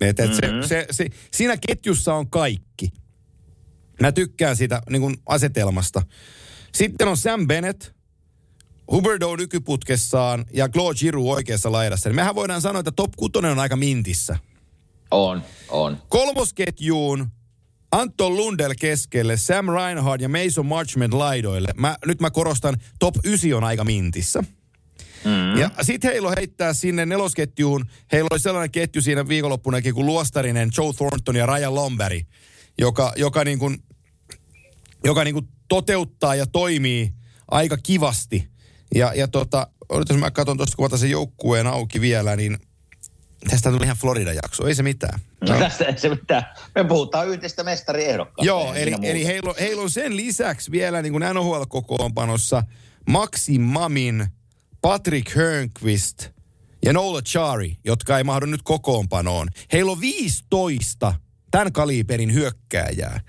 Et, 0.00 0.20
et 0.20 0.30
Mm-hmm. 0.30 0.62
se, 0.62 0.66
se, 0.68 0.86
se, 0.90 1.06
siinä 1.34 1.56
ketjussa 1.66 2.14
on 2.14 2.30
kaikki. 2.30 2.88
Mä 4.00 4.12
tykkään 4.12 4.56
siitä 4.56 4.82
niin 4.90 5.02
kuin 5.02 5.16
asetelmasta. 5.26 6.02
Sitten 6.74 7.08
on 7.08 7.16
Sam 7.16 7.46
Bennett, 7.46 7.84
Huberdo 8.90 9.36
nykyputkessaan 9.36 10.44
ja 10.52 10.68
Claude 10.68 10.98
Giroux 10.98 11.28
oikeassa 11.36 11.72
laidassa. 11.72 12.08
Niin 12.08 12.16
mehän 12.16 12.34
voidaan 12.34 12.60
sanoa, 12.60 12.80
että 12.80 12.92
top 12.92 13.12
6 13.16 13.32
on 13.36 13.58
aika 13.58 13.76
mintissä. 13.76 14.38
On, 15.10 15.42
on. 15.68 16.02
Kolmosketjuun 16.08 17.28
Anton 17.92 18.36
Lundell 18.36 18.74
keskelle, 18.80 19.36
Sam 19.36 19.66
Reinhard 19.68 20.20
ja 20.20 20.28
Mason 20.28 20.66
Marchment 20.66 21.14
laidoille. 21.14 21.68
Mä, 21.76 21.96
nyt 22.06 22.20
mä 22.20 22.30
korostan, 22.30 22.76
top 22.98 23.14
9 23.24 23.52
on 23.54 23.64
aika 23.64 23.84
mintissä. 23.84 24.44
Mm. 25.24 25.60
Ja 25.60 25.70
sitten 25.82 26.10
heillä 26.10 26.32
heittää 26.36 26.72
sinne 26.72 27.06
nelosketjuun, 27.06 27.84
heillä 28.12 28.28
oli 28.30 28.40
sellainen 28.40 28.70
ketju 28.70 29.02
siinä 29.02 29.28
viikonloppunakin 29.28 29.94
kuin 29.94 30.06
Luostarinen, 30.06 30.70
Joe 30.76 30.92
Thornton 30.92 31.36
ja 31.36 31.46
Ryan 31.46 31.74
Lomberi, 31.74 32.26
joka, 32.78 33.12
joka, 33.16 33.44
niin 33.44 33.58
kuin, 33.58 33.82
joka 35.04 35.24
niin 35.24 35.34
kuin 35.34 35.48
toteuttaa 35.68 36.34
ja 36.34 36.46
toimii 36.46 37.12
aika 37.50 37.76
kivasti. 37.82 38.48
Ja, 38.94 39.12
ja 39.14 39.28
tota, 39.28 39.66
odotas 39.88 40.16
mä 40.16 40.30
katson 40.30 40.56
tuosta, 40.56 40.74
otan 40.78 40.98
sen 40.98 41.10
joukkueen 41.10 41.66
auki 41.66 42.00
vielä, 42.00 42.36
niin 42.36 42.58
tästä 43.50 43.70
tuli 43.70 43.84
ihan 43.84 43.96
Florida-jakso, 43.96 44.66
ei 44.66 44.74
se 44.74 44.82
mitään. 44.82 45.20
No. 45.48 45.58
Tästä 45.58 45.84
ei 45.84 45.98
se 45.98 46.08
mitään. 46.08 46.42
Me 46.74 46.84
puhutaan 46.84 47.28
yhdestä 47.28 47.64
mestariehdokkaasta. 47.64 48.46
Joo, 48.46 48.74
ei 48.74 48.82
eli, 48.82 48.94
eli 49.02 49.26
heillä, 49.26 49.50
on, 49.50 49.56
heillä 49.60 49.82
on 49.82 49.90
sen 49.90 50.16
lisäksi 50.16 50.70
vielä 50.70 51.02
niin 51.02 51.12
kuin 51.12 51.24
NHL-kokoonpanossa 51.34 52.62
Maxi 53.08 53.58
Mamin, 53.58 54.26
Patrick 54.82 55.34
Hörnqvist 55.34 56.28
ja 56.84 56.92
Nola 56.92 57.22
Chari, 57.22 57.76
jotka 57.84 58.18
ei 58.18 58.24
mahdu 58.24 58.46
nyt 58.46 58.62
kokoonpanoon. 58.62 59.48
Heillä 59.72 59.92
on 59.92 60.00
15 60.00 61.14
tämän 61.50 61.72
kaliberin 61.72 62.34
hyökkääjää. 62.34 63.20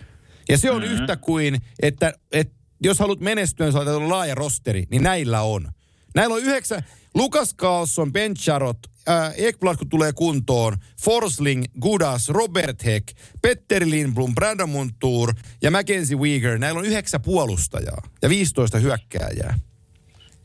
Ja 0.50 0.58
se 0.58 0.72
on 0.72 0.82
mm-hmm. 0.82 0.94
yhtä 0.96 1.16
kuin, 1.16 1.62
että, 1.82 2.14
että 2.32 2.56
jos 2.84 3.00
haluat 3.00 3.20
menestyä, 3.20 3.66
niin 3.66 3.74
saat 3.74 3.88
olla 3.88 4.10
laaja 4.10 4.36
rosteri, 4.36 4.84
niin 4.92 5.04
näillä 5.04 5.42
on. 5.42 5.72
Näillä 6.16 6.36
on 6.36 6.42
yhdeksän. 6.42 6.84
Lukas 7.16 7.56
Carlson, 7.56 8.14
Ben 8.14 8.34
Charot, 8.34 8.78
äh, 9.10 9.34
Ekblad 9.38 9.78
kun 9.78 9.90
tulee 9.90 10.14
kuntoon, 10.14 10.78
Forsling, 11.02 11.64
Gudas, 11.82 12.30
Robert 12.30 12.86
Heck, 12.86 13.08
Petter 13.42 13.84
Lindblom, 13.86 14.36
Brandon 14.36 14.70
Montour 14.70 15.34
ja 15.62 15.72
Mackenzie 15.72 16.18
Weegar. 16.18 16.58
Näillä 16.58 16.80
on 16.80 16.86
yhdeksän 16.86 17.22
puolustajaa 17.22 18.02
ja 18.22 18.30
15 18.30 18.78
hyökkääjää. 18.78 19.60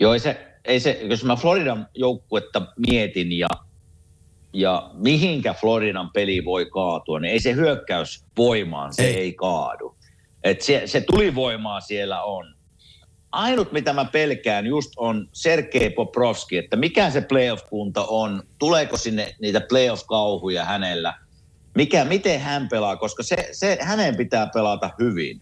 Joo, 0.00 0.18
se, 0.18 0.53
ei 0.65 0.81
se, 0.81 1.01
jos 1.03 1.25
mä 1.25 1.37
Floridan 1.37 1.89
joukkuetta 1.95 2.62
mietin 2.89 3.33
ja, 3.33 3.49
ja 4.53 4.91
mihinkä 4.95 5.55
Floridan 5.55 6.11
peli 6.15 6.45
voi 6.45 6.67
kaatua, 6.67 7.21
niin 7.21 7.33
ei 7.33 7.41
se 7.41 7.53
hyökkäys 7.53 8.25
voimaan, 8.37 8.95
se 8.95 9.05
Ei. 9.05 9.17
ei, 9.17 9.33
kaadu. 9.33 9.97
Et 10.45 10.61
se, 10.61 10.83
se 10.87 11.01
tulivoimaa 11.01 11.81
siellä 11.81 12.23
on. 12.23 12.55
Ainut, 13.33 13.73
mitä 13.73 13.93
mä 13.93 14.05
pelkään 14.05 14.67
just 14.67 14.91
on 14.97 15.29
Sergei 15.33 15.91
Poprovski, 15.91 16.57
että 16.59 16.77
mikä 16.77 17.11
se 17.11 17.21
playoff-kunta 17.21 18.05
on, 18.09 18.43
tuleeko 18.59 18.97
sinne 18.97 19.35
niitä 19.41 19.61
playoff-kauhuja 19.61 20.65
hänellä, 20.65 21.15
mikä, 21.75 22.05
miten 22.05 22.41
hän 22.41 22.69
pelaa, 22.69 22.97
koska 22.97 23.23
se, 23.23 23.49
se, 23.53 23.79
hänen 23.81 24.17
pitää 24.17 24.51
pelata 24.55 24.91
hyvin. 24.99 25.41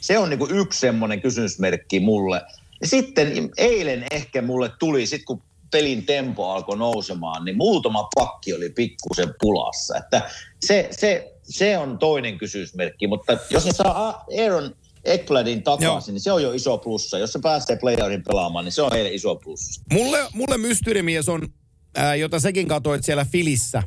Se 0.00 0.18
on 0.18 0.30
niinku 0.30 0.48
yksi 0.50 0.80
semmoinen 0.80 1.20
kysymysmerkki 1.20 2.00
mulle. 2.00 2.42
Ja 2.80 2.86
sitten 2.86 3.50
eilen 3.56 4.06
ehkä 4.10 4.42
mulle 4.42 4.70
tuli, 4.78 5.06
sit 5.06 5.24
kun 5.24 5.42
pelin 5.70 6.06
tempo 6.06 6.50
alkoi 6.50 6.78
nousemaan, 6.78 7.44
niin 7.44 7.56
muutama 7.56 8.08
pakki 8.14 8.54
oli 8.54 8.70
pikkusen 8.70 9.34
pulassa. 9.40 9.96
Että 9.96 10.30
se, 10.66 10.88
se, 10.90 11.32
se 11.42 11.78
on 11.78 11.98
toinen 11.98 12.38
kysymysmerkki, 12.38 13.06
mutta 13.06 13.38
jos 13.50 13.66
ne 13.66 13.72
saa 13.72 14.24
Aaron 14.40 14.74
Ekbladin 15.04 15.62
takaisin, 15.62 16.12
Joo. 16.12 16.14
niin 16.14 16.20
se 16.20 16.32
on 16.32 16.42
jo 16.42 16.52
iso 16.52 16.78
plussa. 16.78 17.18
Jos 17.18 17.32
se 17.32 17.38
pääsee 17.38 17.76
playerin 17.76 18.22
pelaamaan, 18.24 18.64
niin 18.64 18.72
se 18.72 18.82
on 18.82 18.92
heille 18.92 19.10
iso 19.14 19.36
plussa. 19.36 19.82
Mulle, 19.92 20.18
mulle 20.32 20.58
mysteerimies 20.58 21.28
on, 21.28 21.48
ää, 21.94 22.14
jota 22.14 22.40
sekin 22.40 22.68
katsoit 22.68 23.04
siellä 23.04 23.24
Filissä, 23.24 23.82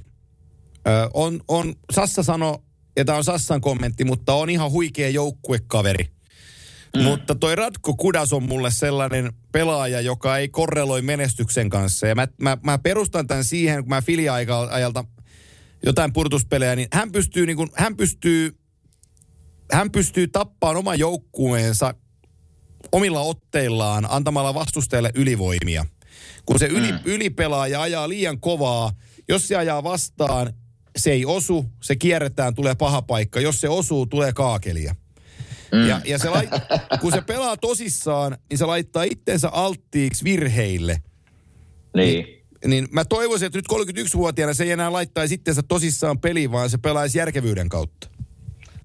ää, 0.86 1.10
on, 1.14 1.42
on, 1.48 1.76
Sassa 1.94 2.24
sano, 2.24 2.64
ja 2.98 3.06
tämä 3.06 3.18
on 3.18 3.24
Sassan 3.24 3.62
kommentti, 3.62 4.04
mutta 4.04 4.34
on 4.34 4.50
ihan 4.50 4.72
huikea 4.72 5.10
joukkuekaveri. 5.10 6.20
Mm. 6.98 7.04
Mutta 7.04 7.36
toi 7.36 7.56
Ratko 7.56 7.94
Kudas 7.94 8.34
on 8.34 8.44
mulle 8.44 8.72
sellainen 8.72 9.34
pelaaja, 9.52 10.02
joka 10.02 10.38
ei 10.38 10.50
korreloi 10.50 11.02
menestyksen 11.02 11.70
kanssa. 11.70 12.08
Ja 12.08 12.16
mä, 12.16 12.28
mä, 12.42 12.58
mä 12.64 12.78
perustan 12.78 13.28
tämän 13.28 13.44
siihen, 13.44 13.84
kun 13.84 13.89
mä 13.89 14.02
Filia-ajalta 14.02 15.06
jotain 15.86 16.14
purtuspelejä, 16.14 16.76
niin 16.76 16.88
hän 16.94 17.12
pystyy, 17.12 17.46
niin 17.46 17.58
kuin, 17.58 17.70
hän 17.76 17.98
pystyy, 17.98 18.58
hän 19.72 19.92
pystyy 19.92 20.28
tappaamaan 20.28 20.78
oman 20.78 21.00
joukkueensa 21.00 21.94
omilla 22.92 23.22
otteillaan 23.22 24.08
antamalla 24.10 24.54
vastustajalle 24.54 25.12
ylivoimia. 25.16 25.86
Kun 26.46 26.60
se 26.60 26.66
yli, 26.66 26.92
mm. 26.92 27.00
ylipelaa 27.06 27.68
ja 27.68 27.82
ajaa 27.82 28.10
liian 28.10 28.39
kovaa, 28.39 28.94
jos 29.30 29.48
se 29.48 29.56
ajaa 29.56 29.84
vastaan, 29.84 30.54
se 30.98 31.12
ei 31.12 31.26
osu, 31.26 31.66
se 31.82 31.96
kierretään, 31.96 32.56
tulee 32.56 32.76
paha 32.76 33.02
paikka. 33.02 33.39
Jos 33.39 33.62
se 33.62 33.70
osuu, 33.70 34.06
tulee 34.06 34.34
kaakelia. 34.34 34.96
Mm. 35.72 35.88
Ja, 35.88 36.01
ja 36.05 36.17
se 36.17 36.30
lait, 36.30 36.49
kun 37.01 37.11
se 37.11 37.22
pelaa 37.22 37.57
tosissaan, 37.57 38.38
niin 38.49 38.57
se 38.57 38.65
laittaa 38.65 39.03
itsensä 39.03 39.49
alttiiksi 39.49 40.24
virheille. 40.24 40.97
Niin. 41.95 42.26
Niin 42.65 42.88
mä 42.91 43.05
toivoisin, 43.05 43.45
että 43.45 43.57
nyt 43.57 43.65
31-vuotiaana 43.74 44.53
se 44.53 44.63
ei 44.63 44.72
enää 44.72 44.91
laittaisi 44.91 45.34
itsensä 45.34 45.61
tosissaan 45.67 46.19
peliin, 46.19 46.51
vaan 46.51 46.69
se 46.69 46.78
pelaisi 46.78 47.17
järkevyyden 47.17 47.69
kautta. 47.69 48.07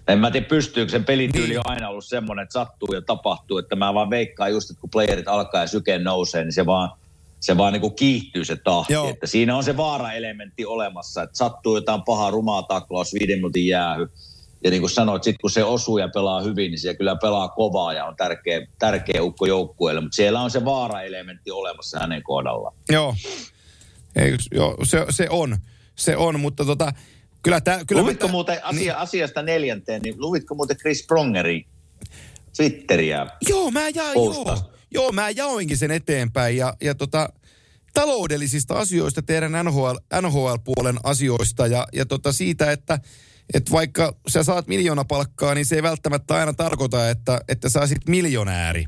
En 0.07 0.19
mä 0.19 0.31
tiedä, 0.31 0.45
pystyykö 0.47 0.91
sen 0.91 1.05
pelityyli 1.05 1.47
Niin. 1.47 1.59
on 1.59 1.67
aina 1.69 1.89
ollut 1.89 2.05
semmoinen, 2.05 2.43
että 2.43 2.53
sattuu 2.53 2.93
ja 2.93 3.01
tapahtuu. 3.01 3.57
Että 3.57 3.75
mä 3.75 3.93
vaan 3.93 4.09
veikkaan 4.09 4.51
just, 4.51 4.69
että 4.69 4.81
kun 4.81 4.89
playerit 4.89 5.27
alkaa 5.27 5.61
ja 5.61 5.67
syke 5.67 5.99
nousee, 5.99 6.43
niin 6.43 6.53
se 6.53 6.65
vaan, 6.65 6.91
se 7.39 7.57
vaan 7.57 7.73
niin 7.73 7.81
kuin 7.81 7.95
kiihtyy 7.95 8.45
se 8.45 8.55
tahti. 8.55 8.93
Joo. 8.93 9.09
Että 9.09 9.27
siinä 9.27 9.57
on 9.57 9.63
se 9.63 9.77
vaara-elementti 9.77 10.65
olemassa, 10.65 11.23
että 11.23 11.37
sattuu 11.37 11.75
jotain 11.75 12.01
pahaa 12.03 12.31
rumaa 12.31 12.63
taklaus, 12.63 13.13
viiden 13.13 13.37
minuutin 13.37 13.67
jäähy. 13.67 14.07
Ja 14.63 14.69
niin 14.69 14.81
kuin 14.81 14.89
sanoit, 14.89 15.23
sit 15.23 15.35
kun 15.41 15.51
se 15.51 15.63
osuu 15.63 15.97
ja 15.97 16.09
pelaa 16.13 16.41
hyvin, 16.41 16.71
niin 16.71 16.79
se 16.79 16.95
kyllä 16.95 17.15
pelaa 17.15 17.47
kovaa 17.47 17.93
ja 17.93 18.05
on 18.05 18.15
tärkeä, 18.15 18.67
tärkeä 18.79 19.23
ukko 19.23 19.45
joukkueelle. 19.45 20.01
Mutta 20.01 20.15
siellä 20.15 20.41
on 20.41 20.51
se 20.51 20.65
vaara-elementti 20.65 21.51
olemassa 21.51 21.99
hänen 21.99 22.23
kohdallaan. 22.23 22.75
Joo. 22.91 23.15
Ei, 24.15 24.35
joo 24.51 24.77
se, 24.83 25.05
se 25.09 25.27
on. 25.29 25.57
Se 25.95 26.17
on, 26.17 26.39
mutta 26.39 26.65
tota, 26.65 26.93
kyllä 27.41 27.61
tää, 27.61 27.85
kyllä 27.85 28.01
Luvitko 28.01 28.27
mä- 28.27 28.31
muuten 28.31 28.65
asia, 28.65 28.97
asiasta 28.97 29.41
neljänteen, 29.41 30.01
niin 30.01 30.15
luvitko 30.17 30.55
muuten 30.55 30.77
Chris 30.77 31.05
Prongerin 31.07 31.65
Twitteriä? 32.57 33.27
Joo, 33.49 33.71
mä 33.71 33.89
jaoin, 33.89 34.15
joo. 34.15 34.57
Joo, 34.91 35.11
mä 35.11 35.29
jaoinkin 35.29 35.77
sen 35.77 35.91
eteenpäin 35.91 36.57
ja, 36.57 36.73
ja 36.81 36.95
tota, 36.95 37.29
taloudellisista 37.93 38.73
asioista 38.73 39.21
teidän 39.21 39.51
NHL, 39.65 39.95
NHL-puolen 40.21 40.97
asioista 41.03 41.67
ja, 41.67 41.87
ja 41.93 42.05
tota 42.05 42.31
siitä, 42.31 42.71
että 42.71 42.99
et 43.53 43.71
vaikka 43.71 44.15
sä 44.27 44.43
saat 44.43 44.67
miljoona 44.67 45.05
palkkaa, 45.05 45.53
niin 45.53 45.65
se 45.65 45.75
ei 45.75 45.83
välttämättä 45.83 46.35
aina 46.35 46.53
tarkoita, 46.53 47.09
että, 47.09 47.41
että 47.47 47.69
sä 47.69 47.79
olisit 47.79 48.07
miljonääri. 48.07 48.85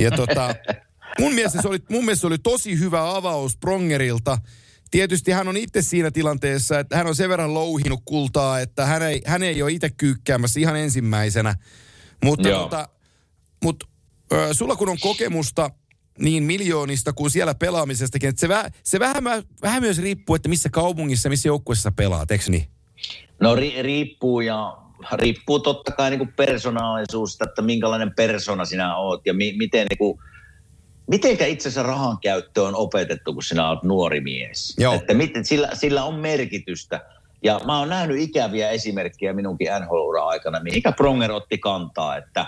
Ja 0.00 0.10
tota, 0.10 0.54
mun, 1.20 1.34
mielestä 1.34 1.62
se 1.62 1.68
oli, 1.68 1.78
mun 1.90 2.04
mielestä 2.04 2.20
se 2.20 2.26
oli 2.26 2.38
tosi 2.38 2.78
hyvä 2.78 3.16
avaus 3.16 3.56
Prongerilta. 3.56 4.38
Tietysti 4.90 5.32
hän 5.32 5.48
on 5.48 5.56
itse 5.56 5.82
siinä 5.82 6.10
tilanteessa, 6.10 6.78
että 6.78 6.96
hän 6.96 7.06
on 7.06 7.16
sen 7.16 7.28
verran 7.28 7.54
louhinut 7.54 8.00
kultaa, 8.04 8.60
että 8.60 8.86
hän 8.86 9.02
ei, 9.02 9.22
hän 9.26 9.42
ei 9.42 9.62
ole 9.62 9.72
itse 9.72 9.90
kyykkäämässä 9.90 10.60
ihan 10.60 10.76
ensimmäisenä. 10.76 11.54
Mutta 12.24 12.48
Joo. 12.48 12.62
tota, 12.62 12.88
mut 13.64 13.84
ö, 14.32 14.54
sulla 14.54 14.76
kun 14.76 14.88
on 14.88 15.00
kokemusta 15.00 15.70
niin 16.18 16.42
miljoonista 16.42 17.12
kuin 17.12 17.30
siellä 17.30 17.54
pelaamisestakin, 17.54 18.28
että 18.28 18.40
se, 18.40 18.48
väh, 18.48 18.72
se 18.82 19.00
vähän, 19.00 19.24
vähän 19.62 19.82
myös 19.82 19.98
riippuu, 19.98 20.36
että 20.36 20.48
missä 20.48 20.68
kaupungissa, 20.68 21.28
missä 21.28 21.48
joukkueessa 21.48 21.92
pelaat, 21.92 22.30
eikö 22.30 22.44
niin? 22.48 22.75
No 23.40 23.54
ri, 23.54 23.82
riippuu 23.82 24.40
ja 24.40 24.76
riippuu 25.12 25.58
totta 25.58 25.92
kai 25.92 26.10
niin 26.10 26.18
kuin 26.18 26.32
persoonallisuudesta, 26.36 27.44
että 27.44 27.62
minkälainen 27.62 28.14
persona 28.14 28.64
sinä 28.64 28.96
oot 28.96 29.26
ja 29.26 29.34
mi, 29.34 29.54
miten 29.58 29.86
niin 29.90 29.98
kuin, 29.98 30.18
mitenkä 31.10 31.46
itse 31.46 31.68
asiassa 31.68 31.88
rahan 31.88 32.18
käyttö 32.22 32.62
on 32.62 32.74
opetettu, 32.74 33.34
kun 33.34 33.42
sinä 33.42 33.70
olet 33.70 33.82
nuori 33.82 34.20
mies. 34.20 34.74
Joo. 34.78 34.94
Että 34.94 35.14
miten, 35.14 35.44
sillä, 35.44 35.68
sillä 35.72 36.04
on 36.04 36.14
merkitystä. 36.14 37.00
Ja 37.42 37.60
mä 37.66 37.78
oon 37.78 37.88
nähnyt 37.88 38.20
ikäviä 38.20 38.70
esimerkkejä 38.70 39.32
minunkin 39.32 39.68
nhl 39.80 40.16
aikana, 40.26 40.60
mihinkä 40.60 40.92
Pronger 40.92 41.32
otti 41.32 41.58
kantaa, 41.58 42.16
että, 42.16 42.46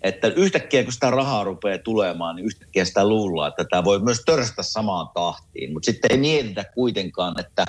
että 0.00 0.28
yhtäkkiä 0.28 0.84
kun 0.84 0.92
sitä 0.92 1.10
rahaa 1.10 1.44
rupeaa 1.44 1.78
tulemaan, 1.78 2.36
niin 2.36 2.46
yhtäkkiä 2.46 2.84
sitä 2.84 3.08
luullaan, 3.08 3.48
että 3.48 3.64
tämä 3.70 3.84
voi 3.84 4.00
myös 4.00 4.22
törstä 4.26 4.62
samaan 4.62 5.08
tahtiin. 5.14 5.72
Mutta 5.72 5.86
sitten 5.86 6.10
ei 6.10 6.18
mietitä 6.18 6.64
kuitenkaan, 6.74 7.40
että 7.40 7.64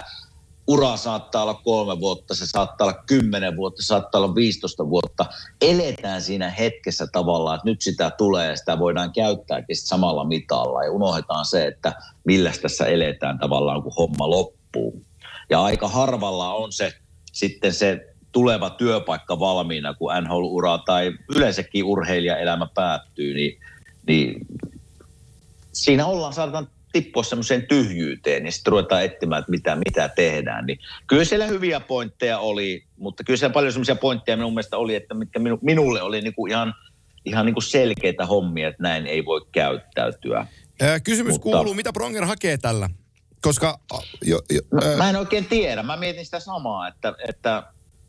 ura 0.70 0.98
saattaa 0.98 1.44
olla 1.44 1.54
kolme 1.54 2.00
vuotta, 2.00 2.36
se 2.36 2.46
saattaa 2.46 2.88
olla 2.88 3.04
kymmenen 3.06 3.58
vuotta, 3.58 3.82
se 3.82 3.86
saattaa 3.86 4.22
olla 4.22 4.36
15 4.36 4.90
vuotta. 4.90 5.26
Eletään 5.62 6.22
siinä 6.22 6.50
hetkessä 6.50 7.08
tavallaan, 7.12 7.56
että 7.56 7.70
nyt 7.70 7.82
sitä 7.82 8.12
tulee 8.12 8.50
ja 8.50 8.56
sitä 8.56 8.80
voidaan 8.80 9.14
käyttääkin 9.14 9.78
samalla 9.78 10.26
mitalla. 10.26 10.84
Ja 10.84 10.92
unohdetaan 10.92 11.46
se, 11.46 11.68
että 11.68 11.94
millä 12.26 12.52
tässä 12.62 12.86
eletään 12.86 13.40
tavallaan, 13.40 13.84
kun 13.84 13.94
homma 13.98 14.30
loppuu. 14.30 15.06
Ja 15.50 15.64
aika 15.64 15.88
harvalla 15.88 16.54
on 16.54 16.72
se 16.72 16.94
sitten 17.32 17.74
se 17.74 18.16
tuleva 18.32 18.70
työpaikka 18.70 19.40
valmiina, 19.40 19.94
kun 19.94 20.12
NHL-ura 20.22 20.78
tai 20.78 21.12
yleensäkin 21.36 21.84
urheilijaelämä 21.84 22.68
päättyy, 22.76 23.34
niin, 23.34 23.60
niin 24.08 24.48
siinä 25.72 26.06
ollaan, 26.06 26.34
saadaan 26.34 26.68
tippua 26.92 27.24
semmoiseen 27.24 27.68
tyhjyyteen, 27.68 28.44
niin 28.44 28.54
sitten 28.54 28.72
ruvetaan 28.72 29.04
etsimään, 29.04 29.40
että 29.40 29.52
mitä, 29.52 29.76
mitä 29.76 30.10
tehdään. 30.10 30.66
Niin 30.66 30.80
kyllä 31.08 31.26
siellä 31.26 31.46
hyviä 31.46 31.80
pointteja 31.80 32.40
oli, 32.40 32.84
mutta 32.98 33.24
kyllä 33.24 33.38
siellä 33.38 33.54
paljon 33.54 33.74
semmoisia 33.74 33.96
pointteja 33.96 34.38
minun 34.38 34.54
mielestä 34.54 34.78
oli, 34.78 34.96
että 34.96 35.14
mitkä 35.14 35.40
minu, 35.40 35.60
minulle 35.62 36.02
oli 36.02 36.22
niinku 36.22 36.48
ihan, 36.48 36.74
ihan 37.26 37.46
niinku 37.46 37.62
selkeitä 37.62 38.26
hommia, 38.26 38.68
että 38.68 38.84
näin 38.84 39.08
ei 39.08 39.26
voi 39.26 39.42
käyttäytyä. 39.52 40.48
Ää, 40.82 41.00
kysymys 41.00 41.34
Mutta- 41.34 41.44
kuuluu, 41.44 41.74
mitä 41.74 41.94
Pronger 41.94 42.26
hakee 42.26 42.58
tällä? 42.58 42.90
Koska 43.42 43.80
jo, 44.22 44.42
jo, 44.50 44.62
Mä, 44.72 44.92
ää, 44.92 44.98
mä 44.98 45.10
en 45.10 45.16
oikein 45.16 45.46
tiedä. 45.46 45.84
Mä 45.84 45.98
mietin 45.98 46.26
sitä 46.26 46.40
samaa, 46.40 46.88
että, 46.88 47.14
että 47.30 47.64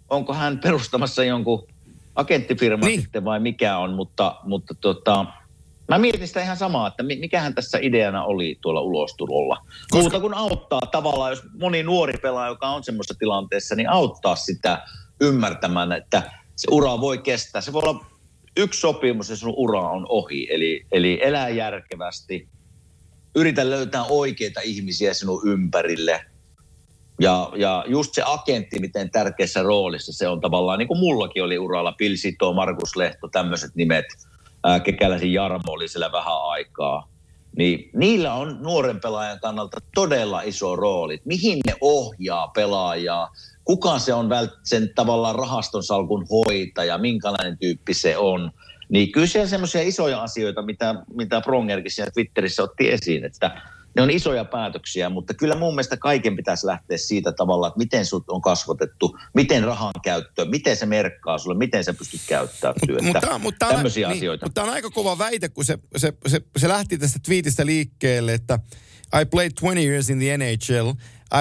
onko 0.09 0.35
hän 0.35 0.59
perustamassa 0.59 1.25
jonkun 1.25 1.67
agenttifirman 2.15 2.87
niin. 2.87 3.01
sitten 3.01 3.25
vai 3.25 3.41
mikä 3.41 3.79
on, 3.79 3.95
mutta, 3.95 4.37
mutta 4.43 4.75
tota, 4.75 5.27
mä 5.91 5.99
mietin 5.99 6.29
sitä 6.29 6.43
ihan 6.43 6.57
samaa, 6.57 6.89
että 6.89 7.03
mi- 7.03 7.17
mikähän 7.17 7.55
tässä 7.55 7.79
ideana 7.83 8.25
oli 8.25 8.59
tuolla 8.61 8.81
ulostulolla. 8.81 9.57
Koska... 9.91 9.99
Muuta 9.99 10.21
kuin 10.21 10.35
auttaa 10.35 10.81
tavallaan, 10.81 11.31
jos 11.31 11.43
moni 11.61 11.83
nuori 11.83 12.19
pelaaja, 12.23 12.49
joka 12.49 12.69
on 12.69 12.85
semmoisessa 12.85 13.19
tilanteessa, 13.19 13.75
niin 13.75 13.91
auttaa 13.91 14.37
sitä 14.37 14.83
ymmärtämään, 15.21 15.93
että 15.93 16.23
se 16.57 16.69
ura 16.71 17.01
voi 17.01 17.19
kestää. 17.19 17.61
Se 17.61 17.73
voi 17.73 17.83
olla 17.85 18.07
yksi 18.57 18.81
sopimus 18.81 19.31
ja 19.31 19.37
sun 19.37 19.55
ura 19.57 19.81
on 19.81 20.07
ohi. 20.09 20.47
Eli, 20.51 20.87
eli 20.93 21.21
elää 21.23 21.49
järkevästi, 21.49 22.49
yritä 23.35 23.71
löytää 23.71 24.05
oikeita 24.05 24.61
ihmisiä 24.65 25.15
sinun 25.15 25.49
ympärille. 25.49 26.25
Ja, 27.21 27.53
ja 27.57 27.85
just 27.89 28.15
se 28.15 28.23
agentti, 28.27 28.79
miten 28.79 29.11
tärkeässä 29.11 29.63
roolissa 29.63 30.13
se 30.13 30.29
on 30.29 30.41
tavallaan, 30.41 30.79
niin 30.79 30.89
kuin 30.89 31.01
mullakin 31.01 31.43
oli 31.43 31.59
uralla, 31.59 31.93
Pilsito, 31.93 32.53
Markus 32.53 32.97
Lehto, 32.97 33.29
tämmöiset 33.29 33.75
nimet, 33.75 34.07
ää, 34.65 34.81
Kekäläisen 34.81 35.33
Jarmo 35.33 35.73
oli 35.73 35.89
siellä 35.89 36.13
vähän 36.13 36.43
aikaa. 36.43 37.09
Niin 37.57 37.91
niillä 37.95 38.35
on 38.35 38.63
nuoren 38.63 39.01
pelaajan 39.01 39.41
kannalta 39.41 39.79
todella 39.95 40.43
iso 40.43 40.77
rooli. 40.77 41.21
Mihin 41.25 41.59
ne 41.67 41.75
ohjaa 41.81 42.49
pelaajaa, 42.49 43.31
kuka 43.65 43.99
se 43.99 44.15
on 44.15 44.29
sen 44.63 44.91
tavallaan 44.95 45.35
rahaston 45.35 45.83
salkun 45.83 46.27
hoitaja, 46.31 46.99
minkälainen 46.99 47.59
tyyppi 47.59 47.95
se 47.95 48.17
on. 48.17 48.51
Niin 48.89 49.13
kyllä 49.13 49.27
siellä 49.27 49.49
semmoisia 49.49 49.83
isoja 49.83 50.23
asioita, 50.23 50.63
mitä, 50.63 50.95
mitä 51.15 51.41
Prongerkin 51.41 51.91
siellä 51.91 52.11
Twitterissä 52.11 52.63
otti 52.63 52.91
esiin, 52.91 53.25
että 53.25 53.63
ne 53.97 54.03
on 54.03 54.11
isoja 54.11 54.45
päätöksiä, 54.45 55.09
mutta 55.09 55.35
kyllä 55.35 55.57
mun 55.57 55.75
mielestä 55.75 55.97
kaiken 55.97 56.37
pitäisi 56.37 56.67
lähteä 56.67 56.99
siitä 56.99 57.33
tavalla, 57.33 57.69
että 57.69 57.79
miten 57.79 58.07
sut 58.07 58.25
on 58.29 58.41
kasvatettu, 58.41 59.19
miten 59.35 59.65
rahan 59.65 59.93
käyttö, 60.05 60.45
miten 60.45 60.77
se 60.77 60.87
merkkaa 60.87 61.39
sulle, 61.39 61.57
miten 61.59 61.85
sä 61.85 61.95
pystyt 61.95 62.21
käyttäytymään. 62.29 63.05
mutta, 63.05 63.39
mutta, 63.39 63.67
on- 63.67 63.73
tämmöisiä 63.75 64.09
niin, 64.09 64.17
asioita. 64.19 64.47
Mutta 64.47 64.63
on 64.63 64.69
aika 64.69 64.91
kova 64.91 65.19
väite, 65.19 65.49
kun 65.49 65.65
se, 65.65 65.79
se, 65.97 66.13
se, 66.27 66.41
se 66.57 66.69
lähti 66.69 66.99
tästä 66.99 67.19
twiitistä 67.25 67.67
liikkeelle, 67.67 68.35
että 68.35 68.59
I 69.21 69.25
played 69.27 69.53
20 69.61 69.81
years 69.83 70.11
in 70.11 70.19
the 70.19 70.37
NHL. 70.37 70.91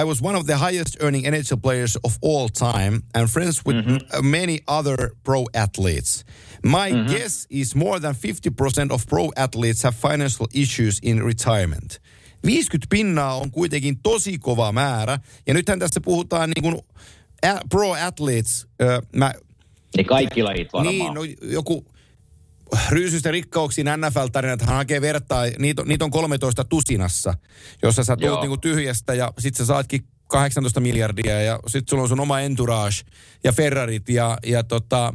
I 0.00 0.04
was 0.04 0.18
one 0.22 0.38
of 0.38 0.46
the 0.46 0.56
highest 0.56 1.02
earning 1.02 1.26
NHL 1.30 1.60
players 1.62 1.98
of 2.02 2.16
all 2.24 2.48
time 2.48 3.00
and 3.14 3.28
friends 3.28 3.60
with 3.66 3.78
Mm-hmm. 3.86 4.26
many 4.30 4.58
other 4.68 5.10
pro 5.24 5.44
athletes. 5.54 6.24
My 6.64 6.90
guess 7.08 7.46
is 7.50 7.74
more 7.74 8.00
than 8.00 8.14
50% 8.14 8.90
of 8.92 9.06
pro 9.06 9.30
athletes 9.36 9.82
have 9.82 9.94
financial 9.96 10.46
issues 10.54 10.98
in 11.02 11.22
retirement. 11.26 12.00
50 12.46 12.86
pinnaa 12.90 13.34
on 13.36 13.50
kuitenkin 13.50 13.98
tosi 14.02 14.38
kova 14.38 14.72
määrä. 14.72 15.18
Ja 15.46 15.54
nythän 15.54 15.78
tässä 15.78 16.00
puhutaan 16.00 16.50
niin 16.56 16.62
kuin 16.62 16.78
a- 17.54 17.60
pro 17.70 17.92
athletes. 17.92 18.66
Ö, 18.82 19.02
mä 19.16 19.34
Niin 19.96 20.06
kaikki 20.06 20.42
lajit 20.42 20.72
varmaan. 20.72 20.94
niin, 20.94 21.14
no 21.14 21.20
joku 21.42 21.84
ryysystä 22.88 23.30
rikkauksiin 23.30 23.86
NFL-tarina, 23.86 24.52
että 24.52 24.66
hän 24.66 24.76
hakee 24.76 25.00
vertaa, 25.00 25.44
niitä, 25.58 25.82
niitä 25.84 26.04
on 26.04 26.10
13 26.10 26.64
tusinassa, 26.64 27.34
jossa 27.82 28.04
sä 28.04 28.16
tulet 28.16 28.40
niinku 28.40 28.56
tyhjästä 28.56 29.14
ja 29.14 29.32
sit 29.38 29.54
sä 29.54 29.64
saatkin 29.64 30.04
18 30.26 30.80
miljardia 30.80 31.42
ja 31.42 31.60
sit 31.66 31.88
sulla 31.88 32.02
on 32.02 32.08
sun 32.08 32.20
oma 32.20 32.40
entourage 32.40 32.96
ja 33.44 33.52
Ferrarit 33.52 34.08
ja, 34.08 34.38
ja 34.46 34.62
tota, 34.64 35.14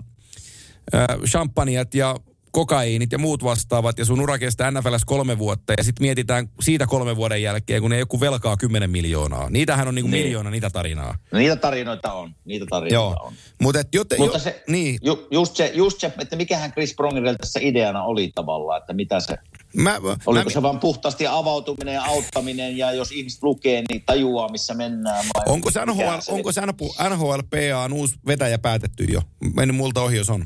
äh, 0.95 1.05
champagnat 1.25 1.95
ja 1.95 2.15
kokaiinit 2.55 3.11
ja 3.11 3.17
muut 3.17 3.43
vastaavat 3.43 3.99
ja 3.99 4.05
sun 4.05 4.21
ura 4.21 4.37
kestää 4.39 4.71
NFLs 4.71 5.05
kolme 5.05 5.37
vuotta 5.37 5.73
ja 5.77 5.83
sitten 5.83 6.03
mietitään 6.03 6.49
siitä 6.61 6.87
kolmen 6.87 7.15
vuoden 7.15 7.41
jälkeen, 7.41 7.81
kun 7.81 7.91
ne 7.91 7.99
joku 7.99 8.19
velkaa 8.19 8.57
10 8.57 8.89
miljoonaa. 8.89 9.49
Niitähän 9.49 9.87
on 9.87 9.95
niinku 9.95 10.11
Niin. 10.11 10.23
miljoona 10.23 10.49
niitä 10.49 10.69
tarinaa. 10.69 11.17
No 11.31 11.39
niitä 11.39 11.55
tarinoita 11.55 12.13
on, 12.13 12.35
niitä 12.45 12.65
tarinoita 12.69 12.93
Joo, 12.93 13.25
on. 13.27 13.33
mutta 13.61 13.79
joten, 13.93 14.19
Mutta 14.19 14.37
jo, 14.37 14.41
se, 14.41 14.63
niin, 14.67 14.99
ju, 15.03 15.27
just, 15.31 15.55
se, 15.55 15.71
just 15.73 15.99
se, 15.99 16.11
että 16.21 16.35
mikähän 16.35 16.71
Chris 16.71 16.93
Prongerilla 16.95 17.35
tässä 17.37 17.59
ideana 17.63 18.03
oli 18.03 18.31
tavallaan, 18.35 18.79
että 18.81 18.93
mitä 18.93 19.19
se, 19.19 19.35
mä, 19.75 19.99
oliko 20.25 20.43
mä, 20.43 20.49
se 20.53 20.61
vaan 20.61 20.79
puhtaasti 20.79 21.27
avautuminen 21.27 21.93
ja 21.93 22.03
auttaminen 22.03 22.77
ja 22.77 22.91
jos 22.91 23.11
ihmiset 23.11 23.43
lukee, 23.43 23.83
niin 23.89 24.03
tajuaa 24.05 24.49
missä 24.49 24.73
mennään 24.73 25.25
vai 25.33 25.53
Onko 25.53 25.71
se 25.71 25.85
NHL, 25.85 26.19
se- 26.19 26.31
onko 26.31 26.51
se 26.51 26.61
NHLPA 27.09 27.93
uusi 27.93 28.15
vetäjä 28.27 28.57
päätetty 28.57 29.03
jo? 29.03 29.21
Mennyt 29.55 29.77
multa 29.77 30.01
ohi, 30.01 30.17
jos 30.17 30.29
on. 30.29 30.43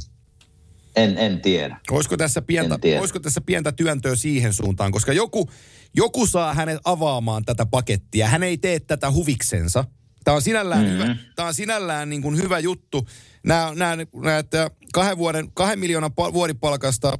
En, 1.03 1.17
en 1.17 1.41
tiedä. 1.41 1.79
Olisiko 1.91 2.17
tässä, 2.17 2.41
pientä, 2.41 2.75
En 2.75 2.81
tiedä. 2.81 2.99
olisiko 2.99 3.19
tässä 3.19 3.41
pientä 3.41 3.71
työntöä 3.71 4.15
siihen 4.15 4.53
suuntaan? 4.53 4.91
Koska 4.91 5.13
joku, 5.13 5.49
joku 5.95 6.27
saa 6.27 6.53
hänet 6.53 6.79
avaamaan 6.83 7.45
tätä 7.45 7.65
pakettia. 7.65 8.27
Hän 8.27 8.43
ei 8.43 8.57
tee 8.57 8.79
tätä 8.79 9.11
huviksensa. 9.11 9.85
Tämä 10.23 10.35
on 10.35 10.41
sinällään, 10.41 10.85
mm-hmm. 10.85 11.03
hyvä, 11.03 11.15
tämä 11.35 11.47
on 11.47 11.53
sinällään 11.53 12.09
niin 12.09 12.21
kuin 12.21 12.37
hyvä 12.37 12.59
juttu. 12.59 13.07
Nämä, 13.45 13.71
nämä, 13.75 13.97
nämä 14.15 14.37
että 14.37 14.71
kahden, 14.93 15.17
vuoden, 15.17 15.51
kahden 15.53 15.79
miljoonan 15.79 16.11
pa- 16.11 16.33
vuodipalkasta 16.33 17.19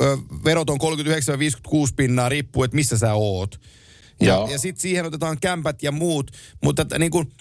ö, 0.00 0.18
verot 0.44 0.70
on 0.70 0.78
39-56 0.80 1.94
pinnaa, 1.96 2.28
riippuu, 2.28 2.64
että 2.64 2.74
missä 2.74 2.98
sä 2.98 3.14
oot. 3.14 3.60
Ja, 4.20 4.26
Joo. 4.26 4.48
ja 4.50 4.58
sitten 4.58 4.82
siihen 4.82 5.06
otetaan 5.06 5.40
kämpät 5.40 5.82
ja 5.82 5.92
muut. 5.92 6.30
Mutta 6.64 6.82
että 6.82 6.98
niin 6.98 7.10
kuin, 7.10 7.32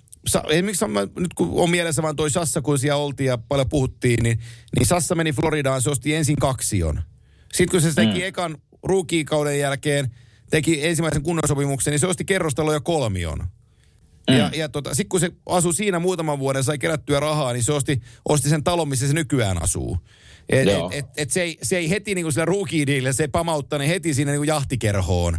esimerkiksi 0.49 0.87
mä, 0.87 1.07
nyt 1.19 1.33
kun 1.33 1.49
on 1.51 1.69
mielessä 1.69 2.01
vaan 2.01 2.15
toi 2.15 2.31
Sassa, 2.31 2.61
kun 2.61 2.79
siellä 2.79 3.03
oltiin 3.03 3.27
ja 3.27 3.37
paljon 3.37 3.69
puhuttiin, 3.69 4.23
niin, 4.23 4.39
niin 4.75 4.85
Sassa 4.85 5.15
meni 5.15 5.31
Floridaan, 5.31 5.81
se 5.81 5.89
osti 5.89 6.15
ensin 6.15 6.35
kaksion. 6.35 7.01
Sitten 7.53 7.71
kun 7.71 7.81
se 7.81 7.95
teki 7.95 8.19
mm. 8.19 8.25
ekan 8.25 8.57
ruukiikauden 8.83 9.59
jälkeen, 9.59 10.11
teki 10.49 10.87
ensimmäisen 10.87 11.23
kunnon 11.23 11.47
sopimuksen, 11.47 11.91
niin 11.91 11.99
se 11.99 12.07
osti 12.07 12.25
kerrostalo 12.25 12.73
ja 12.73 12.79
kolmion. 12.79 13.39
Mm. 14.29 14.37
Ja, 14.37 14.51
ja 14.55 14.69
tota, 14.69 14.89
sitten 14.89 15.09
kun 15.09 15.19
se 15.19 15.31
asui 15.45 15.73
siinä 15.73 15.99
muutaman 15.99 16.39
vuoden, 16.39 16.63
sai 16.63 16.77
kerättyä 16.77 17.19
rahaa, 17.19 17.53
niin 17.53 17.63
se 17.63 17.73
osti, 17.73 18.01
osti 18.29 18.49
sen 18.49 18.63
talon, 18.63 18.89
missä 18.89 19.07
se 19.07 19.13
nykyään 19.13 19.63
asuu. 19.63 19.97
Et, 20.49 20.67
Joo. 20.67 20.89
et, 20.93 20.97
et, 20.97 21.05
et 21.17 21.31
se, 21.31 21.41
ei, 21.41 21.57
se 21.63 21.77
ei 21.77 21.89
heti 21.89 22.15
niin 22.15 22.25
kuin 22.25 22.33
sillä 22.33 22.45
ruukiidille, 22.45 23.13
se 23.13 23.23
ei 23.23 23.27
pamauttanut 23.27 23.87
heti 23.87 24.13
siinä 24.13 24.31
niin 24.31 24.39
kuin 24.39 24.47
jahtikerhoon, 24.47 25.37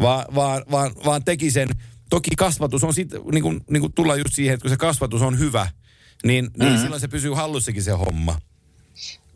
vaan, 0.00 0.24
vaan, 0.34 0.64
vaan, 0.70 0.92
vaan 1.04 1.24
teki 1.24 1.50
sen. 1.50 1.68
Toki 2.10 2.30
kasvatus 2.36 2.84
on 2.84 2.94
sitten, 2.94 3.20
niin 3.32 3.42
kuin, 3.42 3.60
niin 3.70 3.80
kuin 3.80 3.92
tullaan 3.92 4.18
just 4.18 4.34
siihen, 4.34 4.54
että 4.54 4.62
kun 4.62 4.70
se 4.70 4.76
kasvatus 4.76 5.22
on 5.22 5.38
hyvä, 5.38 5.68
niin, 6.24 6.50
niin 6.58 6.72
Mm. 6.72 6.78
silloin 6.78 7.00
se 7.00 7.08
pysyy 7.08 7.32
hallussakin 7.34 7.82
se 7.82 7.90
homma. 7.90 8.40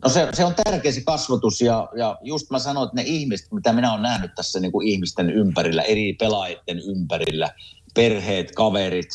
No 0.03 0.09
se, 0.09 0.27
se 0.33 0.45
on 0.45 0.53
tärkeä 0.63 0.91
se 0.91 1.01
kasvatus 1.01 1.61
ja, 1.61 1.89
ja 1.97 2.17
just 2.23 2.49
mä 2.49 2.59
sanoin, 2.59 2.85
että 2.87 2.95
ne 2.95 3.03
ihmiset, 3.05 3.51
mitä 3.51 3.73
minä 3.73 3.91
olen 3.91 4.01
nähnyt 4.03 4.35
tässä 4.35 4.59
niin 4.59 4.71
kuin 4.71 4.87
ihmisten 4.87 5.29
ympärillä, 5.29 5.81
eri 5.81 6.13
pelaajien 6.13 6.79
ympärillä, 6.87 7.49
perheet, 7.93 8.51
kaverit, 8.51 9.09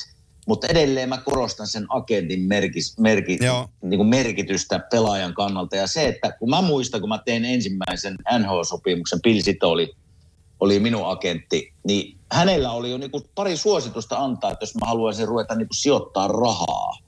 mutta 0.47 0.67
edelleen 0.67 1.09
mä 1.09 1.19
korostan 1.19 1.67
sen 1.67 1.87
agentin 1.89 2.41
merkis, 2.41 2.99
merki, 2.99 3.39
Joo. 3.41 3.69
niin 3.83 3.99
kuin 3.99 4.09
merkitystä 4.09 4.79
pelaajan 4.79 5.35
kannalta. 5.35 5.77
Ja 5.77 5.87
se, 5.87 6.09
että 6.09 6.33
kun 6.39 6.51
mä 6.51 6.63
muistan, 6.63 7.01
kun 7.01 7.09
mä 7.09 7.19
tein 7.25 7.45
ensimmäisen 7.45 8.17
NHL-sopimuksen, 8.39 9.21
Pilsito 9.23 9.71
oli, 9.71 9.95
oli 10.61 10.79
minun 10.79 11.11
agentti, 11.11 11.73
niin 11.85 12.17
hänellä 12.33 12.73
oli 12.73 12.91
jo 12.91 12.99
niin 12.99 13.11
kuin 13.11 13.25
pari 13.35 13.57
suositusta 13.57 14.17
antaa, 14.17 14.51
että 14.51 14.63
jos 14.63 14.75
mä 14.75 14.87
haluaisin 14.87 15.29
ruveta 15.29 15.55
niin 15.55 15.69
kuin 15.69 15.77
sijoittaa 15.77 16.29
rahaa. 16.29 16.99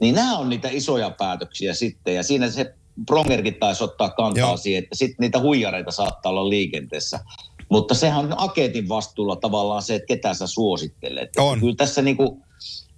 Niin 0.00 0.14
nämä 0.14 0.38
on 0.38 0.48
niitä 0.48 0.68
isoja 0.72 1.10
päätöksiä 1.10 1.74
sitten, 1.74 2.14
ja 2.14 2.22
siinä 2.22 2.50
se 2.50 2.74
Prongerkin 3.06 3.54
taisi 3.54 3.84
ottaa 3.84 4.10
kantaa 4.10 4.48
Joo. 4.48 4.56
siihen, 4.56 4.82
että 4.82 4.96
sitten 4.96 5.16
niitä 5.18 5.40
huijareita 5.40 5.90
saattaa 5.90 6.30
olla 6.30 6.48
liikenteessä. 6.48 7.20
Mutta 7.68 7.94
sehän 7.94 8.24
on 8.24 8.34
agentin 8.40 8.88
vastuulla 8.88 9.36
tavallaan 9.36 9.82
se, 9.82 9.94
että 9.94 10.06
ketä 10.06 10.34
sä 10.34 10.46
suosittelet. 10.46 11.30
On. 11.38 11.60
Kyllä 11.60 11.74
tässä 11.76 12.02
niinku, 12.02 12.42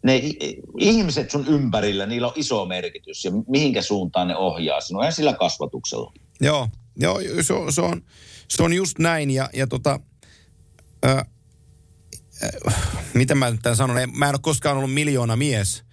ne 0.02 0.22
ihmiset 0.78 1.30
sun 1.30 1.46
ympärillä, 1.48 2.06
niillä 2.06 2.26
on 2.26 2.32
iso 2.36 2.64
merkitys 2.64 3.24
ja 3.24 3.30
mihinkä 3.48 3.82
suuntaan 3.82 4.28
ne 4.28 4.36
ohjaa 4.36 4.80
sinua 4.80 5.04
ja 5.04 5.10
sillä 5.10 5.32
kasvatuksella. 5.32 6.12
Joo, 6.40 6.68
joo 6.96 7.20
se, 7.20 7.54
se, 7.70 7.82
on, 7.82 8.02
se 8.56 8.62
on 8.62 8.72
just 8.72 8.98
näin. 8.98 9.30
Ja, 9.30 9.50
ja 9.52 9.66
tota, 9.66 10.00
ää, 11.02 11.24
ää, 12.42 12.72
mitä 13.14 13.34
mä 13.34 13.50
nyt 13.50 13.60
tämän 13.62 13.76
sanon, 13.76 13.98
En- 13.98 14.18
mä 14.18 14.28
en 14.28 14.34
ole 14.34 14.40
koskaan 14.42 14.76
ollut 14.76 14.94
miljoona 14.94 15.36
mies, 15.36 15.84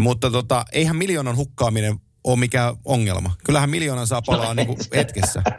mutta 0.00 0.30
tota, 0.30 0.64
eihän 0.72 0.96
miljoonan 0.96 1.36
hukkaaminen 1.36 1.98
ole 2.24 2.38
mikään 2.38 2.76
ongelma. 2.84 3.36
Kyllähän 3.44 3.70
miljoonan 3.70 4.06
saa 4.06 4.22
palaa 4.22 4.54
niin 4.54 4.66
kuin 4.66 4.78
hetkessä. 4.94 5.42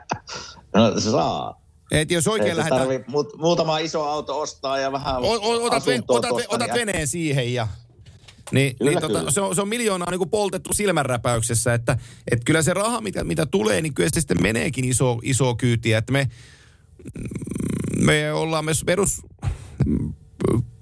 No 0.73 0.99
se 0.99 1.11
saa. 1.11 1.61
Et 1.91 2.11
jos 2.11 2.27
oikein 2.27 2.57
lähdetään... 2.57 2.87
muut, 3.07 3.37
muutama 3.37 3.77
iso 3.79 4.03
auto 4.03 4.39
ostaa 4.39 4.79
ja 4.79 4.91
vähän 4.91 5.15
O, 5.17 5.21
o, 5.21 5.65
otat, 5.65 5.85
ve, 5.85 6.01
otat, 6.07 6.31
ve, 6.31 6.41
tosta, 6.41 6.55
otat 6.55 6.67
niin 6.67 6.73
veneen 6.73 7.07
siihen 7.07 7.53
ja... 7.53 7.67
Niin, 8.51 8.75
Kyllä, 8.75 8.91
niin 8.91 9.01
tota, 9.01 9.19
kyllä. 9.19 9.31
se, 9.31 9.41
on, 9.41 9.55
se 9.55 9.61
on 9.61 9.67
miljoonaa 9.67 10.11
niin 10.11 10.19
kuin 10.19 10.29
poltettu 10.29 10.73
silmänräpäyksessä, 10.73 11.73
että 11.73 11.97
et 12.31 12.43
kyllä 12.45 12.61
se 12.61 12.73
raha, 12.73 13.01
mitä, 13.01 13.23
mitä 13.23 13.45
tulee, 13.45 13.81
niin 13.81 13.93
kyllä 13.93 14.09
se 14.13 14.19
sitten 14.19 14.41
meneekin 14.41 14.85
iso, 14.85 15.19
iso 15.23 15.55
kyytiä. 15.55 15.97
Että 15.97 16.13
me, 16.13 16.29
me 17.97 18.33
ollaan 18.33 18.65
myös 18.65 18.83
perus, 18.85 19.21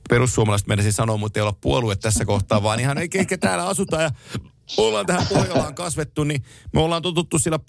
perussuomalaiset 0.10 0.68
menisin 0.68 0.94
sanoa, 0.94 1.18
mutta 1.18 1.40
ei 1.40 1.42
olla 1.42 1.58
puolue 1.62 1.96
tässä 1.96 2.26
kohtaa, 2.26 2.64
vaan 2.64 2.80
ihan 2.80 2.98
eikä, 2.98 3.20
eikä 3.20 3.38
täällä 3.38 3.68
asuta 3.68 4.02
ja 4.02 4.12
ollaan 4.78 5.06
tähän 5.06 5.28
Pohjolaan 5.28 5.76
kasvettu, 5.76 6.24
niin 6.24 6.44
me 6.74 6.80
ollaan 6.80 7.02
tututtu 7.02 7.40
sillä 7.40 7.60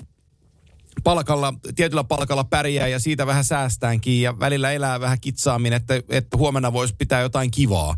palkalla, 1.05 1.55
tietyllä 1.77 2.05
palkalla 2.05 2.45
pärjää 2.45 2.89
ja 2.89 2.99
siitä 2.99 3.27
vähän 3.27 3.45
säästäänkin 3.45 4.23
ja 4.23 4.39
välillä 4.39 4.73
elää 4.73 5.01
vähän 5.01 5.21
kitsaammin, 5.21 5.73
että, 5.73 5.95
että 6.09 6.37
huomenna 6.37 6.73
voisi 6.73 6.95
pitää 6.99 7.21
jotain 7.21 7.51
kivaa. 7.51 7.97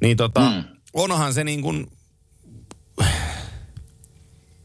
Niin 0.00 0.16
tota, 0.16 0.40
mm. 0.40 0.64
Onhan 0.92 1.34
se 1.34 1.44
niin 1.44 1.62
kuin... 1.62 1.86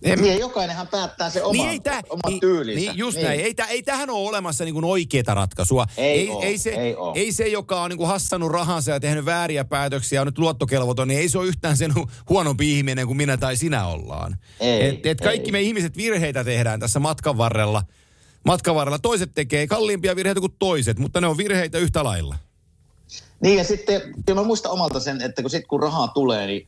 En, 0.05 0.21
Niin, 0.21 0.39
jokainenhan 0.39 0.87
päättää 0.87 1.29
se 1.29 1.43
oman, 1.43 1.57
niin 1.57 1.69
ei 1.69 1.79
tää, 1.79 2.01
oman 2.09 2.21
niin, 2.27 2.39
tyylinsä. 2.39 2.79
Niin 2.79 2.97
just 2.97 3.17
niin. 3.17 3.25
näin. 3.25 3.39
Ei, 3.39 3.53
tää, 3.53 3.67
ei 3.67 3.83
tähän 3.83 4.09
ole 4.09 4.29
olemassa 4.29 4.63
niin 4.63 4.73
kuin 4.73 4.85
oikeaa 4.85 5.33
ratkaisua. 5.33 5.85
Ei 5.97 6.19
ei, 6.19 6.29
oo, 6.29 6.41
ei, 6.41 6.57
se, 6.57 6.69
ei 6.69 6.95
ei 7.15 7.31
se, 7.31 7.47
joka 7.47 7.81
on 7.81 7.89
niin 7.89 7.97
kuin 7.97 8.07
hassannut 8.07 8.51
rahansa 8.51 8.91
ja 8.91 8.99
tehnyt 8.99 9.25
vääriä 9.25 9.65
päätöksiä 9.65 10.17
ja 10.17 10.21
on 10.21 10.27
nyt 10.27 10.37
luottokelvoton, 10.37 11.07
niin 11.07 11.19
ei 11.19 11.29
se 11.29 11.37
ole 11.37 11.47
yhtään 11.47 11.77
sen 11.77 11.91
hu- 11.91 12.09
huonompi 12.29 12.77
ihminen 12.77 13.07
kuin 13.07 13.17
minä 13.17 13.37
tai 13.37 13.55
sinä 13.55 13.87
ollaan. 13.87 14.37
Ei, 14.59 14.87
et, 14.87 15.05
et 15.05 15.21
kaikki 15.21 15.47
ei. 15.47 15.51
me 15.51 15.61
ihmiset 15.61 15.97
virheitä 15.97 16.43
tehdään 16.43 16.79
tässä 16.79 16.99
matkan 16.99 17.37
varrella. 17.37 17.83
Matkan 18.45 18.75
varrella 18.75 18.99
toiset 18.99 19.31
tekee 19.35 19.67
kalliimpia 19.67 20.15
virheitä 20.15 20.39
kuin 20.39 20.55
toiset, 20.59 20.99
mutta 20.99 21.21
ne 21.21 21.27
on 21.27 21.37
virheitä 21.37 21.77
yhtä 21.77 22.03
lailla. 22.03 22.35
Niin 23.41 23.57
ja 23.57 23.63
sitten, 23.63 24.01
kyllä 24.25 24.41
mä 24.41 24.47
muistan 24.47 24.71
omalta 24.71 24.99
sen, 24.99 25.21
että 25.21 25.41
kun 25.41 25.51
sit 25.51 25.67
kun 25.67 25.83
rahaa 25.83 26.07
tulee, 26.07 26.47
niin 26.47 26.67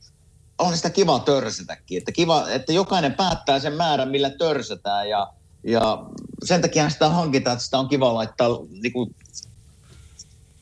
on 0.58 0.76
sitä 0.76 0.90
kiva 0.90 1.20
törsätäkin. 1.20 1.98
Että, 1.98 2.12
kiva, 2.12 2.50
että 2.50 2.74
jokainen 2.74 3.14
päättää 3.14 3.60
sen 3.60 3.74
määrän, 3.74 4.10
millä 4.10 4.30
törsätään 4.30 5.10
ja, 5.10 5.34
ja 5.64 6.06
sen 6.44 6.62
takia 6.62 6.90
sitä 6.90 7.10
hankitaan, 7.10 7.54
että 7.54 7.66
sitä 7.66 7.80
on 7.80 7.90
kiva 7.90 8.14
laittaa 8.14 8.50
niin 8.82 8.94
kuin, 8.94 9.16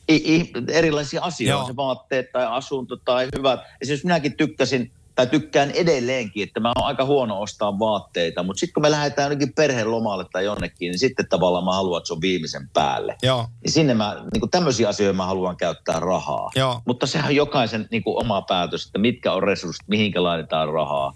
i, 0.08 0.34
i, 0.36 0.52
erilaisia 0.68 1.22
asioita, 1.22 1.58
Joo. 1.58 1.66
se 1.66 1.76
vaatteet 1.76 2.32
tai 2.32 2.46
asunto 2.46 2.96
tai 2.96 3.28
hyvät. 3.36 3.60
Esimerkiksi 3.80 4.06
minäkin 4.06 4.36
tykkäsin 4.36 4.92
tai 5.16 5.26
tykkään 5.26 5.70
edelleenkin, 5.70 6.42
että 6.42 6.60
mä 6.60 6.72
oon 6.76 6.86
aika 6.86 7.04
huono 7.04 7.40
ostaa 7.40 7.78
vaatteita, 7.78 8.42
mutta 8.42 8.60
sitten 8.60 8.74
kun 8.74 8.82
me 8.82 8.90
lähdetään 8.90 9.26
jonnekin 9.26 9.52
perheen 9.52 9.90
lomalle 9.90 10.24
tai 10.32 10.44
jonnekin, 10.44 10.90
niin 10.90 10.98
sitten 10.98 11.28
tavallaan 11.28 11.64
mä 11.64 11.72
haluan, 11.74 11.98
että 11.98 12.06
se 12.06 12.12
on 12.12 12.20
viimeisen 12.20 12.68
päälle. 12.72 13.16
Joo. 13.22 13.46
Niin 13.62 13.72
sinne 13.72 13.94
mä, 13.94 14.16
niin 14.32 14.40
kuin 14.40 14.50
tämmöisiä 14.50 14.88
asioita 14.88 15.16
mä 15.16 15.26
haluan 15.26 15.56
käyttää 15.56 16.00
rahaa. 16.00 16.50
Joo. 16.56 16.82
Mutta 16.86 17.06
sehän 17.06 17.26
on 17.26 17.36
jokaisen 17.36 17.88
niin 17.90 18.02
kuin 18.02 18.24
oma 18.24 18.42
päätös, 18.42 18.86
että 18.86 18.98
mitkä 18.98 19.32
on 19.32 19.42
resurssit, 19.42 19.88
mihinkä 19.88 20.22
laitetaan 20.22 20.68
rahaa. 20.68 21.14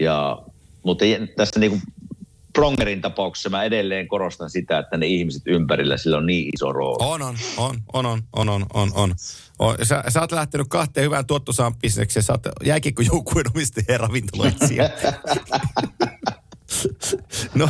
Ja, 0.00 0.38
mutta 0.82 1.04
tässä 1.36 1.60
niin 1.60 1.70
kuin 1.70 1.82
Prongerin 2.52 3.00
tapauksessa 3.00 3.50
mä 3.50 3.64
edelleen 3.64 4.08
korostan 4.08 4.50
sitä, 4.50 4.78
että 4.78 4.96
ne 4.96 5.06
ihmiset 5.06 5.42
ympärillä, 5.46 5.96
sillä 5.96 6.16
on 6.16 6.26
niin 6.26 6.50
iso 6.54 6.72
rooli. 6.72 6.96
On, 7.00 7.22
on, 7.22 7.36
on, 7.58 7.76
on, 7.92 8.06
on, 8.06 8.22
on, 8.36 8.66
on, 8.74 8.90
on, 8.94 9.14
on. 9.58 9.76
Sä, 9.82 10.04
sä 10.08 10.20
oot 10.20 10.32
lähtenyt 10.32 10.66
kahteen 10.70 11.04
hyvään 11.04 11.26
tuottosaan 11.26 11.74
bisnekseen. 11.76 12.22
Sä 12.24 12.32
oot 12.32 12.42
jääkiekkojoukkueen 12.64 13.46
omistaja 13.54 13.84
ja 13.88 13.98
ravintoloitsija. 13.98 14.90
no, 17.54 17.68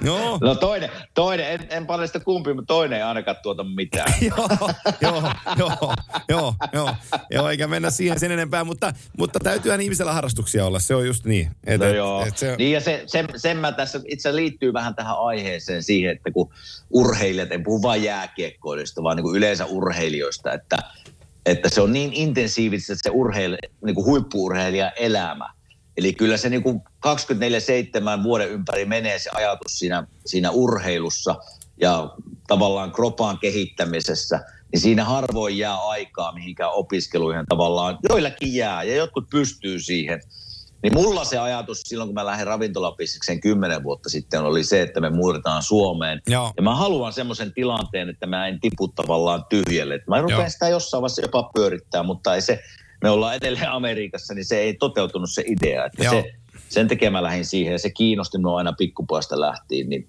no. 0.00 0.38
No 0.40 0.54
toinen, 0.54 0.90
toinen 1.14 1.50
en, 1.52 1.66
en 1.70 1.86
paljasta 1.86 2.20
kumpi, 2.20 2.54
mutta 2.54 2.74
toinen 2.74 2.96
ei 2.96 3.02
ainakaan 3.02 3.36
tuota 3.42 3.64
mitään. 3.64 4.14
joo, 4.36 4.48
joo, 5.00 5.22
joo, 5.58 5.94
joo, 6.28 6.54
joo, 6.72 6.94
joo, 7.30 7.48
eikä 7.48 7.66
mennä 7.66 7.90
siihen 7.90 8.20
sen 8.20 8.32
enempää, 8.32 8.64
mutta, 8.64 8.92
mutta 9.18 9.40
täytyyhän 9.40 9.80
ihmisellä 9.80 10.12
harrastuksia 10.12 10.66
olla, 10.66 10.78
se 10.78 10.94
on 10.94 11.06
just 11.06 11.24
niin. 11.24 11.50
Et, 11.66 11.80
No 11.80 11.86
et- 11.86 11.96
joo. 11.96 12.26
et 12.26 12.38
se, 12.38 12.56
Niin 12.56 12.72
ja 12.72 12.80
se, 12.80 13.02
sen, 13.06 13.28
sen 13.36 13.56
mä 13.56 13.72
tässä 13.72 14.00
itse 14.08 14.34
liittyy 14.36 14.72
vähän 14.72 14.94
tähän 14.94 15.16
aiheeseen 15.18 15.82
siihen, 15.82 16.12
että 16.12 16.30
kun 16.30 16.50
urheilijat, 16.90 17.52
en 17.52 17.62
puhu 17.62 17.82
vain 17.82 18.02
jääkiekkoilijoista, 18.02 19.02
vaan 19.02 19.16
niin 19.16 19.24
kuin 19.24 19.36
yleensä 19.36 19.66
urheilijoista, 19.66 20.52
että, 20.52 20.78
että 21.46 21.68
se 21.68 21.80
on 21.80 21.92
niin 21.92 22.12
intensiivistä 22.12 22.94
se 22.96 23.10
urheil, 23.10 23.56
niin 23.84 23.94
kuin 23.94 24.06
huippuurheilijan 24.06 24.92
elämä. 24.96 25.50
Eli 25.96 26.12
kyllä 26.12 26.36
se 26.36 26.48
niin 26.48 26.62
kuin 26.62 26.80
24-7 27.06 28.22
vuoden 28.22 28.50
ympäri 28.50 28.84
menee 28.84 29.18
se 29.18 29.30
ajatus 29.34 29.78
siinä, 29.78 30.06
siinä 30.26 30.50
urheilussa 30.50 31.36
ja 31.80 32.14
tavallaan 32.46 32.92
kropaan 32.92 33.38
kehittämisessä, 33.38 34.40
niin 34.72 34.80
siinä 34.80 35.04
harvoin 35.04 35.58
jää 35.58 35.76
aikaa 35.76 36.32
mihinkään 36.32 36.72
opiskeluihin 36.72 37.46
tavallaan. 37.46 37.98
Joillakin 38.08 38.54
jää 38.54 38.82
ja 38.82 38.94
jotkut 38.94 39.30
pystyy 39.30 39.80
siihen. 39.80 40.20
Niin 40.84 40.94
mulla 40.94 41.24
se 41.24 41.38
ajatus 41.38 41.82
silloin, 41.84 42.08
kun 42.08 42.14
mä 42.14 42.26
lähdin 42.26 42.46
ravintolapissikseen 42.46 43.40
kymmenen 43.40 43.82
vuotta 43.82 44.08
sitten, 44.08 44.42
oli 44.42 44.64
se, 44.64 44.82
että 44.82 45.00
me 45.00 45.10
muutetaan 45.10 45.62
Suomeen. 45.62 46.20
Joo. 46.26 46.52
Ja 46.56 46.62
mä 46.62 46.74
haluan 46.74 47.12
semmoisen 47.12 47.52
tilanteen, 47.52 48.08
että 48.08 48.26
mä 48.26 48.46
en 48.46 48.60
tipu 48.60 48.88
tavallaan 48.88 49.44
tyhjälle. 49.48 50.00
Mä 50.08 50.16
Joo. 50.16 50.22
rupean 50.22 50.50
sitä 50.50 50.68
jossain 50.68 51.02
vaiheessa 51.02 51.22
jopa 51.22 51.50
pyörittää, 51.54 52.02
mutta 52.02 52.34
ei 52.34 52.40
se, 52.40 52.62
me 53.02 53.10
ollaan 53.10 53.34
edelleen 53.34 53.70
Amerikassa, 53.70 54.34
niin 54.34 54.44
se 54.44 54.58
ei 54.58 54.74
toteutunut 54.74 55.30
se 55.30 55.44
idea. 55.46 55.84
Että 55.84 56.04
Joo. 56.04 56.12
se, 56.12 56.32
sen 56.68 56.88
takia 56.88 57.10
mä 57.10 57.22
lähdin 57.22 57.44
siihen 57.44 57.72
ja 57.72 57.78
se 57.78 57.90
kiinnosti 57.90 58.38
minua 58.38 58.58
aina 58.58 58.72
pikkupuasta 58.72 59.40
lähtien. 59.40 59.88
Niin, 59.88 60.08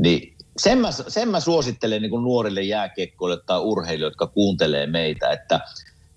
niin 0.00 0.36
sen, 0.56 0.78
mä, 0.78 0.90
sen 0.92 1.28
mä 1.28 1.40
suosittelen 1.40 2.02
niin 2.02 2.10
kuin 2.10 2.24
nuorille 2.24 2.62
jääkiekkoille 2.62 3.42
tai 3.46 3.60
urheilijoille, 3.60 4.12
jotka 4.12 4.26
kuuntelee 4.26 4.86
meitä, 4.86 5.30
että 5.30 5.60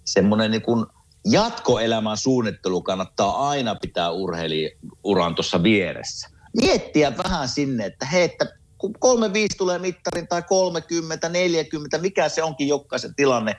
semmoinen 0.03 0.51
niin 0.51 0.61
kuin 0.61 0.85
jatkoelämän 1.25 2.17
suunnittelu 2.17 2.81
kannattaa 2.81 3.49
aina 3.49 3.75
pitää 3.75 4.11
urheilijuran 4.11 5.35
tuossa 5.35 5.63
vieressä. 5.63 6.29
Miettiä 6.61 7.17
vähän 7.17 7.47
sinne, 7.49 7.85
että 7.85 8.05
hei, 8.05 8.23
että 8.23 8.45
kun 8.77 8.93
35 8.99 9.57
tulee 9.57 9.79
mittarin 9.79 10.27
tai 10.27 10.41
30, 10.41 11.29
40, 11.29 11.97
mikä 11.97 12.29
se 12.29 12.43
onkin 12.43 12.67
jokaisen 12.67 13.15
tilanne, 13.15 13.55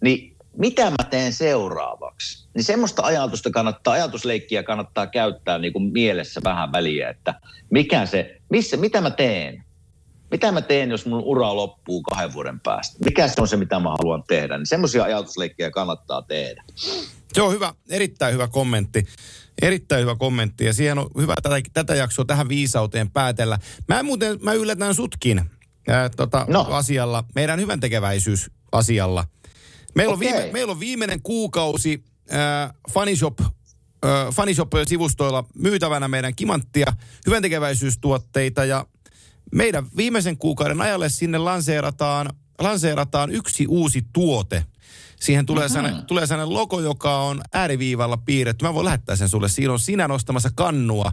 niin 0.00 0.36
mitä 0.56 0.90
mä 0.90 1.04
teen 1.10 1.32
seuraavaksi? 1.32 2.48
Niin 2.54 2.64
semmoista 2.64 3.02
ajatusta 3.02 3.50
kannattaa, 3.50 3.94
ajatusleikkiä 3.94 4.62
kannattaa 4.62 5.06
käyttää 5.06 5.58
niin 5.58 5.72
kuin 5.72 5.92
mielessä 5.92 6.40
vähän 6.44 6.72
väliä, 6.72 7.10
että 7.10 7.34
mikä 7.70 8.06
se, 8.06 8.40
missä, 8.50 8.76
mitä 8.76 9.00
mä 9.00 9.10
teen? 9.10 9.64
Mitä 10.32 10.52
mä 10.52 10.60
teen, 10.60 10.90
jos 10.90 11.06
mun 11.06 11.22
ura 11.24 11.56
loppuu 11.56 12.02
kahden 12.02 12.32
vuoden 12.32 12.60
päästä? 12.60 12.96
Mikä 13.04 13.28
se 13.28 13.34
on 13.40 13.48
se, 13.48 13.56
mitä 13.56 13.78
mä 13.78 13.90
haluan 13.90 14.24
tehdä? 14.28 14.58
Niin 14.58 14.66
semmoisia 14.66 15.04
ajatusleikkejä 15.04 15.70
kannattaa 15.70 16.22
tehdä. 16.22 16.64
Se 17.32 17.42
on 17.42 17.52
hyvä, 17.52 17.74
erittäin 17.90 18.34
hyvä 18.34 18.48
kommentti. 18.48 19.06
Erittäin 19.62 20.02
hyvä 20.02 20.16
kommentti 20.16 20.64
ja 20.64 20.72
siihen 20.72 20.98
on 20.98 21.10
hyvä 21.18 21.34
tätä, 21.42 21.56
tätä 21.72 21.94
jaksoa 21.94 22.24
tähän 22.24 22.48
viisauteen 22.48 23.10
päätellä. 23.10 23.58
Mä 23.88 24.02
muuten, 24.02 24.38
mä 24.42 24.52
yllätän 24.52 24.94
sutkin 24.94 25.50
ää, 25.88 26.08
tota, 26.08 26.46
No. 26.48 26.66
asialla, 26.70 27.24
meidän 27.34 27.60
hyvän 27.60 27.80
tekeväisyysasialla. 27.80 29.24
Meillä, 29.94 30.14
Okei. 30.14 30.28
on 30.28 30.34
viime, 30.34 30.52
meillä 30.52 30.70
on 30.70 30.80
viimeinen 30.80 31.22
kuukausi 31.22 32.04
ää, 32.30 32.74
Funnyshop, 32.90 33.40
ää, 33.40 34.30
Funnyshop-sivustoilla 34.30 35.44
myytävänä 35.54 36.08
meidän 36.08 36.34
kimanttia 36.36 36.92
hyvän 37.26 37.42
tekeväisyystuotteita 37.42 38.64
ja 38.64 38.86
meidän 39.52 39.86
viimeisen 39.96 40.38
kuukauden 40.38 40.80
ajalle 40.80 41.08
sinne 41.08 41.38
lanseerataan, 41.38 42.30
lanseerataan 42.58 43.30
yksi 43.30 43.66
uusi 43.68 44.06
tuote. 44.12 44.64
Siihen 45.20 45.46
tulee, 45.46 45.64
mm-hmm. 45.64 45.74
sellainen, 45.74 46.06
tulee 46.06 46.26
sellainen 46.26 46.54
logo, 46.54 46.80
joka 46.80 47.18
on 47.18 47.40
ääriviivalla 47.52 48.16
piirretty. 48.16 48.64
Mä 48.64 48.74
voin 48.74 48.84
lähettää 48.84 49.16
sen 49.16 49.28
sulle. 49.28 49.48
Siinä 49.48 49.72
on 49.72 49.78
sinä 49.80 50.08
nostamassa 50.08 50.50
kannua. 50.54 51.12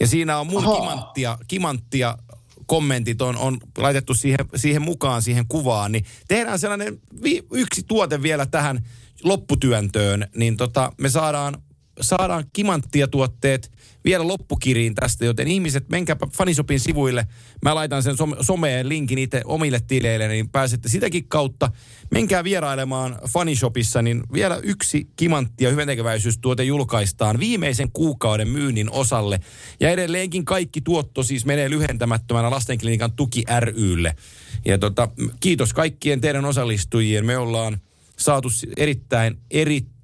Ja 0.00 0.06
siinä 0.06 0.38
on 0.38 0.46
mun 0.46 0.64
Oho. 0.64 0.80
kimanttia, 0.80 1.38
kimanttia 1.48 2.18
kommentit 2.66 3.22
on, 3.22 3.36
on 3.36 3.58
laitettu 3.78 4.14
siihen, 4.14 4.38
siihen 4.56 4.82
mukaan, 4.82 5.22
siihen 5.22 5.44
kuvaan. 5.48 5.92
Niin 5.92 6.04
tehdään 6.28 6.58
sellainen 6.58 7.00
vi, 7.22 7.42
yksi 7.52 7.82
tuote 7.82 8.22
vielä 8.22 8.46
tähän 8.46 8.86
lopputyöntöön. 9.24 10.26
Niin 10.34 10.56
tota, 10.56 10.92
me 10.98 11.08
saadaan, 11.08 11.62
saadaan 12.00 12.44
kimanttia 12.52 13.08
tuotteet 13.08 13.72
vielä 14.04 14.28
loppukiriin 14.28 14.94
tästä, 14.94 15.24
joten 15.24 15.48
ihmiset, 15.48 15.88
menkääpä 15.88 16.26
Fanisopin 16.32 16.80
sivuille. 16.80 17.26
Mä 17.62 17.74
laitan 17.74 18.02
sen 18.02 18.16
some, 18.16 18.36
someen 18.40 18.88
linkin 18.88 19.18
itse 19.18 19.42
omille 19.44 19.80
tileille, 19.86 20.28
niin 20.28 20.48
pääsette 20.48 20.88
sitäkin 20.88 21.28
kautta. 21.28 21.70
Menkää 22.10 22.44
vierailemaan 22.44 23.18
Fanishopissa, 23.28 24.02
niin 24.02 24.22
vielä 24.32 24.60
yksi 24.62 25.08
kimantti 25.16 25.64
ja 25.64 25.70
hyväntekeväisyystuote 25.70 26.64
julkaistaan 26.64 27.38
viimeisen 27.40 27.92
kuukauden 27.92 28.48
myynnin 28.48 28.90
osalle. 28.90 29.40
Ja 29.80 29.90
edelleenkin 29.90 30.44
kaikki 30.44 30.80
tuotto 30.80 31.22
siis 31.22 31.46
menee 31.46 31.70
lyhentämättömänä 31.70 32.50
lastenklinikan 32.50 33.12
tuki 33.12 33.44
rylle. 33.60 34.16
Ja 34.64 34.78
tota, 34.78 35.08
kiitos 35.40 35.72
kaikkien 35.72 36.20
teidän 36.20 36.44
osallistujien. 36.44 37.26
Me 37.26 37.38
ollaan 37.38 37.80
saatu 38.16 38.50
si- 38.50 38.68
erittäin, 38.76 39.38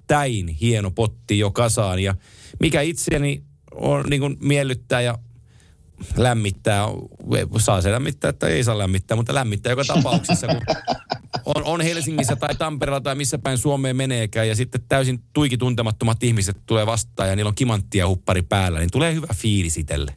erittäin 0.03 0.47
hieno 0.47 0.91
potti 0.91 1.39
jo 1.39 1.51
kasaan. 1.51 1.99
Ja 1.99 2.15
mikä 2.59 2.81
itseni 2.81 3.43
on 3.71 4.05
niin 4.09 4.19
kuin 4.19 4.37
miellyttää 4.39 5.01
ja 5.01 5.17
lämmittää, 6.17 6.85
saa 7.57 7.81
se 7.81 7.91
lämmittää, 7.91 8.29
että 8.29 8.47
ei 8.47 8.63
saa 8.63 8.77
lämmittää, 8.77 9.17
mutta 9.17 9.33
lämmittää 9.33 9.71
joka 9.71 9.83
tapauksessa, 9.85 10.47
kun 10.47 10.61
on, 11.45 11.63
on 11.63 11.81
Helsingissä 11.81 12.35
tai 12.35 12.55
Tampereella 12.55 13.01
tai 13.01 13.15
missä 13.15 13.37
päin 13.37 13.57
Suomeen 13.57 13.95
meneekään 13.95 14.47
ja 14.47 14.55
sitten 14.55 14.81
täysin 14.89 15.23
tuiki 15.33 15.57
tuntemattomat 15.57 16.23
ihmiset 16.23 16.57
tulee 16.65 16.85
vastaan 16.85 17.29
ja 17.29 17.35
niillä 17.35 17.49
on 17.49 17.55
kimanttia 17.55 18.07
huppari 18.07 18.41
päällä, 18.41 18.79
niin 18.79 18.91
tulee 18.91 19.13
hyvä 19.13 19.27
fiilis 19.35 19.77
itselle. 19.77 20.15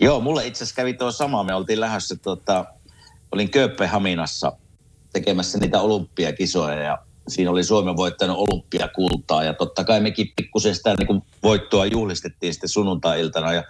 Joo, 0.00 0.20
mulle 0.20 0.46
itse 0.46 0.64
asiassa 0.64 0.76
kävi 0.76 0.94
tuo 0.94 1.12
sama. 1.12 1.44
Me 1.44 1.54
oltiin 1.54 1.80
lähdössä, 1.80 2.16
tota, 2.16 2.64
olin 3.32 3.50
Kööpenhaminassa 3.50 4.52
tekemässä 5.12 5.58
niitä 5.58 5.80
olympiakisoja 5.80 6.82
ja 6.82 7.05
siinä 7.28 7.50
oli 7.50 7.64
Suomen 7.64 7.96
voittanut 7.96 8.36
olympiakultaa 8.38 9.44
ja 9.44 9.54
totta 9.54 9.84
kai 9.84 10.00
mekin 10.00 10.32
pikkusen 10.36 10.74
sitä 10.74 10.94
niin 10.94 11.06
kuin 11.06 11.22
voittoa 11.42 11.86
juhlistettiin 11.86 12.54
sitten 12.54 12.68
sunnuntai-iltana 12.68 13.52
ja 13.52 13.62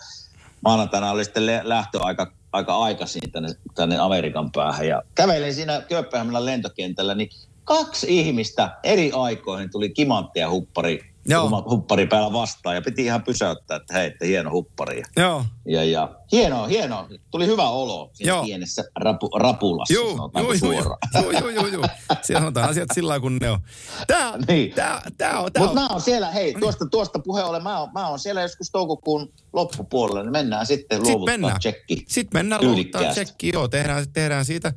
maanantaina 0.60 1.10
oli 1.10 1.24
sitten 1.24 1.46
le- 1.46 1.60
lähtöaika 1.64 2.32
aika 2.52 2.78
aikaisin 2.78 3.32
tänne, 3.32 3.48
tänne 3.74 3.98
Amerikan 3.98 4.52
päähän 4.52 4.88
ja 4.88 5.02
kävelin 5.14 5.54
siinä 5.54 5.82
Kööpenhaminan 5.88 6.44
lentokentällä, 6.44 7.14
niin 7.14 7.30
kaksi 7.64 8.20
ihmistä 8.20 8.78
eri 8.82 9.12
aikoihin 9.12 9.70
tuli 9.70 9.90
kimanttia 9.90 10.50
huppari, 10.50 11.15
Joo. 11.28 11.64
huppari 11.70 12.06
päällä 12.06 12.32
vastaan 12.32 12.74
ja 12.74 12.82
piti 12.82 13.04
ihan 13.04 13.22
pysäyttää, 13.22 13.76
että 13.76 13.94
hei, 13.94 14.06
että 14.06 14.24
hieno 14.26 14.50
huppari. 14.50 15.02
Joo. 15.16 15.44
ja, 15.68 15.84
ja 15.84 16.14
hienoa, 16.32 16.66
hienoa. 16.66 17.08
Tuli 17.30 17.46
hyvä 17.46 17.68
olo 17.68 18.10
siinä 18.12 18.32
Joo. 18.32 18.44
pienessä 18.44 18.84
rapu, 18.96 19.28
rapulassa, 19.38 19.94
Joo, 19.94 20.06
joo, 20.06 20.30
joo, 20.34 21.30
joo, 21.32 21.32
joo, 21.32 21.50
joo, 21.50 21.66
joo. 21.66 21.84
Siellä 22.22 22.40
sanotaan 22.40 22.70
asiat 22.70 22.88
sillä 22.94 23.20
kun 23.20 23.36
ne 23.40 23.50
on. 23.50 23.60
Tää, 24.06 24.32
Niin. 24.48 24.72
tää, 24.74 25.02
tää 25.18 25.40
on, 25.40 25.52
tää 25.52 25.62
Mutta 25.62 25.80
on. 25.80 25.86
mä 25.88 25.88
oon 25.92 26.00
siellä, 26.00 26.30
hei, 26.30 26.54
tuosta, 26.60 26.86
tuosta 26.86 27.18
puheen 27.18 27.46
ollen, 27.46 27.62
mä 27.62 27.80
oon, 27.80 27.88
mä 27.94 28.08
oon 28.08 28.18
siellä 28.18 28.42
joskus 28.42 28.70
toukokuun 28.70 29.32
loppupuolella, 29.52 30.22
niin 30.22 30.32
mennään 30.32 30.66
sitten 30.66 30.96
Sitten 30.98 31.12
luovuttaa 31.12 31.32
mennään. 31.32 31.58
tsekki. 31.58 32.04
Sitten 32.08 32.38
mennään 32.38 32.64
luovuttaa 32.64 33.02
tsekki. 33.04 33.50
Joo, 33.54 33.68
tehdään, 33.68 34.06
tehdään 34.12 34.44
siitä 34.44 34.72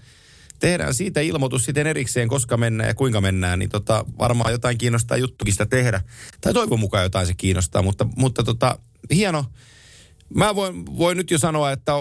tehdään 0.59 0.93
siitä 0.93 1.21
ilmoitus 1.21 1.65
sitten 1.65 1.87
erikseen, 1.87 2.27
koska 2.27 2.57
mennään 2.57 2.87
ja 2.87 2.95
kuinka 2.95 3.21
mennään, 3.21 3.59
niin 3.59 3.69
tota, 3.69 4.05
varmaan 4.19 4.51
jotain 4.51 4.77
kiinnostaa 4.77 5.17
juttukin 5.17 5.53
sitä 5.53 5.65
tehdä. 5.65 6.01
Tai 6.41 6.53
toivon 6.53 6.79
mukaan 6.79 7.03
jotain 7.03 7.27
se 7.27 7.33
kiinnostaa, 7.33 7.81
mutta, 7.81 8.07
mutta 8.15 8.43
tota, 8.43 8.79
hieno. 9.13 9.45
Mä 10.35 10.55
voin, 10.55 10.85
voin 10.85 11.17
nyt 11.17 11.31
jo 11.31 11.37
sanoa, 11.37 11.71
että 11.71 11.93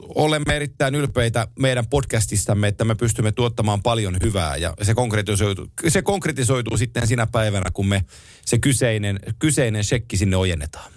olemme 0.00 0.56
erittäin 0.56 0.94
ylpeitä 0.94 1.48
meidän 1.58 1.86
podcastistamme, 1.86 2.68
että 2.68 2.84
me 2.84 2.94
pystymme 2.94 3.32
tuottamaan 3.32 3.82
paljon 3.82 4.16
hyvää 4.22 4.56
ja 4.56 4.74
se 4.82 4.94
konkretisoituu, 4.94 5.66
se 5.88 6.02
konkretisoituu 6.02 6.76
sitten 6.76 7.06
sinä 7.06 7.26
päivänä, 7.26 7.70
kun 7.72 7.86
me 7.86 8.04
se 8.46 8.58
kyseinen, 8.58 9.18
kyseinen 9.38 9.84
shekki 9.84 10.16
sinne 10.16 10.36
ojennetaan. 10.36 10.93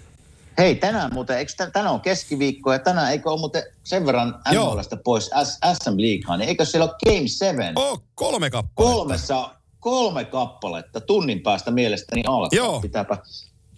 Hei, 0.57 0.75
tänään 0.75 1.13
muuten, 1.13 1.37
eikö 1.37 1.51
tän- 1.63 1.71
tänään 1.71 1.93
on 1.93 2.01
keskiviikko 2.01 2.73
ja 2.73 2.79
tänään 2.79 3.11
eikö 3.11 3.29
ole 3.31 3.39
muuten 3.39 3.63
sen 3.83 4.05
verran. 4.05 4.39
NHLstä 4.53 4.97
pois 4.97 5.29
SM 5.73 5.93
Leaguehaan, 5.97 6.39
niin 6.39 6.49
eikö 6.49 6.65
siellä 6.65 6.85
ole 6.85 6.95
Game 7.15 7.27
7 7.27 7.73
Oh, 7.75 8.03
kolme 8.15 8.49
kappaletta. 8.49 8.93
kolmessa, 8.93 9.49
kolme 9.79 10.25
kappaletta 10.25 11.01
tunnin 11.01 11.41
päästä 11.41 11.71
mielestäni 11.71 12.23
alkaa. 12.27 12.49
Joo. 12.57 12.81
Pitääpä, 12.81 13.17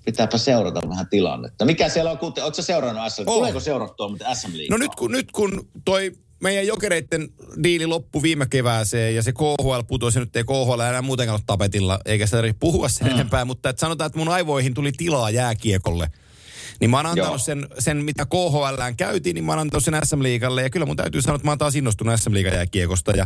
pitääpä 0.06 0.38
seurata 0.38 0.90
vähän 0.90 1.08
tilannetta. 1.10 1.66
Mikä 1.66 1.90
siellä 1.90 2.12
on, 2.12 2.18
kuten, 2.18 2.44
ootko 2.44 2.62
seurannut 2.62 3.04
SM? 3.14 3.22
Oon. 3.28 3.38
Tuleeko 3.38 3.60
seurattua 3.60 4.08
muuten 4.10 4.36
SM 4.36 4.48
Leaguea? 4.48 4.68
No 4.70 4.78
nyt 4.78 4.96
kun, 4.96 5.12
nyt 5.12 5.32
kun 5.32 5.68
toi 5.86 6.12
meidän 6.42 6.68
jokereiden 6.68 7.30
diili 7.64 7.86
loppui 7.86 8.22
viime 8.22 8.46
kevääseen 8.50 9.16
ja 9.16 9.24
se 9.24 9.32
KHL 9.34 9.80
putosi, 9.88 10.20
nyt 10.20 10.36
ei 10.36 10.44
KHL 10.44 10.80
enää 10.80 11.02
muutenkaan 11.02 11.36
ole 11.36 11.44
tapetilla, 11.46 12.00
eikä 12.06 12.26
sitä 12.26 12.38
tarvitse 12.38 12.58
puhua 12.60 12.90
sen 12.90 13.08
Hmm. 13.08 13.16
enempää, 13.16 13.46
mutta 13.46 13.70
että 13.70 13.80
sanotaan, 13.80 14.06
että 14.06 14.20
mun 14.20 14.30
aivoihin 14.30 14.74
tuli 14.74 14.92
tilaa 14.92 15.30
jääkiekolle. 15.30 16.08
Niin 16.80 16.90
mä 16.90 16.98
oon 16.98 17.06
antanut 17.06 17.30
Joo. 17.30 17.38
sen, 17.38 17.68
sen, 17.80 17.98
mitä 17.98 18.26
KHL 18.26 18.94
käytiin, 18.98 19.34
niin 19.34 19.44
mä 19.44 19.52
oon 19.52 19.60
antanut 19.60 19.84
sen 19.84 20.00
SM 20.04 20.24
Liigalle. 20.24 20.62
Ja 20.62 20.70
kyllä 20.70 20.86
mun 20.86 20.96
täytyy 20.96 21.22
sanoa, 21.22 21.36
että 21.36 21.48
mä 21.48 21.52
oon 21.52 21.58
taas 21.58 21.76
innostunut 21.76 22.20
SM 22.20 22.34
Liigan 22.34 22.54
jääkiekosta. 22.54 23.12
Ja 23.12 23.26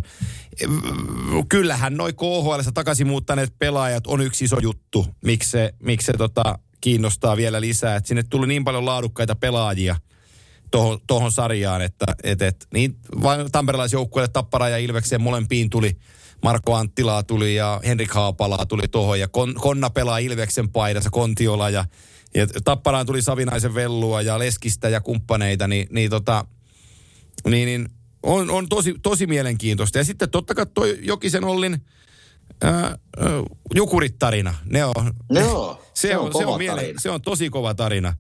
mm, 0.68 1.48
kyllähän 1.50 1.98
noi 1.98 2.14
KHL 2.14 2.72
takaisin 2.74 3.08
muuttaneet 3.08 3.54
pelaajat 3.60 4.08
on 4.08 4.22
yksi 4.22 4.46
iso 4.46 4.60
juttu, 4.60 5.08
miksi 5.26 5.50
se, 5.50 5.74
miksi 5.80 6.06
se 6.06 6.14
tota, 6.14 6.60
kiinnostaa 6.82 7.38
vielä 7.38 7.62
lisää. 7.62 7.96
Et 7.96 8.06
sinne 8.06 8.24
tuli 8.24 8.48
niin 8.48 8.64
paljon 8.64 8.86
laadukkaita 8.86 9.36
pelaajia 9.36 9.96
tohon, 10.72 11.00
tohon 11.08 11.32
sarjaan, 11.32 11.82
että 11.82 12.06
et, 12.24 12.42
et, 12.42 12.68
niin 12.74 12.96
vain 13.22 13.52
tamperelaisjoukkueelle 13.52 14.28
Tappara 14.34 14.70
ja 14.70 14.78
Ilvekseen 14.78 15.22
molempiin 15.22 15.70
tuli 15.70 15.98
Marko 16.44 16.76
Anttilaa 16.76 17.24
tuli 17.24 17.56
ja 17.56 17.82
Henrik 17.86 18.12
Haapalaa 18.12 18.66
tuli 18.66 18.88
tuohon 18.88 19.20
ja 19.20 19.28
Kon, 19.28 19.54
Konna 19.54 19.90
pelaa 19.90 20.18
Ilveksen 20.18 20.70
paidassa, 20.70 21.10
Kontiola 21.10 21.70
ja, 21.70 21.86
ja 22.36 22.48
Tapparaan 22.64 23.06
tuli 23.06 23.22
Savinaisen 23.22 23.76
Vellua 23.76 24.22
ja 24.22 24.40
Leskistä 24.40 24.90
ja 24.90 25.02
kumppaneita, 25.02 25.68
niin, 25.68 25.88
niin, 25.92 26.10
tota, 26.10 26.46
niin, 27.50 27.66
niin 27.66 27.90
on, 28.24 28.50
on 28.50 28.70
tosi, 28.70 28.96
tosi 29.04 29.28
mielenkiintoista. 29.28 29.98
Ja 29.98 30.04
sitten 30.04 30.30
totta 30.30 30.56
kai 30.56 30.66
toi 30.74 31.00
Jokisen 31.02 31.44
Ollin 31.44 31.86
ää, 32.62 32.98
Jukurit-tarina, 33.76 34.54
ne 34.66 34.86
on, 34.86 35.14
Joo, 35.30 35.82
se, 35.94 36.08
se 36.08 36.18
on, 36.18 36.26
on 36.26 36.34
se, 36.38 36.46
on 36.46 36.58
miele, 36.58 36.82
tarina. 36.82 37.00
se 37.00 37.10
on 37.10 37.22
tosi 37.22 37.50
kova 37.50 37.74
tarina. 37.74 38.14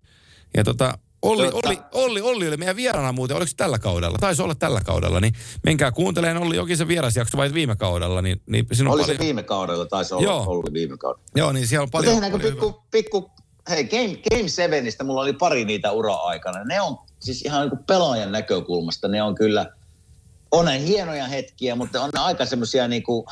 Ja 0.57 0.63
tota, 0.63 0.97
Olli, 1.21 1.49
Tota- 1.49 1.55
Olli, 1.67 1.77
Olli, 1.93 2.21
Olli 2.21 2.47
oli 2.47 2.57
meidän 2.57 2.75
vieraana 2.75 3.11
muuten, 3.11 3.37
oliko 3.37 3.49
se 3.49 3.55
tällä 3.55 3.79
kaudella? 3.79 4.17
Taisi 4.17 4.41
olla 4.41 4.55
tällä 4.55 4.81
kaudella, 4.81 5.19
niin 5.19 5.33
menkää 5.63 5.91
kuuntelemaan 5.91 6.43
Olli 6.43 6.55
Jokisen 6.55 6.87
vierasjakso 6.87 7.37
vai 7.37 7.53
viime 7.53 7.75
kaudella, 7.75 8.21
niin, 8.21 8.41
niin 8.45 8.65
siinä 8.73 8.89
on 8.89 8.93
Oli 8.93 9.01
paljon, 9.01 9.17
se 9.17 9.23
viime 9.23 9.43
kaudella, 9.43 9.85
taisi 9.85 10.13
olla, 10.13 10.23
Joo. 10.25 10.43
oli 10.47 10.73
viime 10.73 10.97
kaudella. 10.97 11.25
Joo, 11.35 11.51
niin 11.51 11.67
siellä 11.67 11.83
on 11.83 11.91
paljon, 11.91 12.13
tehdäänkö 12.13 12.39
pikku, 12.49 12.83
pikku, 12.91 13.31
hei, 13.69 13.83
Game, 13.83 14.17
Game 14.29 14.49
7, 14.49 14.83
mulla 15.03 15.21
oli 15.21 15.33
pari 15.33 15.65
niitä 15.65 15.91
ura-aikana. 15.91 16.63
Ne 16.63 16.81
on 16.81 16.97
siis 17.19 17.41
ihan 17.41 17.61
niin 17.61 17.69
kuin 17.69 17.83
pelaajan 17.83 18.31
näkökulmasta, 18.31 19.07
ne 19.07 19.23
on 19.23 19.35
kyllä, 19.35 19.71
on 20.51 20.65
ne 20.65 20.85
hienoja 20.85 21.27
hetkiä, 21.27 21.75
mutta 21.75 22.01
on 22.01 22.09
ne 22.13 22.19
aika 22.19 22.45
semmoisia 22.45 22.87
niin 22.87 23.03
kuin, 23.03 23.25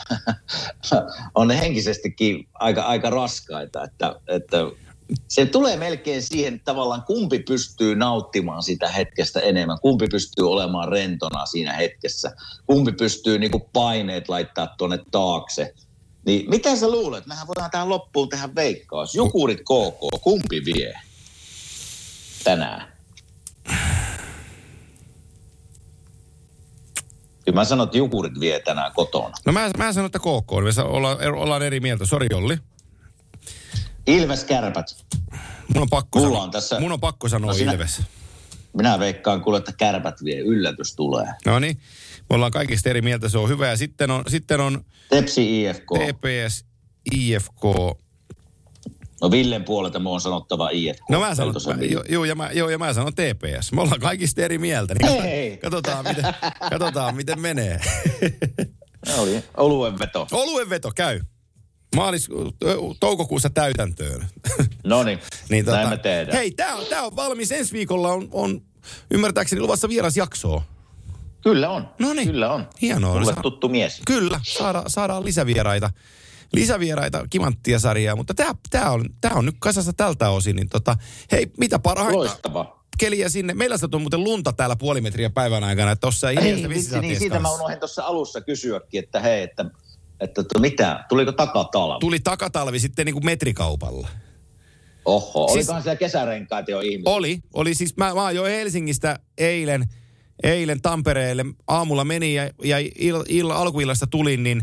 on 1.36 1.48
ne 1.48 1.60
henkisestikin 1.60 2.48
aika, 2.54 2.82
aika 2.82 3.10
raskaita, 3.10 3.84
että, 3.84 4.16
että 4.28 4.58
se 5.28 5.46
tulee 5.46 5.78
melkein 5.78 6.22
siihen 6.22 6.54
että 6.54 6.66
tavallaan, 6.66 7.04
kumpi 7.04 7.40
pystyy 7.40 7.96
nauttimaan 7.96 8.64
sitä 8.64 8.88
hetkestä 8.88 9.40
enemmän, 9.40 9.80
kumpi 9.82 10.08
pystyy 10.08 10.52
olemaan 10.52 10.90
rentona 10.90 11.46
siinä 11.46 11.74
hetkessä, 11.74 12.32
kumpi 12.66 12.92
pystyy 12.92 13.40
niin 13.40 13.52
kuin 13.52 13.64
paineet 13.74 14.30
laittaa 14.30 14.76
tuonne 14.78 15.00
taakse. 15.12 15.74
Niin 16.26 16.50
mitä 16.50 16.76
sä 16.76 16.92
luulet? 16.92 17.26
Mehän 17.26 17.48
voidaan 17.48 17.72
tähän 17.72 17.90
loppuun 17.90 18.30
tehdä 18.30 18.50
veikkaus. 18.56 19.16
Jukurit 19.16 19.60
KK, 19.62 20.22
kumpi 20.22 20.66
vie 20.66 20.94
tänään? 22.44 22.92
Kyllä 27.46 27.56
mä 27.56 27.66
sanon, 27.66 27.84
että 27.88 27.98
Jukurit 27.98 28.40
vie 28.40 28.60
tänään 28.60 28.92
kotona. 28.96 29.34
No 29.46 29.52
mä, 29.54 29.70
mä 29.78 29.94
sanon, 29.94 30.06
että 30.06 30.20
KK, 30.20 30.52
me 30.78 30.84
ollaan, 30.84 31.18
ollaan 31.34 31.62
eri 31.62 31.80
mieltä. 31.80 32.06
Sori 32.06 32.28
Olli. 32.34 32.58
Ilves 34.08 34.44
Kärpät. 34.44 34.86
Mun 35.74 35.82
on 35.82 35.90
pakko 35.90 36.20
Mulla 36.20 36.30
sanoa, 36.32 36.44
on 36.44 36.52
tässä- 36.52 36.80
mun 36.80 36.92
on 36.92 37.00
pakko 37.00 37.30
sanoa 37.30 37.48
No 37.52 37.54
sinä- 37.58 37.72
Ilves. 37.72 38.02
Minä 38.74 39.00
veikkaan 39.00 39.42
kuule, 39.42 39.58
että 39.58 39.72
Kärpät 39.78 40.24
vie. 40.24 40.40
Yllätys 40.40 40.96
tulee. 40.96 41.28
No 41.46 41.60
niin, 41.60 41.80
me 42.32 42.36
ollaan 42.36 42.52
kaikista 42.52 42.90
eri 42.90 43.02
mieltä, 43.02 43.30
se 43.30 43.38
on 43.38 43.50
hyvä. 43.50 43.68
Ja 43.68 43.78
sitten 43.78 44.12
on, 44.12 44.24
sitten 44.28 44.60
on 44.60 44.86
Tepsi 45.10 45.64
IFK. 45.64 45.84
TPS, 45.84 46.66
IFK. 47.16 47.64
No 49.22 49.32
Villen 49.32 49.64
puolelta 49.64 50.00
mun 50.00 50.14
on 50.14 50.22
sanottava 50.22 50.70
IFK. 50.70 51.10
No 51.10 51.20
mä 51.20 51.36
sanon, 51.36 51.56
mä, 51.68 51.84
joo, 51.84 52.04
joo, 52.10 52.26
ja 52.26 52.36
mä, 52.36 52.52
joo, 52.52 52.70
ja 52.70 52.78
mä 52.78 52.94
sanon 52.94 53.14
TPS. 53.14 53.72
Me 53.72 53.82
ollaan 53.82 54.00
kaikista 54.00 54.42
eri 54.42 54.58
mieltä, 54.58 54.96
niin 55.00 55.22
Hei! 55.22 55.58
katsotaan, 55.58 56.06
miten, 56.08 56.26
katsotaan 56.70 57.16
miten 57.16 57.40
menee. 57.40 57.80
Oli 59.18 59.44
oluen 59.58 60.00
veto. 60.00 60.28
Oluen 60.32 60.70
veto, 60.70 60.92
käy. 60.96 61.22
maalis, 61.96 62.30
toukokuussa 63.00 63.50
täytäntöön. 63.50 64.28
No 64.84 65.04
niin, 65.04 65.20
niin, 65.50 65.66
näin 65.66 65.90
me 65.90 65.98
tehdään. 65.98 66.38
Hei, 66.38 66.52
tämä 66.52 66.76
on, 66.76 66.86
tää 66.86 67.04
on 67.04 67.16
valmis. 67.16 67.52
Ensi 67.52 67.74
viikolla 67.74 68.10
on, 68.10 68.28
on 68.32 68.62
ymmärtääkseni 69.12 69.62
luvassa 69.62 69.90
vierasjaksoa. 69.90 70.64
Kyllä 71.44 71.70
on. 71.70 71.90
Noniin. 72.00 72.28
Kyllä 72.28 72.54
on. 72.54 72.68
Hienoa. 72.82 73.14
Mulle 73.20 73.34
Sa- 73.36 73.42
tuttu 73.42 73.70
mies. 73.70 74.02
Kyllä, 74.08 74.40
saada, 74.44 74.84
saadaan 74.88 75.26
lisävieraita. 75.26 75.90
Lisävieraita 76.54 77.28
kimanttia 77.30 77.80
sarjaa, 77.80 78.16
mutta 78.16 78.34
tämä 78.34 78.56
tää 78.70 78.92
on, 78.92 79.06
tää 79.22 79.32
on 79.34 79.46
nyt 79.46 79.56
kasassa 79.60 79.94
tältä 79.94 80.30
osin. 80.30 80.56
Niin 80.56 80.70
tota, 80.70 80.96
hei, 81.32 81.52
mitä 81.58 81.80
parhaita 81.80 82.18
Loistava. 82.18 82.84
keliä 82.98 83.30
sinne. 83.30 83.54
Meillä 83.54 83.78
on 83.94 84.02
muuten 84.02 84.24
lunta 84.24 84.54
täällä 84.54 84.76
puoli 84.76 85.02
metriä 85.02 85.30
päivän 85.30 85.64
aikana, 85.64 85.92
että 85.92 86.02
tuossa 86.02 86.30
ei 86.30 86.36
hiljaista 86.36 86.70
vitsi, 86.70 87.00
niin 87.00 87.20
siitä 87.20 87.36
mä 87.36 87.42
kanssa. 87.42 87.56
unohdin 87.56 87.80
tuossa 87.80 88.04
alussa 88.04 88.42
kysyäkin, 88.42 89.04
että 89.04 89.20
hei, 89.20 89.44
että, 89.44 89.66
että, 90.20 90.42
että 90.42 90.60
mitä, 90.60 91.06
tuliko 91.10 91.32
takatalvi? 91.32 92.00
Tuli 92.00 92.20
takatalvi 92.20 92.80
sitten 92.80 93.06
niin 93.06 93.14
kuin 93.14 93.26
metrikaupalla. 93.26 94.08
Oho, 95.06 95.48
Siis- 95.48 95.58
olikohan 95.58 95.84
siellä 95.84 95.98
kesärenkaat 95.98 96.68
jo 96.70 96.80
ihmiset? 96.80 97.08
Oli, 97.08 97.40
oli 97.54 97.74
siis, 97.76 97.98
mä, 97.98 98.14
mä 98.14 98.26
ajoin 98.26 98.52
Helsingistä 98.52 99.20
eilen, 99.38 99.86
eilen 100.44 100.82
Tampereelle, 100.82 101.46
aamulla 101.68 102.04
meni 102.04 102.34
ja, 102.34 102.50
ja 102.64 102.80
il, 102.80 103.24
il, 103.28 103.52
alkuillasta 103.52 104.08
tulin, 104.08 104.44
niin 104.44 104.62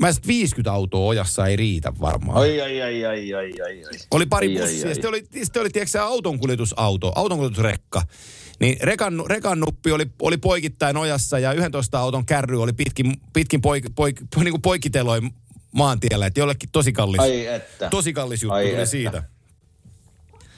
mä 0.00 0.12
sit 0.12 0.26
50 0.26 0.72
autoa 0.72 1.00
ojassa 1.06 1.46
ei 1.46 1.56
riitä 1.56 1.92
varmaan. 2.00 2.38
Ai, 2.38 2.60
ai, 2.60 2.82
ai, 2.82 3.04
ai, 3.04 3.34
ai, 3.34 3.52
ai, 3.60 3.84
ai. 3.84 3.98
Oli 4.10 4.26
pari 4.26 4.46
Ai, 4.46 4.56
ai, 4.56 4.62
bussia, 4.62 4.88
ai. 4.88 4.94
sitten 4.94 5.08
oli, 5.08 5.26
sitten 5.44 5.60
oli 5.60 5.70
tiedätkö, 5.70 6.02
autonkuljetusauto, 6.02 7.12
autonkuljetusrekka. 7.14 8.02
Niin 8.60 8.76
rekan, 8.82 9.24
rekan 9.26 9.60
nuppi 9.60 9.92
oli, 9.92 10.06
oli 10.22 10.36
poikittain 10.36 10.96
ojassa 10.96 11.38
ja 11.38 11.52
11 11.52 11.98
auton 11.98 12.26
kärry 12.26 12.62
oli 12.62 12.72
pitkin, 12.72 13.12
pitkin 13.32 13.60
poik, 13.60 13.84
poik, 13.94 14.20
niin 14.36 14.50
kuin 14.50 14.62
poikiteloin 14.62 15.30
maantiellä, 15.72 16.26
että 16.26 16.40
jollekin 16.40 16.68
tosi 16.72 16.92
kallis, 16.92 17.20
Ai 17.20 17.46
että. 17.46 17.88
tosi 17.90 18.12
kallis 18.12 18.42
juttu 18.42 18.54
Ai 18.54 18.64
tuli 18.64 18.74
että. 18.74 18.86
siitä. 18.86 19.22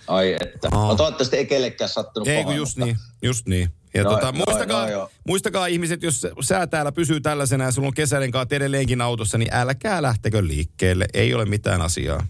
Ai 0.08 0.36
että. 0.40 0.68
Aa. 0.72 0.86
No 0.88 0.94
toivottavasti 0.96 1.36
ei 1.36 1.46
kellekään 1.46 1.88
sattunut 1.88 2.28
Ei 2.28 2.44
kun 2.44 2.56
just 2.56 2.76
mutta- 2.76 2.84
niin, 2.86 2.96
just 3.22 3.46
niin. 3.46 3.68
Ja 3.94 4.04
No, 4.04 4.10
tota, 4.10 4.32
no, 4.32 4.44
muistakaa, 4.46 4.84
no, 4.84 4.90
joo. 4.92 5.10
muistakaa 5.26 5.66
ihmiset, 5.66 6.02
jos 6.02 6.26
sää 6.40 6.66
täällä 6.66 6.92
pysyy 6.92 7.20
tällaisena 7.20 7.64
ja 7.64 7.70
sulla 7.72 7.88
on 7.88 7.94
kesärenkaat 7.94 8.52
edelleenkin 8.52 9.00
autossa, 9.00 9.38
niin 9.38 9.54
älkää 9.54 10.02
lähtekö 10.02 10.46
liikkeelle. 10.46 11.06
Ei 11.14 11.34
ole 11.34 11.44
mitään 11.44 11.80
asiaa. 11.82 12.26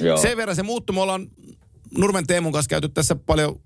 Joo. 0.00 0.16
Sen 0.16 0.36
verran 0.36 0.56
se 0.56 0.62
muuttuu. 0.62 0.94
Me 0.94 1.00
ollaan 1.00 1.30
Nurmen 1.98 2.26
Teemun 2.26 2.52
kanssa 2.52 2.68
käyty 2.68 2.88
tässä 2.88 3.16
paljon 3.16 3.60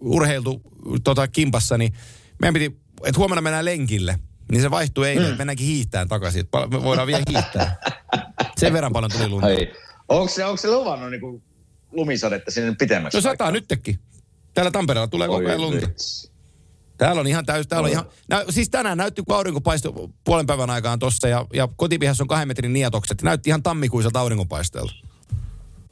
urheiltu 0.00 0.62
tota, 1.04 1.28
kimpassa, 1.28 1.78
niin 1.78 1.94
meidän 2.40 2.54
piti, 2.54 2.80
että 3.04 3.18
huomenna 3.18 3.42
mennään 3.42 3.64
lenkille. 3.64 4.18
Niin 4.52 4.62
se 4.62 4.70
vaihtui 4.70 5.08
eilen, 5.08 5.22
mm. 5.24 5.28
että 5.28 5.38
mennäänkin 5.38 5.66
hiihtään 5.66 6.08
takaisin. 6.08 6.44
Me 6.70 6.82
voidaan 6.82 7.06
vielä 7.06 7.22
hiihtää. 7.30 7.76
Sen 8.60 8.72
verran 8.72 8.92
paljon 8.92 9.10
tuli 9.10 9.28
lunta. 9.28 9.46
Onko 10.08 10.28
se, 10.28 10.44
onko 10.44 10.56
se 10.56 10.68
luvannut 10.70 11.10
niinku 11.10 11.42
lumisadetta 11.92 12.50
sinne 12.50 12.74
pitemmäksi? 12.78 13.16
No 13.18 13.22
sataa 13.22 13.50
nytkin. 13.50 13.98
Täällä 14.54 14.70
Tampereella 14.70 15.08
tulee 15.08 15.28
koko 15.28 15.48
ajan 15.48 15.60
lunta. 15.60 15.86
Täällä 16.98 17.20
on 17.20 17.26
ihan 17.26 17.46
täys, 17.46 17.66
täällä 17.66 17.86
on 17.86 17.92
ihan, 17.92 18.04
nä, 18.28 18.44
siis 18.50 18.68
tänään 18.70 18.98
näytti, 18.98 19.22
kun 19.22 19.36
aurinko 19.36 19.60
paistoi 19.60 19.92
puolen 20.24 20.46
päivän 20.46 20.70
aikaan 20.70 20.98
tossa 20.98 21.28
ja, 21.28 21.46
ja 21.52 21.68
kotipihassa 21.76 22.24
on 22.24 22.28
kahden 22.28 22.48
metrin 22.48 22.72
nietokset. 22.72 23.22
Näytti 23.22 23.50
ihan 23.50 23.62
tammikuiselta 23.62 24.20
auringonpaisteelta. 24.20 24.92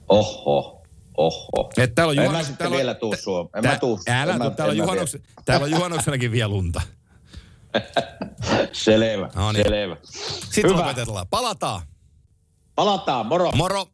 Oho, 0.09 0.83
oho. 1.17 1.71
Et 1.77 1.95
täällä 1.95 2.11
on 2.11 2.19
En 2.19 2.25
juhannus- 2.25 2.43
mä 2.43 2.43
sitten 2.49 2.71
vielä 2.71 2.95
tuu 2.95 3.15
Suomeen. 3.17 3.51
En 3.65 3.71
mä 3.73 3.79
tuu. 3.79 4.01
Älä 4.09 4.33
en 4.33 4.41
tuu, 4.41 4.49
mä- 4.51 4.55
täällä, 4.57 4.73
on 4.85 4.89
en 4.91 4.95
vielä. 4.95 5.25
täällä 5.45 5.65
on 5.65 5.71
juhannuksenakin 5.71 6.33
vielä 6.33 6.49
lunta. 6.49 6.81
Selvä, 8.73 9.31
No 9.35 9.53
niin. 9.53 9.65
selvä. 9.69 9.97
Sitten 10.51 10.71
Hyvä. 10.71 10.77
lopetellaan. 10.83 11.27
Palataan. 11.31 11.83
Palataan, 12.75 13.27
moro. 13.27 13.53
Moro. 13.53 13.87